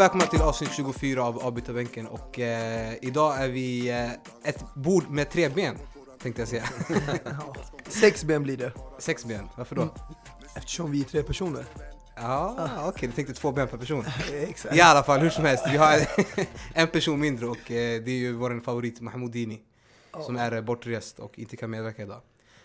välkomna 0.00 0.26
till 0.26 0.40
avsnitt 0.40 0.70
24 0.72 1.24
av 1.24 1.38
Avbytarbänken 1.38 2.06
och 2.06 2.38
eh, 2.38 2.94
idag 3.02 3.42
är 3.44 3.48
vi 3.48 3.88
eh, 3.90 4.10
ett 4.44 4.64
bord 4.74 5.10
med 5.10 5.30
tre 5.30 5.48
ben 5.48 5.76
tänkte 6.22 6.42
jag 6.42 6.48
säga. 6.48 6.64
Sex 7.88 8.24
ben 8.24 8.42
blir 8.42 8.56
det, 8.56 8.72
Sex 8.98 9.24
ben, 9.24 9.48
varför 9.56 9.76
då? 9.76 9.94
eftersom 10.56 10.92
vi 10.92 11.00
är 11.00 11.04
tre 11.04 11.22
personer. 11.22 11.64
Ja, 12.16 12.68
okej, 12.88 13.08
du 13.08 13.14
tänkte 13.14 13.34
två 13.34 13.52
ben 13.52 13.68
per 13.68 13.78
person. 13.78 14.04
Exakt. 14.32 14.76
I 14.76 14.80
alla 14.80 15.02
fall, 15.02 15.20
hur 15.20 15.30
som 15.30 15.44
helst, 15.44 15.64
vi 15.72 15.76
har 15.76 15.98
en 16.74 16.88
person 16.88 17.20
mindre 17.20 17.46
och 17.46 17.70
eh, 17.70 18.02
det 18.02 18.10
är 18.10 18.18
ju 18.18 18.32
vår 18.32 18.60
favorit 18.60 19.00
Mahmoudini 19.00 19.60
som 20.26 20.36
är 20.36 20.62
bortrest 20.62 21.18
och 21.18 21.38
inte 21.38 21.56
kan 21.56 21.70
medverka 21.70 22.02
idag. 22.02 22.20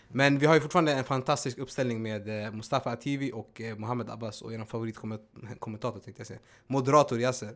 Men 0.08 0.38
vi 0.38 0.46
har 0.46 0.54
ju 0.54 0.60
fortfarande 0.60 0.92
en 0.92 1.04
fantastisk 1.04 1.58
uppställning 1.58 2.02
med 2.02 2.44
eh, 2.44 2.52
Mustafa 2.52 2.90
Ativi 2.90 3.32
och 3.34 3.60
eh, 3.60 3.76
Mohammed 3.76 4.10
Abbas 4.10 4.42
och 4.42 4.52
er 4.52 4.64
favoritkommentator 4.64 6.00
tänkte 6.00 6.20
jag 6.20 6.26
säga. 6.26 6.40
Moderator 6.66 7.20
Yasser. 7.20 7.54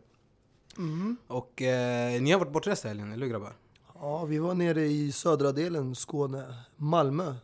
Mm. 0.78 1.16
Och 1.26 1.62
eh, 1.62 2.22
ni 2.22 2.30
har 2.30 2.38
varit 2.38 2.52
bortresta 2.52 2.88
helgen, 2.88 3.12
eller 3.12 3.26
hur 3.26 3.32
grabbar? 3.32 3.52
Ja, 3.94 4.24
vi 4.24 4.38
var 4.38 4.54
nere 4.54 4.82
i 4.82 5.12
södra 5.12 5.52
delen, 5.52 5.94
Skåne, 5.94 6.54
Malmö. 6.76 7.34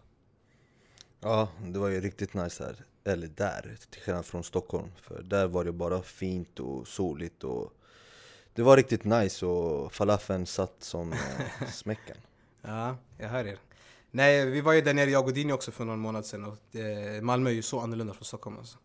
Ja, 1.20 1.48
det 1.66 1.78
var 1.78 1.88
ju 1.88 2.00
riktigt 2.00 2.34
nice 2.34 2.64
här. 2.64 2.84
Eller 3.04 3.26
där, 3.26 3.76
till 3.90 4.00
skillnad 4.00 4.26
från 4.26 4.44
Stockholm. 4.44 4.88
För 5.02 5.22
där 5.22 5.46
var 5.46 5.64
det 5.64 5.72
bara 5.72 6.02
fint 6.02 6.60
och 6.60 6.88
soligt 6.88 7.44
och 7.44 7.72
det 8.54 8.62
var 8.62 8.76
riktigt 8.76 9.04
nice 9.04 9.46
och 9.46 9.92
falafeln 9.92 10.46
satt 10.46 10.74
som 10.78 11.12
eh, 11.12 11.68
smäcken. 11.72 12.16
Ja, 12.62 12.96
jag 13.18 13.28
hör 13.28 13.44
er. 13.44 13.58
Nej, 14.16 14.50
vi 14.50 14.60
var 14.60 14.72
ju 14.72 14.80
där 14.80 14.94
nere, 14.94 15.10
jag 15.10 15.26
och 15.26 15.32
Dini 15.32 15.52
också 15.52 15.70
för 15.70 15.84
någon 15.84 15.98
månad 15.98 16.26
sedan 16.26 16.44
och 16.44 16.76
eh, 16.76 17.22
Malmö 17.22 17.50
är 17.50 17.54
ju 17.54 17.62
så 17.62 17.80
annorlunda 17.80 18.14
från 18.14 18.24
Stockholm 18.24 18.56
alltså. 18.58 18.78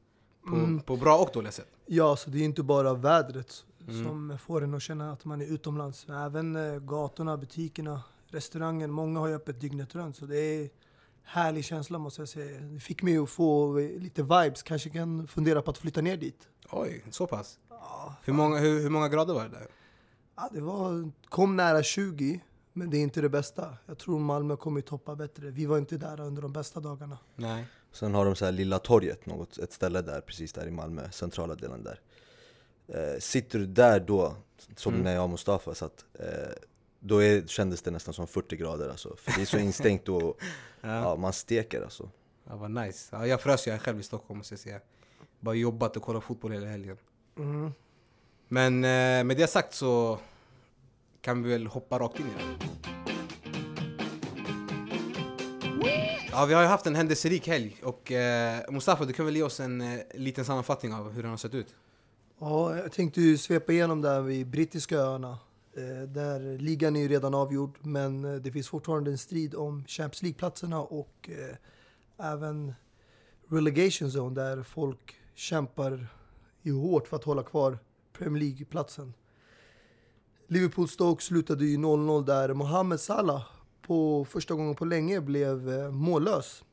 På, 0.49 0.55
Mm. 0.55 0.79
på 0.81 0.97
bra 0.97 1.17
och 1.17 1.29
dåliga 1.33 1.51
sätt. 1.51 1.67
Ja, 1.85 2.15
så 2.15 2.29
det 2.29 2.37
är 2.39 2.43
inte 2.43 2.63
bara 2.63 2.93
vädret 2.93 3.65
Mm. 3.87 4.05
som 4.05 4.37
får 4.37 4.63
en 4.63 4.73
att 4.73 4.81
känna 4.81 5.11
att 5.11 5.25
man 5.25 5.41
är 5.41 5.45
utomlands. 5.45 6.07
Även 6.09 6.55
eh, 6.55 6.79
gatorna, 6.79 7.37
butikerna, 7.37 8.01
restaurangen. 8.27 8.91
Många 8.91 9.19
har 9.19 9.27
ju 9.27 9.35
öppet 9.35 9.61
dygnet 9.61 9.95
runt. 9.95 10.15
Så 10.15 10.25
det 10.25 10.37
är 10.39 10.69
härlig 11.23 11.65
känsla 11.65 11.97
måste 11.99 12.21
jag 12.21 12.29
säga. 12.29 12.59
Det 12.61 12.79
fick 12.79 13.03
mig 13.03 13.17
att 13.17 13.29
få 13.29 13.77
eh, 13.79 13.89
lite 13.99 14.21
vibes. 14.23 14.63
Kanske 14.63 14.89
kan 14.89 15.27
fundera 15.27 15.61
på 15.61 15.71
att 15.71 15.77
flytta 15.77 16.01
ner 16.01 16.17
dit. 16.17 16.47
Oj, 16.71 17.03
så 17.11 17.27
pass? 17.27 17.59
Ja, 17.69 18.15
Hur 18.23 18.33
många, 18.33 18.57
hur, 18.59 18.81
hur 18.81 18.89
många 18.89 19.09
grader 19.09 19.33
var 19.33 19.43
det 19.43 19.49
där? 19.49 19.67
Ja, 20.35 20.49
det 20.53 20.61
var, 20.61 21.11
kom 21.29 21.55
nära 21.55 21.83
20, 21.83 22.39
men 22.73 22.89
det 22.89 22.97
är 22.97 23.01
inte 23.01 23.21
det 23.21 23.29
bästa. 23.29 23.77
Jag 23.85 23.97
tror 23.97 24.19
Malmö 24.19 24.55
kommer 24.55 24.81
toppa 24.81 25.15
bättre. 25.15 25.51
Vi 25.51 25.65
var 25.65 25.77
inte 25.77 25.97
där 25.97 26.19
under 26.19 26.41
de 26.41 26.53
bästa 26.53 26.79
dagarna. 26.79 27.17
Nej. 27.35 27.65
Sen 27.91 28.13
har 28.13 28.25
de 28.25 28.35
så 28.35 28.45
här 28.45 28.51
Lilla 28.51 28.79
torget, 28.79 29.25
något, 29.25 29.57
ett 29.57 29.73
ställe 29.73 30.01
där 30.01 30.21
precis 30.21 30.53
där 30.53 30.67
i 30.67 30.71
Malmö, 30.71 31.11
centrala 31.11 31.55
delen 31.55 31.83
där. 31.83 31.99
Eh, 32.87 33.19
sitter 33.19 33.59
du 33.59 33.65
där 33.65 33.99
då, 33.99 34.35
som 34.75 34.93
Mm. 34.93 35.03
när 35.03 35.13
jag 35.13 35.23
och 35.23 35.29
Mustafa 35.29 35.75
satt, 35.75 36.05
eh, 36.13 36.25
då 36.99 37.23
är, 37.23 37.47
kändes 37.47 37.81
det 37.81 37.91
nästan 37.91 38.13
som 38.13 38.27
40 38.27 38.55
grader 38.55 38.89
alltså. 38.89 39.15
För 39.17 39.31
det 39.35 39.41
är 39.41 39.45
så 39.45 39.57
instängt 39.67 40.09
och 40.09 40.41
Ja, 40.81 40.89
ja, 41.01 41.15
man 41.15 41.33
steker 41.33 41.81
alltså. 41.81 42.09
ja 42.49 42.55
vad 42.55 42.71
nice. 42.71 43.15
Ja, 43.15 43.27
jag 43.27 43.41
frös 43.41 43.67
jag 43.67 43.73
är 43.75 43.79
själv 43.79 43.99
i 43.99 44.03
Stockholm 44.03 44.37
måste 44.37 44.53
jag 44.53 44.59
säga. 44.59 44.79
Bara 45.39 45.55
jobbat 45.55 45.97
och 45.97 46.03
kollat 46.03 46.23
fotboll 46.23 46.51
hela 46.51 46.67
helgen. 46.67 46.97
Mm. 47.37 47.71
Men 48.47 48.75
eh, 48.75 49.23
med 49.23 49.37
det 49.37 49.47
sagt 49.47 49.73
så 49.73 50.19
kan 51.21 51.43
vi 51.43 51.49
väl 51.49 51.67
hoppa 51.67 51.99
rakt 51.99 52.19
in 52.19 52.25
i 52.25 52.29
det. 52.29 52.67
Ja, 56.31 56.45
vi 56.45 56.53
har 56.53 56.61
ju 56.61 56.67
haft 56.67 56.85
en 56.85 56.95
händelserik 56.95 57.47
helg 57.47 57.77
och 57.83 58.11
eh, 58.11 58.59
Mustafa, 58.69 59.05
du 59.05 59.13
kan 59.13 59.25
väl 59.25 59.35
ge 59.35 59.43
oss 59.43 59.59
en 59.59 59.81
eh, 59.81 59.99
liten 60.13 60.45
sammanfattning 60.45 60.93
av 60.93 61.11
hur 61.11 61.21
den 61.21 61.31
har 61.31 61.37
sett 61.37 61.53
ut? 61.53 61.75
Ja, 62.39 62.77
jag 62.77 62.91
tänkte 62.91 63.21
ju 63.21 63.37
svepa 63.37 63.71
igenom 63.73 64.01
där 64.01 64.21
vid 64.21 64.47
brittiska 64.47 64.97
öarna. 64.97 65.37
Eh, 65.73 66.07
där 66.07 66.57
ligan 66.57 66.95
är 66.95 67.01
ju 67.01 67.07
redan 67.07 67.33
avgjord, 67.33 67.77
men 67.81 68.25
eh, 68.25 68.33
det 68.33 68.51
finns 68.51 68.67
fortfarande 68.67 69.11
en 69.11 69.17
strid 69.17 69.55
om 69.55 69.85
Champions 69.87 70.21
League-platserna 70.21 70.81
och 70.81 71.29
eh, 71.29 71.55
även 72.33 72.73
relegation 73.49 74.07
zone 74.07 74.35
där 74.35 74.63
folk 74.63 75.15
kämpar 75.35 76.07
ju 76.61 76.73
hårt 76.73 77.07
för 77.07 77.15
att 77.17 77.23
hålla 77.23 77.43
kvar 77.43 77.79
Premier 78.13 78.43
League-platsen. 78.43 79.13
Liverpool-Stoke 80.51 81.21
slutade 81.21 81.65
ju 81.65 81.77
0-0 81.77 82.25
där 82.25 82.53
Mohamed 82.53 82.99
Salah 82.99 83.43
på 83.81 84.25
första 84.25 84.53
gången 84.53 84.75
på 84.75 84.85
länge 84.85 85.21
blev 85.21 85.69
eh, 85.69 85.91
mållös. 85.91 86.63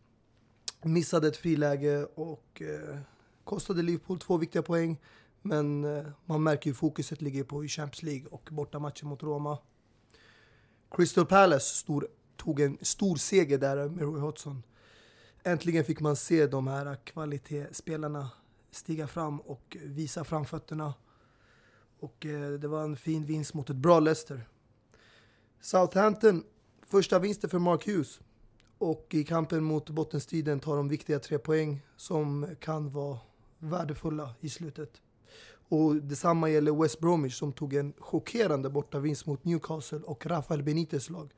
Missade 0.82 1.28
ett 1.28 1.36
friläge 1.36 2.04
och 2.04 2.62
eh, 2.62 2.98
kostade 3.44 3.82
Liverpool 3.82 4.18
två 4.18 4.36
viktiga 4.36 4.62
poäng. 4.62 5.00
Men 5.42 5.84
eh, 5.84 6.06
man 6.24 6.42
märker 6.42 6.70
ju 6.70 6.74
fokuset 6.74 7.22
ligger 7.22 7.44
på 7.44 7.64
i 7.64 7.68
Champions 7.68 8.02
League 8.02 8.26
och 8.30 8.48
bortamatchen 8.52 9.08
mot 9.08 9.22
Roma. 9.22 9.58
Crystal 10.90 11.26
Palace 11.26 11.76
stor, 11.76 12.08
tog 12.36 12.60
en 12.60 12.78
stor 12.80 13.16
seger 13.16 13.58
där 13.58 13.88
med 13.88 14.02
Roy 14.02 14.20
Hodgson. 14.20 14.62
Äntligen 15.42 15.84
fick 15.84 16.00
man 16.00 16.16
se 16.16 16.46
de 16.46 16.66
här 16.66 16.96
kvalitetsspelarna 17.04 18.30
stiga 18.70 19.06
fram 19.06 19.40
och 19.40 19.76
visa 19.80 20.24
framfötterna. 20.24 20.94
Och 22.00 22.26
eh, 22.26 22.50
det 22.50 22.68
var 22.68 22.82
en 22.82 22.96
fin 22.96 23.24
vinst 23.24 23.54
mot 23.54 23.70
ett 23.70 23.76
bra 23.76 24.00
Leicester. 24.00 24.48
Southampton, 25.60 26.44
första 26.86 27.18
vinsten 27.18 27.50
för 27.50 27.58
Mark 27.58 27.86
Hughes. 27.86 28.20
Och 28.78 29.06
i 29.10 29.24
kampen 29.24 29.64
mot 29.64 29.90
bottenstriden 29.90 30.60
tar 30.60 30.76
de 30.76 30.88
viktiga 30.88 31.18
tre 31.18 31.38
poäng 31.38 31.82
som 31.96 32.46
kan 32.60 32.90
vara 32.90 33.18
värdefulla 33.58 34.34
i 34.40 34.48
slutet. 34.48 35.02
Och 35.68 35.96
detsamma 35.96 36.50
gäller 36.50 36.82
West 36.82 37.00
Bromwich 37.00 37.34
som 37.34 37.52
tog 37.52 37.74
en 37.74 37.92
chockerande 37.98 38.70
bortavinst 38.70 39.26
mot 39.26 39.44
Newcastle 39.44 39.98
och 39.98 40.26
Rafael 40.26 40.62
Benites 40.62 41.10
lag. 41.10 41.34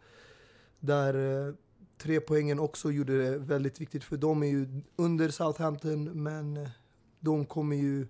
Där 0.81 1.47
eh, 1.49 1.55
tre 1.99 2.21
poängen 2.21 2.59
också 2.59 2.91
gjorde 2.91 3.23
det 3.23 3.39
väldigt 3.39 3.81
viktigt 3.81 4.05
för 4.05 4.17
de 4.17 4.43
är 4.43 4.47
ju 4.47 4.83
under 4.97 5.29
Southampton 5.29 6.23
men 6.23 6.57
eh, 6.57 6.69
de 7.21 7.45
kommer 7.45 7.77
ju 7.77 8.07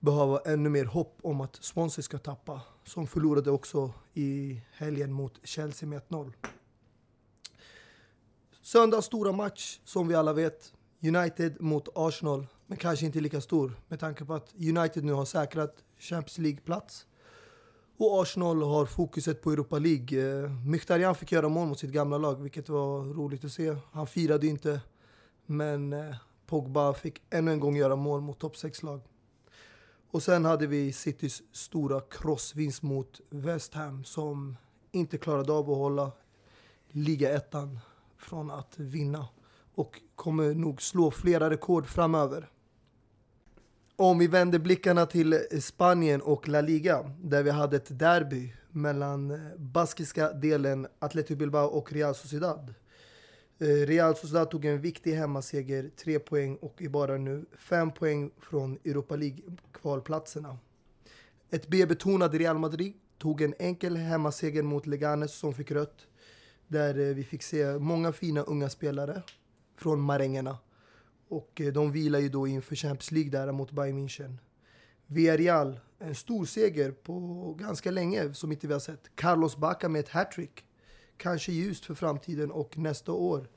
behöva 0.00 0.40
ännu 0.44 0.68
mer 0.68 0.84
hopp 0.84 1.18
om 1.22 1.40
att 1.40 1.56
Swansea 1.56 2.02
ska 2.02 2.18
tappa. 2.18 2.60
Som 2.84 3.06
förlorade 3.06 3.50
också 3.50 3.92
i 4.14 4.60
helgen 4.72 5.12
mot 5.12 5.40
Chelsea 5.44 5.88
med 5.88 6.02
1-0. 6.08 6.32
Söndags 8.62 9.06
stora 9.06 9.32
match 9.32 9.80
som 9.84 10.08
vi 10.08 10.14
alla 10.14 10.32
vet. 10.32 10.72
United 11.02 11.60
mot 11.60 11.88
Arsenal, 11.94 12.46
men 12.66 12.78
kanske 12.78 13.06
inte 13.06 13.20
lika 13.20 13.40
stor 13.40 13.72
med 13.88 14.00
tanke 14.00 14.24
på 14.24 14.34
att 14.34 14.54
United 14.54 15.04
nu 15.04 15.12
har 15.12 15.24
säkrat 15.24 15.84
Champions 15.98 16.38
League-plats. 16.38 17.06
Och 17.96 18.22
Arsenal 18.22 18.62
har 18.62 18.86
fokuset 18.86 19.42
på 19.42 19.52
Europa 19.52 19.78
League. 19.78 20.42
Eh, 20.42 20.50
Mkhitaryan 20.50 21.14
fick 21.14 21.32
göra 21.32 21.48
mål 21.48 21.68
mot 21.68 21.78
sitt 21.78 21.90
gamla 21.90 22.18
lag, 22.18 22.42
vilket 22.42 22.68
var 22.68 23.04
roligt 23.04 23.44
att 23.44 23.52
se. 23.52 23.76
Han 23.92 24.06
firade 24.06 24.46
inte, 24.46 24.80
men 25.46 25.92
eh, 25.92 26.14
Pogba 26.46 26.94
fick 26.94 27.22
ännu 27.30 27.52
en 27.52 27.60
gång 27.60 27.76
göra 27.76 27.96
mål 27.96 28.20
mot 28.20 28.38
topp 28.38 28.54
6-lag. 28.54 29.00
Och 30.12 30.22
sen 30.22 30.44
hade 30.44 30.66
vi 30.66 30.92
Citys 30.92 31.42
stora 31.52 32.00
crossvinst 32.00 32.82
mot 32.82 33.20
West 33.30 33.74
Ham 33.74 34.04
som 34.04 34.56
inte 34.92 35.18
klarade 35.18 35.52
av 35.52 35.70
att 35.70 35.76
hålla 35.76 36.12
ligaettan 36.88 37.78
från 38.18 38.50
att 38.50 38.78
vinna 38.78 39.28
och 39.74 40.00
kommer 40.14 40.54
nog 40.54 40.82
slå 40.82 41.10
flera 41.10 41.50
rekord 41.50 41.86
framöver. 41.86 42.50
Om 43.96 44.18
vi 44.18 44.26
vänder 44.26 44.58
blickarna 44.58 45.06
till 45.06 45.38
Spanien 45.60 46.22
och 46.22 46.48
La 46.48 46.60
Liga 46.60 47.14
där 47.22 47.42
vi 47.42 47.50
hade 47.50 47.76
ett 47.76 47.98
derby 47.98 48.52
mellan 48.70 49.50
baskiska 49.56 50.32
delen 50.32 50.86
Atletico 50.98 51.38
Bilbao 51.38 51.66
och 51.66 51.92
Real 51.92 52.14
Sociedad. 52.14 52.74
Eh, 53.62 53.86
Real 53.86 54.16
Sociedad 54.16 54.50
tog 54.50 54.64
en 54.64 54.80
viktig 54.80 55.12
hemmaseger, 55.12 55.90
tre 55.96 56.18
poäng 56.18 56.56
och 56.56 56.82
är 56.82 56.88
bara 56.88 57.16
nu 57.16 57.44
fem 57.58 57.90
poäng 57.90 58.30
från 58.38 58.78
Europa 58.84 59.16
League-kvalplatserna. 59.16 60.58
Ett 61.50 61.68
B-betonat 61.68 62.34
Real 62.34 62.58
Madrid 62.58 62.92
tog 63.18 63.42
en 63.42 63.54
enkel 63.58 63.96
hemmaseger 63.96 64.62
mot 64.62 64.86
Leganes 64.86 65.34
som 65.34 65.54
fick 65.54 65.70
rött. 65.70 66.06
Där 66.68 66.98
eh, 66.98 67.14
vi 67.14 67.24
fick 67.24 67.42
se 67.42 67.78
många 67.78 68.12
fina 68.12 68.42
unga 68.42 68.68
spelare 68.68 69.22
från 69.76 70.00
marängerna. 70.00 70.58
Och 71.28 71.60
eh, 71.60 71.72
de 71.72 71.92
vilar 71.92 72.18
ju 72.18 72.28
då 72.28 72.46
inför 72.46 72.76
Champions 72.76 73.12
League 73.12 73.30
där 73.30 73.52
mot 73.52 73.70
Bayern 73.70 73.98
München. 73.98 74.36
Villarreal, 75.06 75.80
en 75.98 76.14
stor 76.14 76.44
seger 76.44 76.90
på 76.90 77.54
ganska 77.58 77.90
länge 77.90 78.34
som 78.34 78.52
inte 78.52 78.66
vi 78.66 78.72
har 78.72 78.80
sett. 78.80 79.10
Carlos 79.14 79.56
Bacca 79.56 79.88
med 79.88 80.00
ett 80.00 80.08
hattrick. 80.08 80.64
Kanske 81.22 81.52
ljust 81.52 81.84
för 81.84 81.94
framtiden 81.94 82.50
och 82.50 82.78
nästa 82.78 83.12
år 83.12 83.48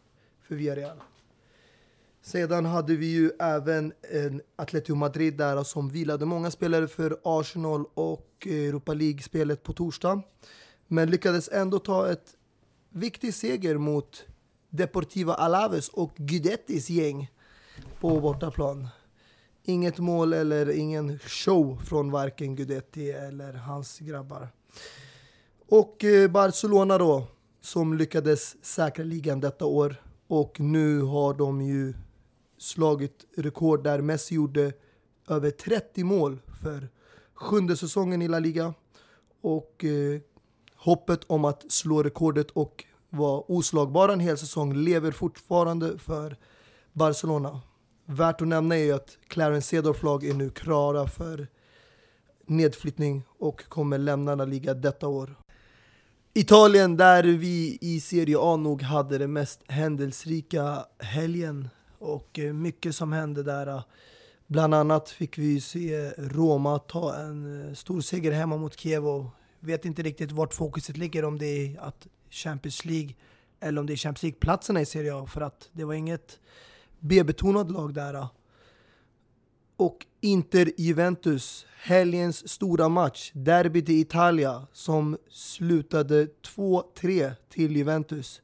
för 0.41 0.55
Villarreal. 0.55 0.97
Sedan 2.21 2.65
hade 2.65 2.95
vi 2.95 3.05
ju 3.05 3.31
även 3.39 3.93
en 4.11 4.41
Atletico 4.55 4.95
Madrid 4.95 5.37
där 5.37 5.63
som 5.63 5.89
vilade 5.89 6.25
många 6.25 6.51
spelare 6.51 6.87
för 6.87 7.19
Arsenal 7.23 7.85
och 7.93 8.47
Europa 8.47 8.93
League-spelet 8.93 9.63
på 9.63 9.73
torsdag. 9.73 10.21
Men 10.87 11.11
lyckades 11.11 11.49
ändå 11.51 11.79
ta 11.79 12.11
ett 12.11 12.35
viktig 12.89 13.33
seger 13.33 13.77
mot 13.77 14.25
Deportiva 14.69 15.33
Alaves 15.33 15.89
och 15.89 16.15
Guidettis 16.15 16.89
gäng 16.89 17.31
på 17.99 18.19
bortaplan. 18.19 18.87
Inget 19.63 19.99
mål 19.99 20.33
eller 20.33 20.69
ingen 20.69 21.19
show 21.19 21.81
från 21.85 22.11
varken 22.11 22.55
Gudetti 22.55 23.11
eller 23.11 23.53
hans 23.53 23.99
grabbar. 23.99 24.49
Och 25.67 26.03
eh, 26.03 26.31
Barcelona 26.31 26.97
då, 26.97 27.27
som 27.63 27.93
lyckades 27.93 28.65
säkra 28.65 29.05
ligan 29.05 29.39
detta 29.39 29.65
år. 29.65 29.95
Och 30.27 30.59
nu 30.59 31.01
har 31.01 31.33
de 31.33 31.61
ju 31.61 31.93
slagit 32.57 33.25
rekord 33.37 33.83
där 33.83 34.01
Messi 34.01 34.35
gjorde 34.35 34.73
över 35.27 35.51
30 35.51 36.03
mål 36.03 36.39
för 36.61 36.89
sjunde 37.33 37.77
säsongen 37.77 38.21
i 38.21 38.27
La 38.27 38.39
Liga. 38.39 38.73
Och 39.41 39.83
eh, 39.83 40.21
hoppet 40.75 41.23
om 41.27 41.45
att 41.45 41.71
slå 41.71 42.03
rekordet 42.03 42.51
och 42.51 42.85
vara 43.09 43.41
oslagbara 43.47 44.13
en 44.13 44.19
hel 44.19 44.37
säsong 44.37 44.73
lever 44.73 45.11
fortfarande 45.11 45.97
för 45.97 46.37
Barcelona. 46.93 47.61
Värt 48.05 48.41
att 48.41 48.47
nämna 48.47 48.75
är 48.75 48.83
ju 48.83 48.91
att 48.91 49.17
Clarence 49.27 49.67
Cedorf 49.67 50.03
lag 50.03 50.23
är 50.25 50.33
nu 50.33 50.49
klara 50.49 51.07
för 51.07 51.47
nedflyttning 52.45 53.23
och 53.39 53.69
kommer 53.69 53.97
lämna 53.97 54.35
La 54.35 54.45
Liga 54.45 54.73
detta 54.73 55.07
år. 55.07 55.35
Italien 56.35 56.97
där 56.97 57.23
vi 57.23 57.77
i 57.81 57.99
Serie 57.99 58.37
A 58.39 58.55
nog 58.55 58.81
hade 58.81 59.17
det 59.17 59.27
mest 59.27 59.63
händelserika 59.67 60.85
helgen 60.99 61.69
och 61.99 62.39
eh, 62.39 62.53
mycket 62.53 62.95
som 62.95 63.13
hände 63.13 63.43
där. 63.43 63.67
Eh, 63.67 63.83
bland 64.47 64.73
annat 64.73 65.09
fick 65.09 65.37
vi 65.37 65.61
se 65.61 66.11
Roma 66.17 66.79
ta 66.79 67.15
en 67.15 67.67
eh, 67.67 67.73
stor 67.73 68.01
seger 68.01 68.31
hemma 68.31 68.57
mot 68.57 68.79
Kiev 68.79 69.07
och 69.07 69.25
vet 69.59 69.85
inte 69.85 70.01
riktigt 70.01 70.31
vart 70.31 70.53
fokuset 70.53 70.97
ligger 70.97 71.25
om 71.25 71.39
det 71.39 71.45
är 71.45 71.79
att 71.79 72.07
Champions 72.29 72.85
League 72.85 73.13
eller 73.59 73.79
om 73.79 73.85
det 73.85 73.93
är 73.93 73.97
Champions 73.97 74.23
League-platserna 74.23 74.81
i 74.81 74.85
Serie 74.85 75.15
A 75.15 75.27
för 75.27 75.41
att 75.41 75.69
det 75.71 75.83
var 75.83 75.93
inget 75.93 76.39
B-betonat 76.99 77.71
lag 77.71 77.93
där. 77.93 78.27
Och 79.77 80.05
Inter-Juventus, 80.21 81.65
helgens 81.81 82.49
stora 82.49 82.89
match, 82.89 83.31
derbyt 83.33 83.89
i 83.89 83.99
Italia 83.99 84.67
som 84.73 85.17
slutade 85.29 86.27
2-3 86.55 87.31
till 87.49 87.75
Juventus. 87.75 88.41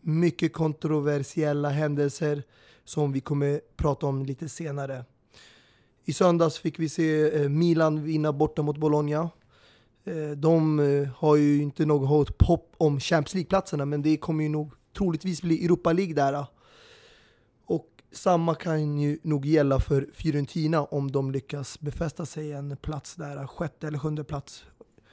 Mycket 0.00 0.52
kontroversiella 0.52 1.68
händelser 1.68 2.42
som 2.84 3.12
vi 3.12 3.20
kommer 3.20 3.60
prata 3.76 4.06
om 4.06 4.24
lite 4.24 4.48
senare. 4.48 5.04
I 6.04 6.12
söndags 6.12 6.58
fick 6.58 6.78
vi 6.78 6.88
se 6.88 7.42
eh, 7.42 7.48
Milan 7.48 8.04
vinna 8.04 8.32
borta 8.32 8.62
mot 8.62 8.76
Bologna. 8.76 9.30
Eh, 10.04 10.30
de 10.30 10.80
eh, 10.80 11.08
har 11.16 11.36
ju 11.36 11.62
inte 11.62 11.86
något 11.86 12.42
hopp 12.42 12.74
om 12.76 13.00
Champions 13.00 13.34
League-platserna 13.34 13.84
men 13.84 14.02
det 14.02 14.16
kommer 14.16 14.44
ju 14.44 14.50
nog 14.50 14.72
troligtvis 14.96 15.42
bli 15.42 15.64
Europa 15.64 15.92
League 15.92 16.14
där. 16.14 16.46
Samma 18.12 18.54
kan 18.54 18.98
ju 18.98 19.18
nog 19.22 19.46
gälla 19.46 19.80
för 19.80 20.08
Fiorentina 20.14 20.84
om 20.84 21.10
de 21.10 21.30
lyckas 21.30 21.80
befästa 21.80 22.26
sig 22.26 22.52
en 22.52 22.76
plats 22.76 23.14
där, 23.14 23.46
sjätte 23.46 23.86
eller 23.86 23.98
sjunde 23.98 24.24
plats. 24.24 24.64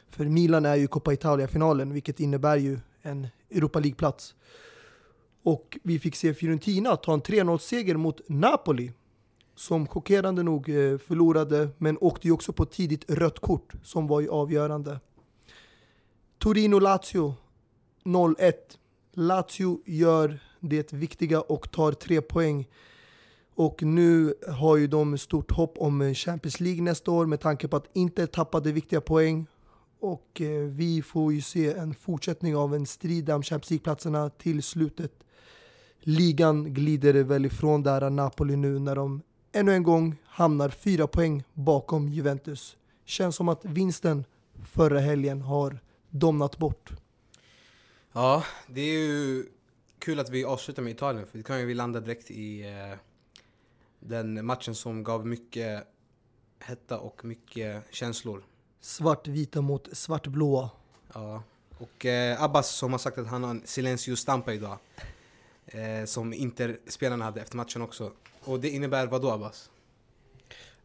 För 0.09 0.25
Milan 0.25 0.65
är 0.65 0.75
ju 0.75 0.87
Coppa 0.87 1.13
Italia-finalen 1.13 1.93
vilket 1.93 2.19
innebär 2.19 2.57
ju 2.57 2.79
en 3.01 3.27
Europa 3.49 3.79
League-plats. 3.79 4.35
Och 5.43 5.77
vi 5.83 5.99
fick 5.99 6.15
se 6.15 6.33
Fiorentina 6.33 6.95
ta 6.95 7.13
en 7.13 7.21
3-0-seger 7.21 7.95
mot 7.95 8.21
Napoli 8.29 8.91
som 9.55 9.87
chockerande 9.87 10.43
nog 10.43 10.69
eh, 10.69 10.97
förlorade 10.97 11.69
men 11.77 11.97
åkte 12.01 12.27
ju 12.27 12.33
också 12.33 12.53
på 12.53 12.65
tidigt 12.65 13.11
rött 13.11 13.39
kort 13.39 13.73
som 13.83 14.07
var 14.07 14.21
ju 14.21 14.29
avgörande. 14.29 14.99
Torino-Lazio 16.39 17.33
0-1. 18.03 18.53
Lazio 19.13 19.81
gör 19.85 20.39
det 20.59 20.94
viktiga 20.94 21.41
och 21.41 21.71
tar 21.71 21.91
tre 21.91 22.21
poäng. 22.21 22.67
Och 23.56 23.83
nu 23.83 24.33
har 24.47 24.77
ju 24.77 24.88
de 24.88 25.17
stort 25.17 25.51
hopp 25.51 25.77
om 25.77 26.13
Champions 26.13 26.59
League 26.59 26.81
nästa 26.81 27.11
år 27.11 27.25
med 27.25 27.39
tanke 27.39 27.67
på 27.67 27.77
att 27.77 27.89
inte 27.94 28.27
tappade 28.27 28.71
viktiga 28.71 29.01
poäng. 29.01 29.47
Och 30.00 30.41
eh, 30.41 30.63
vi 30.63 31.01
får 31.01 31.33
ju 31.33 31.41
se 31.41 31.73
en 31.73 31.94
fortsättning 31.94 32.56
av 32.56 32.75
en 32.75 32.85
strid 32.85 33.29
om 33.29 33.44
Champions 33.44 33.69
League-platserna 33.69 34.29
till 34.29 34.63
slutet. 34.63 35.13
Ligan 36.00 36.73
glider 36.73 37.13
väl 37.13 37.45
ifrån 37.45 37.83
där 37.83 38.09
Napoli 38.09 38.56
nu 38.56 38.79
när 38.79 38.95
de 38.95 39.21
ännu 39.51 39.73
en 39.73 39.83
gång 39.83 40.15
hamnar 40.25 40.69
fyra 40.69 41.07
poäng 41.07 41.44
bakom 41.53 42.09
Juventus. 42.09 42.77
Känns 43.06 43.35
som 43.35 43.50
att 43.50 43.65
vinsten 43.65 44.25
förra 44.65 45.00
helgen 45.00 45.41
har 45.41 45.79
domnat 46.09 46.57
bort. 46.57 46.91
Ja, 48.13 48.44
det 48.67 48.81
är 48.81 49.00
ju 49.00 49.45
kul 49.99 50.19
att 50.19 50.29
vi 50.29 50.45
avslutar 50.45 50.83
med 50.83 50.91
Italien 50.91 51.27
för 51.27 51.37
då 51.37 51.43
kan 51.43 51.59
ju 51.59 51.65
vi 51.65 51.73
landa 51.73 51.99
direkt 51.99 52.31
i 52.31 52.61
eh, 52.61 52.97
den 53.99 54.45
matchen 54.45 54.75
som 54.75 55.03
gav 55.03 55.27
mycket 55.27 55.87
hetta 56.59 56.99
och 56.99 57.25
mycket 57.25 57.83
känslor. 57.89 58.43
Svartvita 58.81 59.61
mot 59.61 59.97
svartblåa. 59.97 60.69
Ja. 61.13 61.43
Och 61.77 62.05
eh, 62.05 62.43
Abbas 62.43 62.69
som 62.69 62.91
har 62.91 62.99
sagt 62.99 63.17
att 63.17 63.27
han 63.27 63.43
har 63.43 63.49
en 63.51 63.61
silencio 63.65 64.15
stampa 64.15 64.53
idag. 64.53 64.77
Eh, 65.65 66.05
som 66.05 66.33
Inter-spelarna 66.33 67.25
hade 67.25 67.41
efter 67.41 67.57
matchen 67.57 67.81
också. 67.81 68.11
Och 68.43 68.59
det 68.59 68.69
innebär 68.69 69.07
vad 69.07 69.21
då 69.21 69.31
Abbas? 69.31 69.69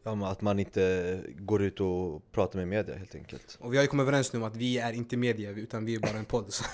Ja, 0.02 0.30
att 0.30 0.40
man 0.40 0.58
inte 0.58 1.22
går 1.38 1.62
ut 1.62 1.80
och 1.80 2.32
pratar 2.32 2.58
med 2.58 2.68
media 2.68 2.96
helt 2.96 3.14
enkelt. 3.14 3.56
Och 3.60 3.72
vi 3.72 3.76
har 3.76 3.82
ju 3.82 3.88
kommit 3.88 4.02
överens 4.02 4.32
nu 4.32 4.38
om 4.38 4.44
att 4.44 4.56
vi 4.56 4.78
är 4.78 4.92
inte 4.92 5.16
media 5.16 5.50
utan 5.50 5.84
vi 5.84 5.94
är 5.94 5.98
bara 5.98 6.18
en 6.18 6.24
podd. 6.24 6.46
Så, 6.52 6.64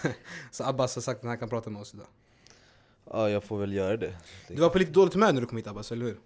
så 0.50 0.64
Abbas 0.64 0.94
har 0.94 1.02
sagt 1.02 1.20
att 1.20 1.28
han 1.28 1.38
kan 1.38 1.48
prata 1.48 1.70
med 1.70 1.82
oss 1.82 1.94
idag. 1.94 2.06
Ja, 3.10 3.30
jag 3.30 3.44
får 3.44 3.58
väl 3.58 3.72
göra 3.72 3.96
det. 3.96 4.16
Du 4.48 4.54
var 4.54 4.68
på 4.68 4.78
lite 4.78 4.90
dåligt 4.92 5.14
humör 5.14 5.32
när 5.32 5.40
du 5.40 5.46
kom 5.46 5.56
hit 5.56 5.66
Abbas, 5.66 5.92
eller 5.92 6.04
hur? 6.06 6.20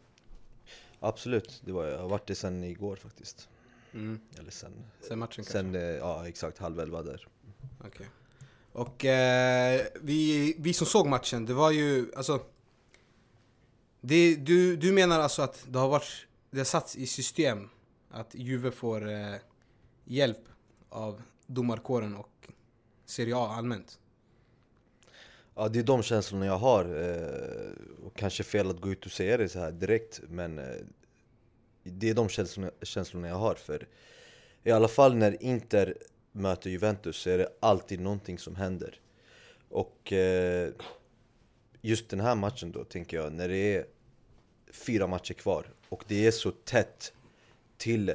Absolut, 1.01 1.63
det 1.65 1.73
var, 1.73 1.85
jag 1.87 1.99
har 1.99 2.09
varit 2.09 2.27
det 2.27 2.35
sen 2.35 2.65
igår 2.65 2.97
faktiskt. 2.97 3.49
Mm. 3.93 4.21
Eller 4.39 4.51
sen, 4.51 4.73
Sen 5.09 5.19
matchen 5.19 5.35
kanske? 5.45 5.53
sen 5.53 5.75
eh, 5.75 5.81
ja 5.83 6.29
exakt 6.29 6.59
halv 6.59 6.81
elva 6.81 7.03
där. 7.03 7.29
Okej. 7.87 8.07
Och 8.73 9.05
eh, 9.05 9.81
vi, 10.01 10.55
vi 10.59 10.73
som 10.75 10.87
såg 10.87 11.07
matchen, 11.07 11.47
det 11.47 11.55
var 11.55 11.71
ju 11.71 12.13
alltså... 12.17 12.41
Det, 14.01 14.35
du, 14.35 14.77
du 14.77 14.93
menar 14.93 15.21
alltså 15.21 15.43
att 15.43 15.67
det 15.69 15.79
har 15.79 15.89
varit, 15.89 16.27
det 16.51 16.59
har 16.59 16.65
satts 16.65 16.97
i 16.97 17.07
system 17.07 17.69
att 18.11 18.35
Juve 18.35 18.71
får 18.71 19.11
eh, 19.13 19.35
hjälp 20.05 20.39
av 20.89 21.23
domarkåren 21.47 22.15
och 22.17 22.49
Serie 23.07 23.37
A 23.37 23.55
allmänt? 23.57 23.99
Ja, 25.57 25.69
det 25.69 25.79
är 25.79 25.83
de 25.83 26.03
känslorna 26.03 26.47
jag 26.47 26.59
har. 26.59 26.85
Eh, 26.85 28.07
och 28.07 28.17
kanske 28.17 28.43
fel 28.43 28.71
att 28.71 28.81
gå 28.81 28.93
ut 28.93 29.07
och 29.07 29.13
säga 29.13 29.37
det 29.37 29.49
så 29.49 29.59
här 29.59 29.73
direkt, 29.73 30.21
men 30.29 30.59
eh, 30.59 30.77
det 31.83 32.11
är 32.11 32.15
de 32.15 32.29
känslorna, 32.29 32.71
känslorna 32.83 33.29
jag 33.29 33.37
har. 33.37 33.55
För 33.55 33.89
i 34.63 34.71
alla 34.71 34.89
fall 34.89 35.17
när 35.17 35.43
Inter 35.43 35.97
möter 36.33 36.71
Juventus 36.71 37.17
så 37.17 37.31
är 37.31 37.39
det 37.39 37.49
alltid 37.61 38.01
någonting 38.01 38.39
som 38.39 38.57
händer. 38.57 39.01
Och 39.69 40.13
eh, 40.13 40.73
just 41.81 42.09
den 42.09 42.21
här 42.21 42.35
matchen 42.35 42.73
då, 42.73 42.85
tänker 42.85 43.17
jag, 43.17 43.33
när 43.33 43.49
det 43.49 43.77
är 43.77 43.87
fyra 44.73 45.07
matcher 45.07 45.35
kvar 45.35 45.67
och 45.89 46.05
det 46.09 46.27
är 46.27 46.31
så 46.31 46.51
tätt 46.51 47.13
till 47.77 48.15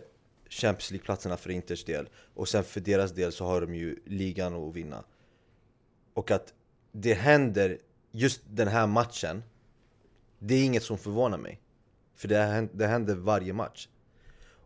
Champions 0.50 0.92
League-platserna 0.92 1.38
för 1.38 1.50
Inters 1.50 1.84
del 1.84 2.10
och 2.34 2.48
sen 2.48 2.64
för 2.64 2.80
deras 2.80 3.12
del 3.12 3.32
så 3.32 3.46
har 3.46 3.62
de 3.62 3.76
ju 3.76 4.00
ligan 4.06 4.54
att 4.54 4.76
vinna. 4.76 5.04
Och 6.14 6.32
att 6.32 6.54
det 6.92 7.14
händer 7.14 7.78
just 8.12 8.42
den 8.50 8.68
här 8.68 8.88
matchen, 8.88 9.44
det 10.40 10.56
är 10.56 10.66
inget 10.66 10.84
som 10.84 10.98
förvånar 10.98 11.38
mig. 11.38 11.60
För 12.16 12.28
det 12.28 12.38
händer, 12.38 12.74
det 12.78 12.88
händer 12.88 13.16
varje 13.16 13.54
match. 13.54 13.88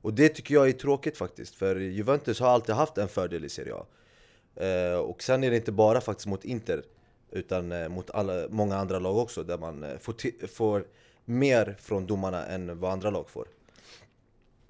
Och 0.02 0.14
det 0.14 0.30
tycker 0.30 0.54
jag 0.54 0.70
är 0.70 0.72
tråkigt 0.72 1.18
faktiskt, 1.18 1.56
för 1.56 1.76
Juventus 1.76 2.40
har 2.40 2.48
alltid 2.48 2.76
haft 2.76 2.98
en 2.98 3.08
fördel 3.08 3.46
i 3.46 3.50
Serie 3.50 3.74
A. 3.74 3.86
Eh, 4.56 4.98
och 4.98 5.24
sen 5.24 5.44
är 5.44 5.50
det 5.50 5.56
inte 5.56 5.72
bara 5.72 6.02
faktiskt 6.02 6.28
mot 6.28 6.46
Inter, 6.46 6.84
utan 7.32 7.72
eh, 7.72 7.90
mot 7.90 8.10
alla, 8.10 8.48
många 8.50 8.78
andra 8.78 9.00
lag 9.00 9.18
också, 9.18 9.44
där 9.44 9.58
man 9.58 9.84
eh, 9.84 9.98
får, 9.98 10.48
får 10.48 10.86
mer 11.26 11.76
från 11.80 12.06
domarna 12.08 12.46
än 12.46 12.80
vad 12.80 12.92
andra 12.92 13.10
lag 13.10 13.30
får. 13.30 13.48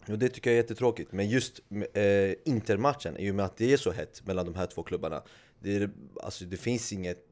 Och 0.07 0.19
det 0.19 0.29
tycker 0.29 0.49
jag 0.49 0.57
är 0.57 0.61
jättetråkigt, 0.61 1.11
men 1.11 1.29
just 1.29 1.59
eh, 1.93 2.33
Inter-matchen, 2.45 3.17
i 3.17 3.31
och 3.31 3.35
med 3.35 3.45
att 3.45 3.57
det 3.57 3.73
är 3.73 3.77
så 3.77 3.91
hett 3.91 4.21
mellan 4.25 4.45
de 4.45 4.55
här 4.55 4.65
två 4.65 4.83
klubbarna 4.83 5.23
Det, 5.59 5.75
är, 5.75 5.89
alltså, 6.23 6.45
det 6.45 6.57
finns 6.57 6.93
inget, 6.93 7.27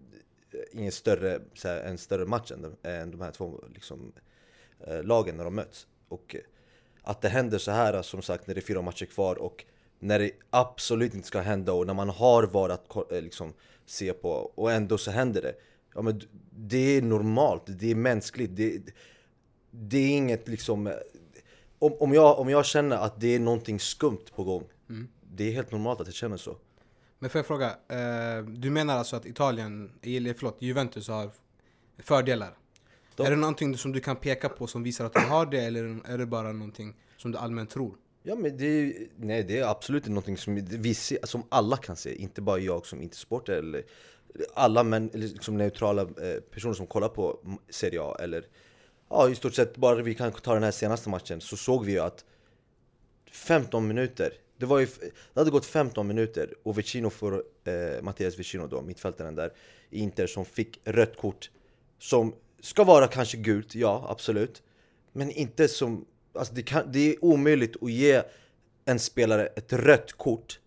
ingen 0.72 0.92
större, 0.92 1.40
här, 1.64 1.82
en 1.82 1.98
större 1.98 2.26
match 2.26 2.52
än 2.52 2.62
de, 2.62 2.90
än 2.90 3.12
de 3.12 3.22
här 3.22 3.32
två 3.32 3.64
liksom, 3.74 4.14
eh, 4.88 5.04
lagen 5.04 5.38
när 5.38 5.44
de 5.44 5.56
möts. 5.56 5.88
Och 6.08 6.36
eh, 6.36 6.42
att 7.02 7.22
det 7.22 7.30
händer 7.30 7.58
så 7.58 7.72
här 7.72 8.02
som 8.02 8.22
sagt 8.22 8.48
när 8.48 8.56
det 8.56 8.60
är 8.60 8.66
fyra 8.66 8.82
matcher 8.82 9.06
kvar 9.06 9.36
och 9.36 9.66
när 10.00 10.20
det 10.20 10.32
absolut 10.50 11.14
inte 11.14 11.28
ska 11.28 11.40
hända 11.40 11.74
och 11.74 11.88
när 11.88 11.94
man 11.94 12.10
har 12.10 12.44
VAR 12.44 12.70
att 12.70 13.12
eh, 13.12 13.22
liksom, 13.22 13.54
se 13.86 14.14
på 14.14 14.30
och 14.30 14.72
ändå 14.72 14.98
så 14.98 15.12
händer 15.12 15.42
det. 15.42 15.56
Ja 15.94 16.02
men 16.02 16.22
det 16.52 16.98
är 16.98 17.02
normalt, 17.02 17.64
det 17.66 17.92
är 17.92 17.96
mänskligt, 17.96 18.56
det, 18.56 18.82
det 19.72 19.98
är 19.98 20.10
inget 20.10 20.48
liksom 20.48 20.94
om, 21.80 21.94
om, 22.00 22.14
jag, 22.14 22.40
om 22.40 22.50
jag 22.50 22.66
känner 22.66 22.96
att 22.96 23.22
det 23.22 23.36
är 23.36 23.40
någonting 23.40 23.80
skumt 23.80 24.26
på 24.36 24.44
gång 24.44 24.64
mm. 24.90 25.08
Det 25.34 25.44
är 25.44 25.52
helt 25.52 25.72
normalt 25.72 26.02
att 26.02 26.08
jag 26.08 26.14
känner 26.14 26.38
så 26.38 26.58
Men 27.24 27.30
får 27.30 27.40
jag 27.40 27.46
fråga, 27.46 27.68
eh, 27.68 28.44
du 28.46 28.70
menar 28.70 28.98
alltså 28.98 29.16
att 29.16 29.26
Italien, 29.26 29.92
eller 30.04 30.34
förlåt, 30.34 30.58
Juventus 30.62 31.08
har 31.08 31.32
fördelar? 32.00 32.58
De- 33.16 33.26
Är 33.26 33.30
det 33.32 33.36
någonting 33.38 33.78
som 33.78 33.92
du 33.92 34.00
kan 34.00 34.16
peka 34.16 34.50
på 34.50 34.68
som 34.68 34.84
visar 34.84 35.06
att 35.06 35.14
du 35.14 35.20
har 35.20 35.46
det 35.46 35.60
eller 35.60 36.00
är 36.06 36.18
det 36.18 36.26
bara 36.26 36.52
någonting 36.52 36.96
som 37.18 37.32
du 37.32 37.38
allmänt 37.38 37.70
tror? 37.70 37.96
Ja 38.24 38.36
men 38.36 38.58
det 38.58 38.66
är, 38.66 38.94
nej, 39.16 39.44
det 39.44 39.58
är 39.60 39.68
absolut 39.68 40.06
någonting 40.08 40.38
som 40.38 40.56
vi 40.66 40.94
ser, 40.94 41.18
som 41.24 41.44
alla 41.50 41.78
kan 41.78 41.96
se, 41.96 42.16
inte 42.16 42.42
bara 42.42 42.60
jag 42.60 42.86
som 42.86 43.02
inte 43.02 43.16
supporter 43.18 43.54
eller 43.54 43.84
alla 44.54 44.84
men, 44.84 45.08
liksom 45.14 45.58
neutrala 45.58 46.02
eh, 46.02 46.42
personer 46.52 46.74
som 46.74 46.88
kollar 46.88 47.10
på 47.10 47.40
Serie 47.70 48.02
A 48.02 48.16
eller 48.20 48.46
ja 49.10 49.30
i 49.30 49.36
stort 49.36 49.54
sett 49.54 49.78
bara 49.78 49.96
vi 50.02 50.16
kan 50.16 50.32
ta 50.32 50.54
den 50.54 50.64
här 50.64 50.72
senaste 50.72 51.10
matchen 51.10 51.42
så 51.42 51.58
såg 51.58 51.86
vi 51.86 51.92
ju 51.92 52.00
att 52.00 52.26
15 53.32 53.88
minuter, 53.88 54.34
det 54.62 54.68
var 54.68 54.80
ju, 54.80 54.86
det 55.34 55.40
hade 55.40 55.52
gått 55.52 55.66
15 55.66 56.08
minuter 56.08 56.54
och 56.64 56.78
Vicino 56.78 57.10
får, 57.10 57.44
eh, 57.64 58.02
Mattias 58.02 58.40
Vicino 58.40 58.68
då, 58.68 58.82
mittfältaren 58.82 59.36
där 59.36 59.54
Inter 59.90 60.28
som 60.28 60.46
fick 60.46 60.80
rött 60.84 61.18
kort 61.18 61.50
som 62.00 62.36
ska 62.62 62.84
vara 62.84 63.08
kanske 63.08 63.38
gult, 63.38 63.76
ja 63.76 64.06
absolut. 64.10 64.64
Men 65.14 65.32
inte 65.32 65.68
som, 65.68 66.06
alltså 66.34 66.54
det, 66.54 66.64
kan, 66.64 66.92
det 66.92 67.00
är 67.00 67.26
omöjligt 67.26 67.84
att 67.84 67.92
ge 67.92 68.22
en 68.86 69.00
spelare 69.00 69.46
ett 69.48 69.74
rött 69.74 70.14
kort 70.14 70.60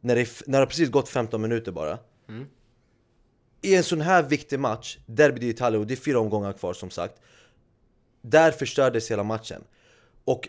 när 0.00 0.14
det, 0.14 0.20
är- 0.20 0.48
när 0.50 0.58
det 0.58 0.62
har 0.62 0.66
precis 0.66 0.88
gått 0.90 1.08
15 1.08 1.42
minuter 1.42 1.72
bara. 1.72 1.98
I 3.62 3.74
en 3.76 3.84
sån 3.84 4.00
här 4.00 4.22
viktig 4.22 4.60
match, 4.60 4.98
Derby 5.06 5.40
d'Italia 5.52 5.76
och 5.76 5.86
det 5.86 5.94
är 5.94 5.96
fyra 5.96 6.18
omgångar 6.20 6.52
kvar 6.52 6.72
som 6.74 6.90
sagt 6.90 7.14
Där 8.22 8.52
förstördes 8.52 9.10
hela 9.10 9.22
matchen. 9.22 9.64
Och 10.24 10.48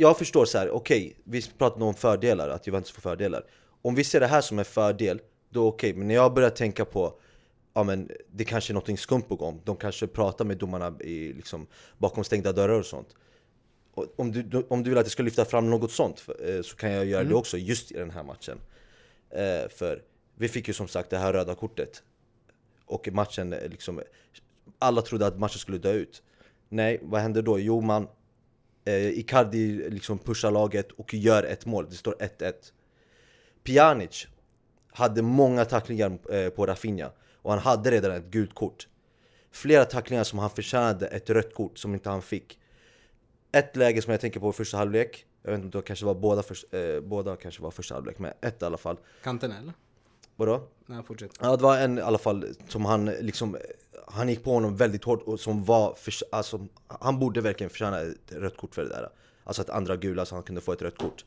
jag 0.00 0.18
förstår 0.18 0.44
så 0.44 0.58
här, 0.58 0.70
okej, 0.70 1.16
vi 1.24 1.42
pratade 1.58 1.84
om 1.84 1.94
fördelar, 1.94 2.48
att 2.48 2.66
Juventus 2.66 2.90
får 2.90 3.02
fördelar. 3.02 3.44
Om 3.82 3.94
vi 3.94 4.04
ser 4.04 4.20
det 4.20 4.26
här 4.26 4.40
som 4.40 4.58
en 4.58 4.64
fördel, 4.64 5.20
då 5.50 5.66
okej, 5.66 5.94
men 5.94 6.08
när 6.08 6.14
jag 6.14 6.34
börjar 6.34 6.50
tänka 6.50 6.84
på 6.84 7.18
Ja 7.78 7.82
men 7.84 8.10
det 8.30 8.44
kanske 8.44 8.72
är 8.72 8.74
något 8.74 9.00
skumt 9.00 9.22
på 9.22 9.36
gång, 9.36 9.60
de 9.64 9.76
kanske 9.76 10.06
pratar 10.06 10.44
med 10.44 10.56
domarna 10.56 10.94
i, 11.00 11.32
liksom, 11.32 11.66
bakom 11.98 12.24
stängda 12.24 12.52
dörrar 12.52 12.78
och 12.78 12.86
sånt. 12.86 13.14
Och 13.94 14.06
om, 14.16 14.32
du, 14.32 14.66
om 14.68 14.82
du 14.82 14.90
vill 14.90 14.98
att 14.98 15.04
jag 15.04 15.12
ska 15.12 15.22
lyfta 15.22 15.44
fram 15.44 15.70
något 15.70 15.92
sånt 15.92 16.28
eh, 16.44 16.62
så 16.62 16.76
kan 16.76 16.90
jag 16.92 17.06
göra 17.06 17.24
det 17.24 17.34
också 17.34 17.58
just 17.58 17.92
i 17.92 17.94
den 17.94 18.10
här 18.10 18.22
matchen. 18.22 18.58
Eh, 19.30 19.68
För 19.68 20.02
vi 20.34 20.48
fick 20.48 20.68
ju 20.68 20.74
som 20.74 20.88
sagt 20.88 21.10
det 21.10 21.18
här 21.18 21.32
röda 21.32 21.54
kortet. 21.54 22.02
Och 22.84 23.08
matchen 23.12 23.52
eh, 23.52 23.68
liksom 23.68 24.00
Alla 24.78 25.02
trodde 25.02 25.26
att 25.26 25.38
matchen 25.38 25.58
skulle 25.58 25.78
dö 25.78 25.92
ut. 25.92 26.22
Nej, 26.68 27.00
vad 27.02 27.20
hände 27.20 27.42
då? 27.42 27.58
Jo 27.58 27.80
man 27.80 28.08
eh, 28.88 29.18
Icardi 29.18 29.90
liksom 29.90 30.18
pushar 30.18 30.50
laget 30.50 30.92
och 30.92 31.14
gör 31.14 31.42
ett 31.42 31.66
mål, 31.66 31.86
det 31.90 31.96
står 31.96 32.12
1-1 32.12 32.52
Pjanic 33.64 34.26
hade 34.92 35.22
många 35.22 35.64
tacklingar 35.64 36.18
eh, 36.32 36.48
på 36.50 36.66
Rafinha 36.66 37.10
och 37.42 37.50
han 37.50 37.60
hade 37.60 37.90
redan 37.90 38.12
ett 38.12 38.24
gult 38.24 38.54
kort. 38.54 38.88
Flera 39.50 39.84
tacklingar 39.84 40.24
som 40.24 40.38
han 40.38 40.50
förtjänade 40.50 41.06
ett 41.06 41.30
rött 41.30 41.54
kort 41.54 41.78
som 41.78 41.94
inte 41.94 42.10
han 42.10 42.22
fick. 42.22 42.58
Ett 43.52 43.76
läge 43.76 44.02
som 44.02 44.10
jag 44.10 44.20
tänker 44.20 44.40
på 44.40 44.50
i 44.50 44.52
första 44.52 44.76
halvlek 44.76 45.26
Jag 45.42 45.50
vet 45.50 45.64
inte 45.64 45.78
om 45.78 45.82
det 45.82 45.86
kanske 45.86 46.06
var 46.06 46.14
båda, 46.14 46.42
för, 46.42 46.76
eh, 46.76 47.00
båda 47.00 47.36
kanske 47.36 47.62
var 47.62 47.70
första 47.70 47.94
halvlek, 47.94 48.18
men 48.18 48.32
ett 48.40 48.62
i 48.62 48.64
alla 48.64 48.76
fall. 48.76 48.98
Kanten 49.22 49.52
eller? 49.52 49.72
Vadå? 50.38 50.62
Nej, 50.86 51.02
fortsätt. 51.02 51.30
Ja 51.40 51.56
det 51.56 51.62
var 51.62 51.78
en 51.78 51.98
i 51.98 52.00
alla 52.00 52.18
fall 52.18 52.44
som 52.68 52.84
han 52.84 53.04
liksom 53.04 53.56
Han 54.06 54.28
gick 54.28 54.44
på 54.44 54.52
honom 54.52 54.76
väldigt 54.76 55.04
hårt 55.04 55.22
och 55.22 55.40
som 55.40 55.64
var 55.64 55.94
för, 55.94 56.14
alltså, 56.32 56.66
Han 56.86 57.18
borde 57.18 57.40
verkligen 57.40 57.70
förtjäna 57.70 58.00
ett 58.00 58.32
rött 58.32 58.56
kort 58.56 58.74
för 58.74 58.82
det 58.82 58.88
där. 58.88 59.08
Alltså 59.44 59.62
ett 59.62 59.70
andra 59.70 59.96
gula 59.96 60.26
så 60.26 60.34
han 60.34 60.42
kunde 60.44 60.60
få 60.60 60.72
ett 60.72 60.82
rött 60.82 60.98
kort. 60.98 61.24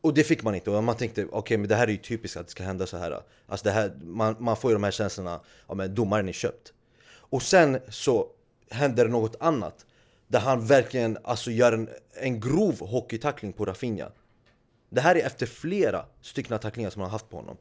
Och 0.00 0.14
det 0.14 0.24
fick 0.24 0.42
man 0.42 0.54
inte 0.54 0.70
och 0.70 0.84
man 0.84 0.96
tänkte 0.96 1.26
okej 1.30 1.56
men 1.58 1.68
det 1.68 1.74
här 1.74 1.86
är 1.86 1.92
ju 1.92 1.98
typiskt 1.98 2.36
att 2.36 2.46
det 2.46 2.50
ska 2.50 2.62
hända 2.62 2.86
så 2.86 2.96
här. 2.96 3.20
Alltså 3.46 3.64
det 3.64 3.70
här, 3.70 3.92
man, 4.02 4.36
man 4.38 4.56
får 4.56 4.70
ju 4.70 4.74
de 4.74 4.84
här 4.84 4.90
känslorna 4.90 5.40
Ja 5.68 5.74
men 5.74 5.94
domaren 5.94 6.28
är 6.28 6.32
köpt. 6.32 6.72
Och 7.06 7.42
sen 7.42 7.78
så 7.88 8.26
händer 8.70 9.04
det 9.04 9.10
något 9.10 9.36
annat 9.40 9.86
Där 10.26 10.40
han 10.40 10.66
verkligen 10.66 11.18
alltså 11.24 11.50
gör 11.50 11.72
en, 11.72 11.88
en 12.12 12.40
grov 12.40 12.80
hockeytackling 12.80 13.52
på 13.52 13.64
Rafinha. 13.64 14.10
Det 14.90 15.00
här 15.00 15.16
är 15.16 15.26
efter 15.26 15.46
flera 15.46 16.04
stycken 16.22 16.58
tacklingar 16.58 16.90
som 16.90 17.02
han 17.02 17.10
har 17.10 17.18
haft 17.18 17.30
på 17.30 17.36
honom 17.36 17.56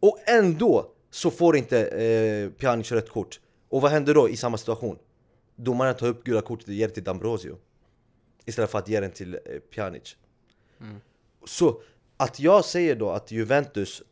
och 0.00 0.18
ändå 0.26 0.92
så 1.10 1.30
får 1.30 1.56
inte 1.56 1.86
eh, 1.86 2.50
Pjanic 2.50 2.92
rött 2.92 3.08
kort. 3.08 3.40
Och 3.68 3.82
vad 3.82 3.90
händer 3.90 4.14
då 4.14 4.28
i 4.28 4.36
samma 4.36 4.58
situation? 4.58 4.98
Domaren 5.56 5.94
tar 5.96 6.06
upp 6.06 6.24
gula 6.24 6.40
kortet 6.40 6.68
och 6.68 6.74
ger 6.74 6.88
det 6.88 6.94
till 6.94 7.04
D'Ambrosio. 7.04 7.56
Istället 8.44 8.70
för 8.70 8.78
att 8.78 8.88
ge 8.88 9.00
den 9.00 9.10
till 9.10 9.34
eh, 9.34 9.58
Pjanic. 9.74 10.16
Så 11.44 11.80
att 12.16 12.40
jag 12.40 12.64
säger 12.64 12.96
då 12.96 13.10
att 13.10 13.30
Juventus 13.30 14.02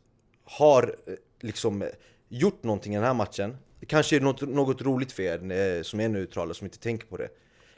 har 0.43 0.95
eh, 1.05 1.13
liksom 1.39 1.81
eh, 1.81 1.87
gjort 2.29 2.63
någonting 2.63 2.93
i 2.93 2.95
den 2.95 3.05
här 3.05 3.13
matchen. 3.13 3.57
Det 3.79 3.85
kanske 3.85 4.15
är 4.15 4.19
något, 4.19 4.41
något 4.41 4.81
roligt 4.81 5.11
för 5.11 5.23
er 5.23 5.51
eh, 5.51 5.83
som 5.83 5.99
är 5.99 6.09
neutrala, 6.09 6.53
som 6.53 6.65
inte 6.65 6.79
tänker 6.79 7.07
på 7.07 7.17
det. 7.17 7.29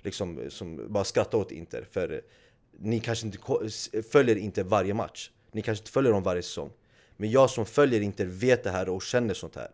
Liksom, 0.02 0.40
eh, 0.40 0.50
som 0.50 0.94
bara 0.94 1.04
skrattar 1.04 1.38
åt 1.38 1.52
Inter. 1.52 1.88
För 1.92 2.14
eh, 2.14 2.20
ni 2.80 3.00
kanske 3.00 3.26
inte 3.26 3.40
följer 4.12 4.36
Inter 4.36 4.64
varje 4.64 4.94
match. 4.94 5.32
Ni 5.52 5.62
kanske 5.62 5.82
inte 5.82 5.92
följer 5.92 6.12
dem 6.12 6.24
varje 6.24 6.42
säsong. 6.42 6.72
Men 7.18 7.32
jag 7.32 7.50
som 7.50 7.66
följer 7.66 8.02
Inter 8.02 8.26
vet 8.26 8.64
det 8.64 8.72
här 8.72 8.90
och 8.90 9.02
känner 9.02 9.34
sånt 9.34 9.56
här. 9.56 9.72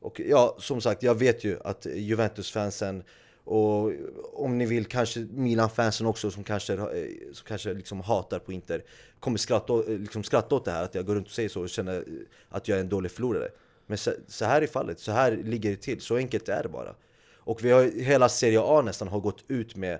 Och 0.00 0.20
ja, 0.20 0.56
som 0.58 0.80
sagt, 0.80 1.02
jag 1.02 1.14
vet 1.14 1.44
ju 1.44 1.58
att 1.64 1.86
Juventus-fansen 1.86 3.02
och 3.50 3.92
om 4.32 4.58
ni 4.58 4.66
vill 4.66 4.86
kanske 4.86 5.20
Milan-fansen 5.20 6.06
också 6.06 6.30
som 6.30 6.44
kanske, 6.44 6.74
eh, 6.74 7.32
som 7.32 7.46
kanske 7.46 7.74
liksom 7.74 8.00
hatar 8.00 8.38
på 8.38 8.52
Inter 8.52 8.84
kommer 9.20 9.38
skratta, 9.38 9.72
eh, 9.74 9.98
liksom 9.98 10.24
skratta 10.24 10.54
åt 10.54 10.64
det 10.64 10.70
här, 10.70 10.84
att 10.84 10.94
jag 10.94 11.06
går 11.06 11.14
runt 11.14 11.26
och 11.26 11.32
säger 11.32 11.48
så 11.48 11.62
och 11.62 11.68
känner 11.68 11.96
eh, 11.96 12.02
att 12.48 12.68
jag 12.68 12.76
är 12.76 12.80
en 12.80 12.88
dålig 12.88 13.10
förlorare. 13.10 13.48
Men 13.86 13.98
så, 13.98 14.12
så 14.26 14.44
här 14.44 14.62
är 14.62 14.66
fallet, 14.66 15.00
så 15.00 15.12
här 15.12 15.36
ligger 15.36 15.70
det 15.70 15.76
till, 15.76 16.00
så 16.00 16.16
enkelt 16.16 16.48
är 16.48 16.62
det 16.62 16.68
bara. 16.68 16.94
Och 17.34 17.64
vi 17.64 17.70
har 17.70 17.84
hela 17.84 18.28
Serie 18.28 18.60
A 18.60 18.82
nästan 18.82 19.08
har 19.08 19.20
gått 19.20 19.44
ut 19.48 19.76
med 19.76 19.98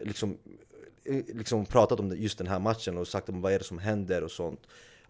liksom, 0.00 0.38
liksom 1.34 1.66
pratat 1.66 2.00
om 2.00 2.16
just 2.16 2.38
den 2.38 2.46
här 2.46 2.58
matchen 2.58 2.98
och 2.98 3.08
sagt 3.08 3.28
om 3.28 3.40
vad 3.40 3.52
är 3.52 3.58
det 3.58 3.64
som 3.64 3.78
händer 3.78 4.24
och 4.24 4.30
sånt. 4.30 4.60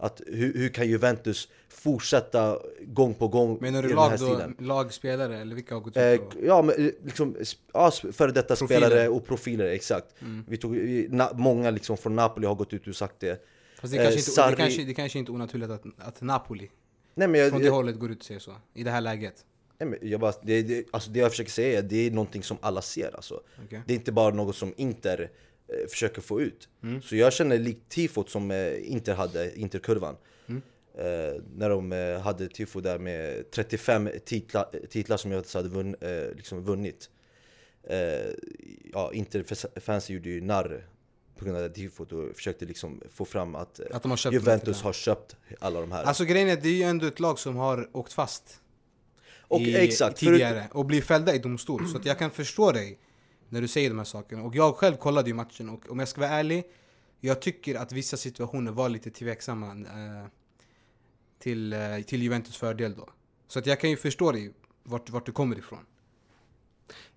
Att 0.00 0.20
hur, 0.26 0.54
hur 0.54 0.68
kan 0.68 0.88
Juventus 0.88 1.48
fortsätta 1.68 2.58
gång 2.80 3.14
på 3.14 3.28
gång 3.28 3.58
Menar 3.60 3.78
i 3.78 3.82
du 3.82 3.88
den 3.88 3.98
här 3.98 4.10
lag 4.10 4.18
då, 4.18 4.26
stilen? 4.26 4.56
lagspelare 4.58 5.38
eller 5.40 5.54
vilka 5.54 5.74
har 5.74 5.80
gått 5.80 5.96
Eh, 5.96 6.20
ja, 6.42 6.62
men 6.62 6.86
eh, 6.86 6.92
liksom, 7.04 7.36
ja, 7.72 7.90
före 8.12 8.32
detta 8.32 8.56
Profiler. 8.56 8.78
Mm. 8.78 8.90
spelare 8.90 9.08
och 9.08 9.26
profiler, 9.26 9.64
exakt. 9.64 10.06
Vi 10.48 10.56
tog, 10.56 10.72
vi, 10.76 11.06
na, 11.10 11.30
många 11.34 11.70
liksom 11.70 11.96
från 11.96 12.16
Napoli 12.16 12.46
har 12.46 12.54
gått 12.54 12.72
ut 12.72 12.86
och 12.88 12.96
sagt 12.96 13.20
det. 13.20 13.44
Fast 13.80 13.92
det, 13.92 13.98
eh, 13.98 14.04
kanske 14.04 14.18
inte, 14.20 14.30
Sarri- 14.30 14.50
det, 14.50 14.56
kanske, 14.56 14.84
det 14.84 14.94
kanske 14.94 15.18
inte 15.18 15.32
är 15.32 15.34
onaturligt 15.34 15.70
att, 15.70 15.82
att 15.98 16.20
Napoli 16.22 16.70
Nej 17.14 17.28
men, 17.28 17.40
jag, 17.40 17.50
från 17.50 17.60
det 17.60 17.66
jag, 17.66 17.72
hållet 17.72 17.98
går 17.98 18.10
ut 18.10 18.18
och 18.18 18.24
säger 18.24 18.40
så, 18.40 18.52
i 18.74 18.84
det 18.84 18.90
här 18.90 19.00
läget. 19.00 19.44
nej, 19.78 19.88
men 19.88 20.10
jag 20.10 20.20
bara, 20.20 20.32
det, 20.42 20.62
det, 20.62 20.84
alltså 20.90 21.10
det 21.10 21.18
jag 21.18 21.30
försöker 21.30 21.50
säga 21.50 21.78
är 21.78 21.82
det 21.82 22.06
är 22.06 22.10
någonting 22.10 22.42
som 22.42 22.56
alla 22.60 22.82
ser 22.82 23.16
alltså. 23.16 23.40
Okej. 23.66 23.82
Det 23.86 23.92
är 23.92 23.96
inte 23.96 24.12
bara 24.12 24.34
något 24.34 24.56
som 24.56 24.74
Inter 24.76 25.30
försöker 25.90 26.22
få 26.22 26.40
ut. 26.40 26.68
Mm. 26.82 27.02
Så 27.02 27.16
jag 27.16 27.32
känner 27.32 27.58
likt 27.58 27.88
tifot 27.88 28.30
som 28.30 28.50
eh, 28.50 28.92
Inter 28.92 29.14
hade, 29.14 29.58
Interkurvan. 29.58 30.16
Mm. 30.46 30.62
Eh, 30.94 31.42
när 31.54 31.70
de 31.70 31.92
eh, 31.92 32.20
hade 32.20 32.48
tifo 32.48 32.80
där 32.80 32.98
med 32.98 33.50
35 33.50 34.10
titlar, 34.24 34.66
titlar 34.90 35.16
som 35.16 35.30
Juventus 35.30 35.54
hade 35.54 35.68
vunn, 35.68 35.96
eh, 36.00 36.34
liksom 36.36 36.64
vunnit. 36.64 37.10
Eh, 37.88 37.98
ja, 38.92 39.12
Inter-fans 39.12 40.10
gjorde 40.10 40.28
ju 40.28 40.40
narr 40.40 40.86
på 41.36 41.44
grund 41.44 41.56
av 41.56 41.62
det 41.62 41.74
tifot 41.74 42.12
och 42.12 42.36
försökte 42.36 42.64
liksom 42.64 43.02
få 43.12 43.24
fram 43.24 43.54
att, 43.54 43.80
eh, 43.80 43.86
Att 43.92 44.04
har 44.04 44.16
köpt 44.16 44.34
Juventus 44.34 44.82
har 44.82 44.92
köpt 44.92 45.36
alla 45.58 45.80
de 45.80 45.92
här. 45.92 46.04
Alltså 46.04 46.24
grejen 46.24 46.48
är, 46.48 46.56
det 46.56 46.68
är 46.68 46.72
ju 46.72 46.82
ändå 46.82 47.06
ett 47.06 47.20
lag 47.20 47.38
som 47.38 47.56
har 47.56 47.96
åkt 47.96 48.12
fast 48.12 48.60
och 49.40 49.60
i, 49.60 49.76
exakt, 49.76 50.18
tidigare 50.18 50.68
och 50.72 50.86
blir 50.86 51.02
fällda 51.02 51.34
i 51.34 51.38
domstol. 51.38 51.88
Så 51.88 52.00
jag 52.04 52.18
kan 52.18 52.30
förstå 52.30 52.72
dig 52.72 52.98
när 53.48 53.60
du 53.60 53.68
säger 53.68 53.88
de 53.88 53.98
här 53.98 54.04
sakerna. 54.04 54.42
Och 54.42 54.54
jag 54.56 54.76
själv 54.76 54.96
kollade 54.96 55.28
ju 55.28 55.34
matchen 55.34 55.68
och 55.68 55.90
om 55.90 55.98
jag 55.98 56.08
ska 56.08 56.20
vara 56.20 56.30
ärlig, 56.30 56.64
jag 57.20 57.40
tycker 57.42 57.74
att 57.74 57.92
vissa 57.92 58.16
situationer 58.16 58.72
var 58.72 58.88
lite 58.88 59.10
tveksamma 59.10 59.66
eh, 59.72 60.26
till, 61.38 61.72
eh, 61.72 61.78
till 62.06 62.22
Juventus 62.22 62.56
fördel 62.56 62.94
då. 62.96 63.08
Så 63.48 63.58
att 63.58 63.66
jag 63.66 63.80
kan 63.80 63.90
ju 63.90 63.96
förstå 63.96 64.32
dig 64.32 64.52
vart, 64.82 65.10
vart 65.10 65.26
du 65.26 65.32
kommer 65.32 65.58
ifrån. 65.58 65.86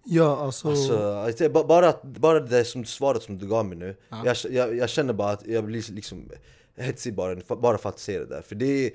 Ja, 0.04 0.38
alltså... 0.38 0.68
Alltså, 0.70 1.50
ba- 1.50 1.64
bara, 1.64 1.94
bara 2.04 2.40
det 2.40 2.66
som 2.66 2.86
svaret 2.86 3.24
som 3.24 3.38
du 3.38 3.48
gav 3.48 3.66
mig 3.66 3.78
nu 3.78 3.96
Ja. 4.10 4.24
jag, 4.26 4.36
jag, 4.54 4.76
jag 4.78 4.90
känner 4.90 5.14
bara 5.14 5.32
att 5.32 5.48
jag 5.48 5.64
blir 5.66 5.92
liksom 5.92 6.30
hetsig 6.76 7.16
bara, 7.16 7.42
för- 7.42 7.56
bara 7.56 7.78
för 7.78 7.90
att 7.90 8.00
se 8.00 8.20
det 8.20 8.26
där 8.26 8.42
För 8.42 8.56
det 8.56 8.66
är, 8.86 8.92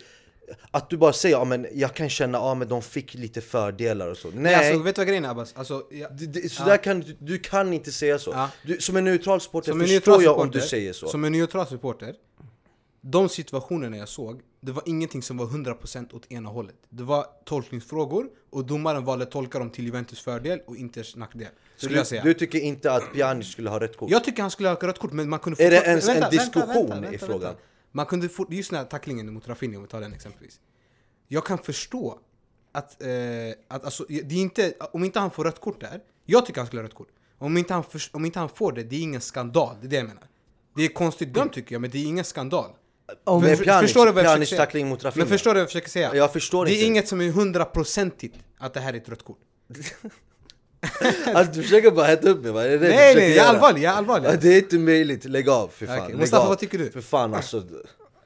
att 0.70 0.90
du 0.90 0.96
bara 0.96 1.12
säger 1.12 1.36
ja 1.36 1.44
men 1.44 1.66
jag 1.74 1.94
kan 1.94 2.08
känna 2.08 2.38
ja 2.38 2.54
men 2.54 2.68
de 2.68 2.82
fick 2.82 3.14
lite 3.14 3.40
fördelar 3.40 4.08
och 4.08 4.16
så 4.16 4.28
Nej! 4.34 4.54
Alltså, 4.54 4.82
vet 4.82 4.94
du 4.94 5.00
vad 5.00 5.06
grejen 5.08 5.24
är 5.24 5.28
Abbas? 5.28 5.54
Alltså, 5.56 5.82
jag, 5.90 6.16
det, 6.16 6.26
det, 6.26 6.52
så 6.52 6.62
Ja. 6.62 6.68
där 6.68 6.76
kan, 6.76 7.00
du, 7.00 7.16
du 7.18 7.38
kan 7.38 7.72
inte 7.72 7.92
säga 7.92 8.18
så 8.18 8.30
Ja. 8.30 8.50
du, 8.62 8.80
Som 8.80 8.96
en 8.96 9.04
neutral 9.04 9.40
supporter 9.40 9.72
Som 9.72 9.80
en 9.80 9.86
förstår 9.86 10.12
neutral 10.12 10.22
jag 10.24 10.38
om 10.38 10.46
supporter- 10.46 10.60
du 10.60 10.66
säger 10.68 10.92
så 10.92 11.08
Som 11.08 11.24
en 11.24 11.32
neutral 11.32 11.66
supporter, 11.66 12.14
de 13.00 13.28
situationerna 13.28 13.96
jag 13.96 14.08
såg, 14.08 14.40
det 14.60 14.72
var 14.72 14.82
ingenting 14.86 15.22
som 15.22 15.36
var 15.36 15.46
100% 15.46 16.14
åt 16.14 16.32
ena 16.32 16.48
hållet. 16.48 16.74
Det 16.88 17.02
var 17.02 17.26
tolkningsfrågor 17.44 18.26
och 18.50 18.64
domaren 18.66 19.04
valde 19.04 19.24
att 19.24 19.30
tolka 19.30 19.58
dem 19.58 19.70
till 19.70 19.84
Juventus 19.84 20.20
fördel 20.20 20.60
och 20.66 20.76
Inters 20.76 21.16
nackdel. 21.16 21.48
Så 21.76 21.88
du, 21.88 22.20
du 22.22 22.34
tycker 22.34 22.58
inte 22.60 22.92
att 22.92 23.12
Pjanic 23.14 23.52
skulle 23.52 23.70
ha 23.70 23.80
rätt 23.80 23.96
kort? 23.96 24.10
Jag 24.10 24.24
tycker 24.24 24.42
han 24.42 24.50
skulle 24.50 24.68
ha 24.68 24.76
rött 24.76 24.98
kort, 24.98 25.12
men 25.12 25.28
man 25.28 25.38
kunde 25.38 25.64
Är 25.64 25.70
det 25.70 25.76
ens 25.76 26.08
en 26.08 26.14
Vänta, 26.14 26.30
vänta, 26.30 26.42
diskussion 26.44 26.90
vänta, 26.90 27.08
i 27.08 27.10
vänta, 27.10 27.26
frågan? 27.26 27.54
Man 27.92 28.06
kunde 28.06 28.28
fort, 28.28 28.52
just 28.52 28.70
den 28.70 28.78
här 28.78 28.86
tacklingen 28.86 29.32
mot 29.32 29.48
Rafinha, 29.48 29.76
om 29.76 29.82
vi 29.82 29.88
tar 29.88 30.00
den 30.00 30.12
exempelvis. 30.12 30.60
Jag 31.28 31.46
kan 31.46 31.58
förstå 31.58 32.18
att, 32.72 33.02
eh, 33.02 33.08
att 33.68 33.84
alltså, 33.84 34.04
det 34.08 34.34
är 34.34 34.40
inte, 34.40 34.74
om 34.92 35.04
inte 35.04 35.20
han 35.20 35.30
får 35.30 35.44
rött 35.44 35.60
kort 35.60 35.80
där, 35.80 36.00
jag 36.24 36.46
tycker 36.46 36.60
han 36.60 36.66
skulle 36.66 36.82
ha 36.82 36.86
rött 36.88 36.94
kort. 36.94 37.08
Om 37.38 37.56
inte, 37.56 37.74
han 37.74 37.84
för, 37.84 38.02
om 38.12 38.24
inte 38.24 38.38
han 38.38 38.48
får 38.48 38.72
det, 38.72 38.82
det 38.82 38.96
är 38.96 39.00
ingen 39.00 39.20
skandal, 39.20 39.76
det 39.80 39.86
är 39.86 39.88
det 39.88 39.96
jag 39.96 40.06
menar. 40.06 40.28
Det 40.76 40.84
är 40.84 40.88
konstigt 40.88 41.34
dömt 41.34 41.52
tycker 41.52 41.74
jag, 41.74 41.82
men 41.82 41.90
det 41.90 41.98
är 41.98 42.04
ingen 42.04 42.24
skandal. 42.24 42.70
Om, 43.24 43.42
Men 43.42 43.56
Pjanic, 43.56 43.82
förstår 43.82 44.06
du 44.06 44.12
vad 44.12 44.24
jag 44.24 44.30
Pjanic 44.30 44.50
tackling 44.50 44.88
mot 44.88 45.04
Rafinha. 45.04 45.24
Men 45.24 45.32
förstår 45.32 45.50
du 45.50 45.54
vad 45.54 45.60
jag 45.60 45.68
försöker 45.68 45.88
säga? 45.88 46.14
Jag 46.14 46.32
förstår 46.32 46.64
det 46.64 46.70
är 46.70 46.74
inte. 46.74 46.86
inget 46.86 47.08
som 47.08 47.20
är 47.20 47.30
hundraprocentigt 47.30 48.36
att 48.58 48.74
det 48.74 48.80
här 48.80 48.92
är 48.92 48.96
ett 48.96 49.08
rött 49.08 49.24
kort. 49.24 49.38
Alltså, 51.34 51.52
du 51.52 51.62
försöker 51.62 51.90
bara 51.90 52.06
hetta 52.06 52.28
upp 52.28 52.42
mig 52.42 52.52
va? 52.52 52.62
Det 52.62 52.78
det 52.78 52.88
Nej 52.88 53.14
nej, 53.14 53.36
jag 53.36 53.46
är 53.46 53.50
allvarlig, 53.50 53.82
jag 53.82 53.92
är 53.92 53.96
allvarlig. 53.96 54.28
Ja, 54.28 54.36
Det 54.40 54.48
är 54.48 54.58
inte 54.58 54.78
möjligt, 54.78 55.24
lägg 55.24 55.48
av 55.48 55.68
för 55.68 55.86
fan. 55.86 56.08
Lägg 56.08 56.16
Mustafa, 56.16 56.42
av. 56.42 56.48
vad 56.48 56.58
tycker 56.58 56.78
du? 56.78 56.90
För 56.90 57.00
fan 57.00 57.34
alltså. 57.34 57.62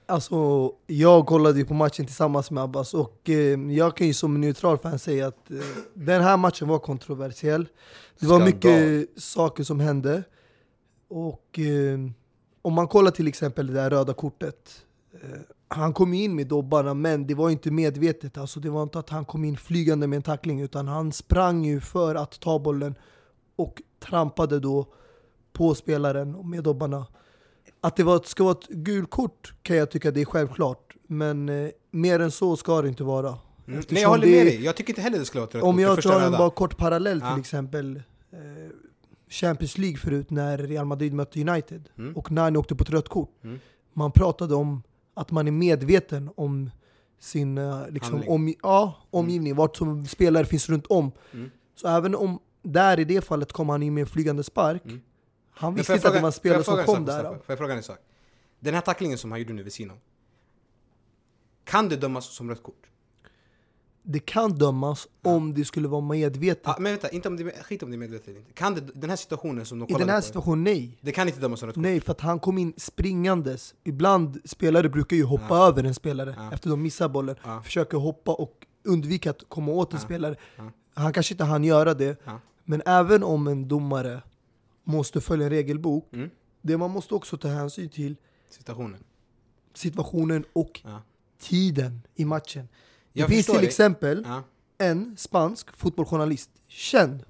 Alltså, 0.06 0.72
jag 0.86 1.26
kollade 1.26 1.58
ju 1.58 1.64
på 1.64 1.74
matchen 1.74 2.06
tillsammans 2.06 2.50
med 2.50 2.64
Abbas 2.64 2.94
och 2.94 3.30
eh, 3.30 3.60
jag 3.72 3.96
kan 3.96 4.06
ju 4.06 4.14
som 4.14 4.40
neutral 4.40 4.78
fan 4.78 4.98
säga 4.98 5.26
att 5.26 5.50
eh, 5.50 5.56
den 5.94 6.22
här 6.22 6.36
matchen 6.36 6.68
var 6.68 6.78
kontroversiell. 6.78 7.68
Det 8.20 8.26
var 8.26 8.46
Skandal. 8.46 8.72
mycket 8.80 9.22
saker 9.22 9.64
som 9.64 9.80
hände. 9.80 10.22
Och 11.08 11.58
eh, 11.58 11.98
om 12.62 12.72
man 12.72 12.88
kollar 12.88 13.10
till 13.10 13.28
exempel 13.28 13.66
det 13.66 13.72
där 13.72 13.90
röda 13.90 14.12
kortet. 14.14 14.56
Han 15.72 15.92
kom 15.92 16.14
in 16.14 16.34
med 16.34 16.46
dobbarna 16.46 16.94
men 16.94 17.26
det 17.26 17.34
var 17.34 17.50
inte 17.50 17.70
medvetet. 17.70 18.38
Alltså, 18.38 18.60
det 18.60 18.70
var 18.70 18.82
inte 18.82 18.98
att 18.98 19.10
han 19.10 19.24
kom 19.24 19.44
in 19.44 19.56
flygande 19.56 20.06
med 20.06 20.16
en 20.16 20.22
tackling 20.22 20.60
utan 20.60 20.88
han 20.88 21.12
sprang 21.12 21.64
ju 21.64 21.80
för 21.80 22.14
att 22.14 22.40
ta 22.40 22.58
bollen 22.58 22.94
och 23.56 23.82
trampade 24.00 24.60
då 24.60 24.86
på 25.52 25.74
spelaren 25.74 26.50
med 26.50 26.64
dobbarna. 26.64 27.06
Att 27.80 27.96
det 27.96 28.04
var, 28.04 28.20
ska 28.24 28.44
vara 28.44 28.58
ett 28.60 28.68
gult 28.68 29.10
kort 29.10 29.54
kan 29.62 29.76
jag 29.76 29.90
tycka 29.90 30.10
det 30.10 30.20
är 30.20 30.24
självklart. 30.24 30.94
Men 31.06 31.48
eh, 31.48 31.70
mer 31.90 32.20
än 32.20 32.30
så 32.30 32.56
ska 32.56 32.82
det 32.82 32.88
inte 32.88 33.04
vara. 33.04 33.28
Mm. 33.68 33.82
Nej 33.88 34.02
jag 34.02 34.08
håller 34.08 34.26
med 34.26 34.46
dig, 34.46 34.64
jag 34.64 34.76
tycker 34.76 34.90
inte 34.90 35.02
heller 35.02 35.18
det 35.18 35.24
skulle 35.24 35.40
vara 35.40 35.58
ett 35.58 35.64
Om 35.64 35.78
jag 35.78 35.98
drar 35.98 36.20
en 36.20 36.32
bara 36.32 36.50
kort 36.50 36.76
parallell 36.76 37.20
Ja. 37.22 37.30
till 37.30 37.40
exempel. 37.40 38.02
Eh, 38.32 38.38
Champions 39.28 39.78
League 39.78 39.98
förut 39.98 40.30
när 40.30 40.58
Real 40.58 40.86
Madrid 40.86 41.12
mötte 41.14 41.40
United. 41.40 41.88
Mm. 41.98 42.16
Och 42.16 42.32
Nani 42.32 42.58
åkte 42.58 42.74
på 42.74 42.82
ett 42.82 42.90
rött 42.90 43.08
kort. 43.08 43.30
Mm. 43.44 43.58
Man 43.92 44.12
pratade 44.12 44.54
om 44.54 44.82
att 45.14 45.30
man 45.30 45.46
är 45.48 45.52
medveten 45.52 46.30
om 46.36 46.70
sin 47.18 47.58
eh, 47.58 47.88
liksom, 47.88 48.22
om, 48.28 48.54
ja, 48.62 48.94
omgivning, 49.10 49.56
vart 49.56 49.76
som 49.76 50.06
spelare 50.06 50.44
finns 50.44 50.68
runt 50.68 50.86
om. 50.86 51.12
Mm. 51.32 51.50
Så 51.74 51.88
även 51.88 52.14
om 52.14 52.38
där 52.62 53.00
i 53.00 53.04
det 53.04 53.20
fallet 53.24 53.52
kom 53.52 53.68
han 53.68 53.82
in 53.82 53.94
med 53.94 54.00
en 54.00 54.06
flygande 54.06 54.42
spark. 54.44 54.84
Mm. 54.84 55.00
Han 55.50 55.74
visste 55.74 55.92
inte 55.92 56.08
att 56.08 56.12
det 56.14 56.18
fråga- 56.18 56.22
var 56.22 56.28
en 56.28 56.32
spelare 56.32 56.64
som 56.64 56.74
fråga 56.74 56.84
kom 56.84 57.04
där. 57.04 57.22
Får 57.24 57.44
jag 57.46 57.58
fråga 57.58 57.74
en 57.74 57.82
sak? 57.82 57.98
Den 58.60 58.74
här 58.74 58.80
tacklingen 58.80 59.18
som 59.18 59.30
han 59.30 59.40
gjorde 59.40 59.52
nu 59.52 59.62
vid 59.62 59.72
Sino. 59.72 59.92
Kan 61.64 61.88
det 61.88 61.96
dömas 61.96 62.26
som 62.34 62.50
rött 62.50 62.62
kort? 62.62 62.86
Det 64.02 64.18
kan 64.18 64.52
dömas 64.54 65.08
om 65.22 65.54
det 65.54 65.64
skulle 65.64 65.88
vara 65.88 66.00
medvetet. 66.00 66.68
Ah, 66.68 66.74
men 66.78 66.92
vänta, 66.92 67.08
inte 67.08 67.28
om 67.28 67.36
det, 67.36 67.50
skit 67.62 67.82
om 67.82 67.90
det 67.90 67.96
är 67.96 67.98
medvetet 67.98 68.36
inte. 68.36 68.52
Kan 68.52 68.74
det, 68.74 68.80
den 68.94 69.10
här 69.10 69.16
situationen 69.16 69.66
som 69.66 69.78
de 69.78 69.84
I 69.84 69.86
kollade 69.86 70.04
den 70.04 70.14
här 70.14 70.20
på, 70.20 70.26
situationen, 70.26 70.64
nej. 70.64 70.98
Det 71.00 71.12
kan 71.12 71.28
inte 71.28 71.40
dömas 71.40 71.60
som 71.60 71.66
rött? 71.68 71.76
Nej, 71.76 72.00
för 72.00 72.12
att 72.12 72.20
han 72.20 72.38
kom 72.40 72.58
in 72.58 72.72
springandes. 72.76 73.74
Ibland, 73.84 74.40
spelare 74.44 74.88
brukar 74.88 75.16
ju 75.16 75.24
hoppa 75.24 75.56
över 75.56 75.84
en 75.84 75.94
spelare 75.94 76.34
Ja. 76.38 76.52
efter 76.52 76.70
de 76.70 76.82
missar 76.82 77.08
bollen. 77.08 77.36
Ja. 77.44 77.62
Försöker 77.62 77.98
hoppa 77.98 78.32
och 78.34 78.66
undvika 78.84 79.30
att 79.30 79.42
komma 79.48 79.72
åt 79.72 79.92
en 79.92 79.98
Ja. 79.98 80.04
spelare. 80.04 80.36
Ja. 80.56 80.70
Han 80.94 81.12
kanske 81.12 81.34
inte 81.34 81.44
hann 81.44 81.64
göra 81.64 81.94
det. 81.94 82.20
Ja. 82.24 82.40
Men 82.64 82.82
även 82.86 83.22
om 83.22 83.46
en 83.46 83.68
domare 83.68 84.22
måste 84.84 85.20
följa 85.20 85.46
en 85.46 85.50
regelbok, 85.50 86.08
Mm. 86.12 86.30
det 86.62 86.76
man 86.76 86.90
måste 86.90 87.14
också 87.14 87.36
ta 87.36 87.48
hänsyn 87.48 87.88
till 87.88 88.16
Situationen. 88.50 89.04
situationen 89.74 90.44
och 90.52 90.80
Ja. 90.84 91.02
tiden 91.40 92.02
i 92.14 92.24
matchen. 92.24 92.68
Det 93.12 93.20
Jag 93.20 93.28
finns 93.28 93.38
förstår 93.46 93.52
till 93.54 93.60
dig. 93.60 93.68
exempel 93.68 94.22
Ja. 94.26 94.42
en 94.78 95.16
spansk 95.16 95.76
fotbollsjournalist, 95.76 96.50
känd. 96.68 97.24